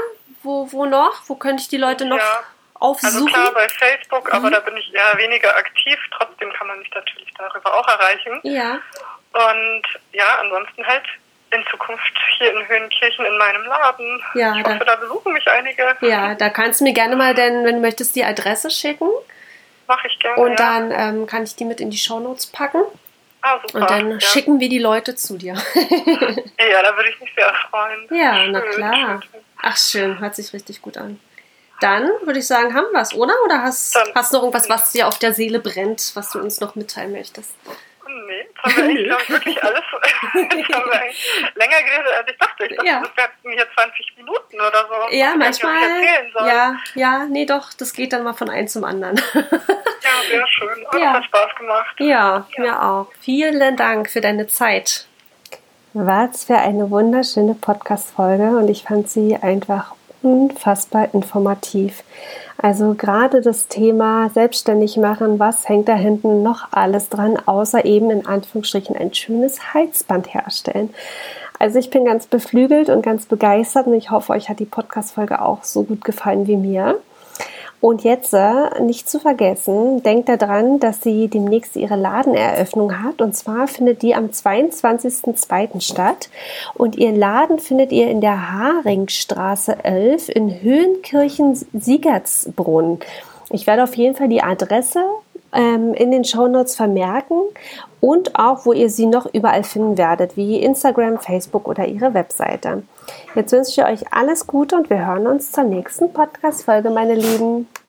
Wo, 0.42 0.70
wo 0.72 0.84
noch? 0.86 1.22
Wo 1.28 1.34
könnte 1.34 1.62
ich 1.62 1.68
die 1.68 1.78
Leute 1.78 2.04
noch 2.04 2.18
Ja. 2.18 2.42
Aufsuchen? 2.80 3.14
Also 3.14 3.26
klar 3.26 3.52
bei 3.52 3.68
Facebook, 3.68 4.32
aber 4.32 4.48
Mhm. 4.48 4.52
da 4.52 4.60
bin 4.60 4.76
ich 4.76 4.92
eher 4.94 5.16
weniger 5.16 5.56
aktiv. 5.56 5.98
Trotzdem 6.16 6.52
kann 6.52 6.66
man 6.66 6.78
mich 6.78 6.90
natürlich 6.94 7.32
darüber 7.36 7.74
auch 7.78 7.86
erreichen. 7.88 8.40
ja, 8.44 8.80
Und 9.32 9.82
ja, 10.12 10.38
ansonsten 10.40 10.86
halt 10.86 11.04
in 11.50 11.64
Zukunft 11.70 12.12
hier 12.36 12.52
in 12.54 12.68
Höhenkirchen 12.68 13.24
in 13.24 13.38
meinem 13.38 13.62
Laden. 13.64 14.22
Ja, 14.34 14.54
ich 14.56 14.62
da- 14.62 14.74
hoffe, 14.74 14.84
da 14.84 14.96
besuchen 14.96 15.32
mich 15.32 15.48
einige. 15.48 15.96
ja, 16.02 16.34
da 16.34 16.50
kannst 16.50 16.80
du 16.80 16.84
mir 16.84 16.92
gerne 16.92 17.16
mal, 17.16 17.34
denn, 17.34 17.64
wenn 17.64 17.76
du 17.76 17.80
möchtest, 17.80 18.14
die 18.16 18.24
Adresse 18.24 18.70
schicken. 18.70 19.08
Mache 19.86 20.06
ich 20.08 20.18
gerne. 20.18 20.36
Und 20.42 20.50
ja. 20.50 20.56
dann 20.56 20.90
ähm, 20.90 21.26
kann 21.26 21.44
ich 21.44 21.56
die 21.56 21.64
mit 21.64 21.80
in 21.80 21.90
die 21.90 21.96
Shownotes 21.96 22.48
packen. 22.48 22.82
ah, 23.40 23.58
super. 23.62 23.78
Und 23.80 23.90
dann 23.90 24.10
ja. 24.12 24.20
schicken 24.20 24.60
wir 24.60 24.68
die 24.68 24.78
Leute 24.78 25.14
zu 25.14 25.38
dir. 25.38 25.54
Ja, 26.58 26.82
da 26.82 26.94
würde 26.96 27.08
ich 27.08 27.18
mich 27.20 27.32
sehr 27.34 27.50
freuen. 27.70 28.06
ja, 28.10 28.46
na 28.48 28.60
Schön, 28.60 28.70
klar. 28.72 28.94
schön, 28.94 29.22
schön. 29.22 29.40
Ach, 29.62 29.76
schön. 29.78 30.20
Hört 30.20 30.34
sich 30.34 30.52
richtig 30.52 30.82
gut 30.82 30.98
an. 30.98 31.18
Dann 31.80 32.10
würde 32.22 32.38
ich 32.40 32.46
sagen, 32.46 32.74
haben 32.74 32.86
wir 32.92 33.00
es, 33.00 33.14
oder? 33.14 33.34
Oder 33.44 33.62
hast, 33.62 33.94
du 33.94 34.00
noch 34.14 34.32
irgendwas, 34.42 34.68
was 34.68 34.92
dir 34.92 35.06
auf 35.06 35.18
der 35.18 35.32
Seele 35.32 35.60
brennt, 35.60 36.10
was 36.14 36.30
du 36.30 36.38
uns 36.40 36.60
noch 36.60 36.74
mitteilen 36.74 37.12
möchtest? 37.12 37.54
Nee, 38.26 38.40
jetzt 38.40 38.58
haben 38.62 38.76
wir 38.76 38.84
eigentlich, 38.84 39.06
glaube 39.06 39.22
ich, 39.22 39.28
wirklich 39.28 39.62
alles. 39.64 39.80
Jetzt 40.34 40.74
haben 40.74 40.90
wir 40.90 41.00
eigentlich 41.00 41.44
länger 41.54 41.82
geredet, 41.82 42.12
als 42.18 42.30
ich 42.30 42.38
dachte. 42.38 42.64
Ich 42.66 42.76
dachte, 42.76 42.86
Ja. 42.88 43.00
das 43.02 43.10
wären 43.16 43.52
hier 43.54 43.66
20 43.74 44.16
Minuten 44.16 44.56
oder 44.56 44.88
so. 44.88 45.14
Ja, 45.14 45.34
manchmal. 45.36 45.74
Ja, 46.46 46.76
ja, 46.94 47.24
nee, 47.26 47.44
doch, 47.46 47.72
das 47.74 47.92
geht 47.92 48.12
dann 48.14 48.24
mal 48.24 48.32
von 48.32 48.48
einem 48.50 48.66
zum 48.66 48.84
anderen. 48.84 49.16
ja, 49.34 50.10
sehr 50.30 50.46
schön. 50.48 50.86
Oh, 50.92 50.96
Ja. 50.96 51.04
Das 51.12 51.14
hat 51.16 51.24
Spaß 51.26 51.54
gemacht. 51.58 51.94
ja, 52.00 52.46
Ja. 52.56 52.62
mir 52.62 52.82
auch. 52.82 53.06
Vielen 53.20 53.76
Dank 53.76 54.10
für 54.10 54.20
deine 54.22 54.46
Zeit. 54.48 55.06
Was 55.92 56.44
für 56.44 56.56
eine 56.56 56.90
wunderschöne 56.90 57.54
Podcast-Folge 57.54 58.56
und 58.56 58.68
ich 58.68 58.84
fand 58.84 59.08
sie 59.10 59.36
einfach 59.40 59.94
unfassbar 60.22 61.12
informativ. 61.12 62.04
Also 62.56 62.94
gerade 62.94 63.40
das 63.40 63.68
Thema 63.68 64.30
selbstständig 64.30 64.96
machen, 64.96 65.38
was 65.38 65.68
hängt 65.68 65.88
da 65.88 65.94
hinten 65.94 66.42
noch 66.42 66.68
alles 66.72 67.08
dran, 67.08 67.38
außer 67.46 67.84
eben 67.84 68.10
in 68.10 68.26
Anführungsstrichen 68.26 68.96
ein 68.96 69.14
schönes 69.14 69.74
Halsband 69.74 70.34
herstellen. 70.34 70.90
Also 71.60 71.78
ich 71.78 71.90
bin 71.90 72.04
ganz 72.04 72.26
beflügelt 72.26 72.88
und 72.88 73.02
ganz 73.02 73.26
begeistert 73.26 73.86
und 73.86 73.94
ich 73.94 74.10
hoffe, 74.10 74.32
euch 74.32 74.48
hat 74.48 74.60
die 74.60 74.64
Podcast-Folge 74.64 75.42
auch 75.42 75.64
so 75.64 75.82
gut 75.82 76.04
gefallen 76.04 76.46
wie 76.46 76.56
mir. 76.56 76.98
Und 77.80 78.02
jetzt 78.02 78.34
äh, 78.34 78.80
nicht 78.80 79.08
zu 79.08 79.20
vergessen, 79.20 80.02
denkt 80.02 80.28
daran, 80.28 80.80
dass 80.80 81.00
sie 81.00 81.28
demnächst 81.28 81.76
ihre 81.76 81.94
Ladeneröffnung 81.94 83.04
hat. 83.04 83.20
Und 83.20 83.36
zwar 83.36 83.68
findet 83.68 84.02
die 84.02 84.16
am 84.16 84.26
22.02. 84.26 85.80
statt. 85.80 86.28
Und 86.74 86.96
ihr 86.96 87.12
Laden 87.12 87.60
findet 87.60 87.92
ihr 87.92 88.10
in 88.10 88.20
der 88.20 88.52
Haringstraße 88.52 89.84
11 89.84 90.28
in 90.28 90.60
Höhenkirchen-Siegertsbrunn. 90.60 92.98
Ich 93.50 93.68
werde 93.68 93.84
auf 93.84 93.94
jeden 93.94 94.16
Fall 94.16 94.28
die 94.28 94.42
Adresse 94.42 95.04
ähm, 95.52 95.94
in 95.94 96.10
den 96.10 96.24
Shownotes 96.24 96.74
vermerken 96.74 97.42
und 98.00 98.36
auch, 98.36 98.66
wo 98.66 98.72
ihr 98.72 98.90
sie 98.90 99.06
noch 99.06 99.32
überall 99.32 99.62
finden 99.62 99.96
werdet, 99.96 100.36
wie 100.36 100.60
Instagram, 100.60 101.18
Facebook 101.18 101.68
oder 101.68 101.86
ihre 101.86 102.12
Webseite. 102.12 102.82
Jetzt 103.34 103.52
wünsche 103.52 103.70
ich 103.70 103.84
euch 103.84 104.12
alles 104.12 104.46
Gute 104.46 104.76
und 104.76 104.90
wir 104.90 105.06
hören 105.06 105.26
uns 105.26 105.52
zur 105.52 105.64
nächsten 105.64 106.12
Podcast-Folge, 106.12 106.90
meine 106.90 107.14
Lieben. 107.14 107.68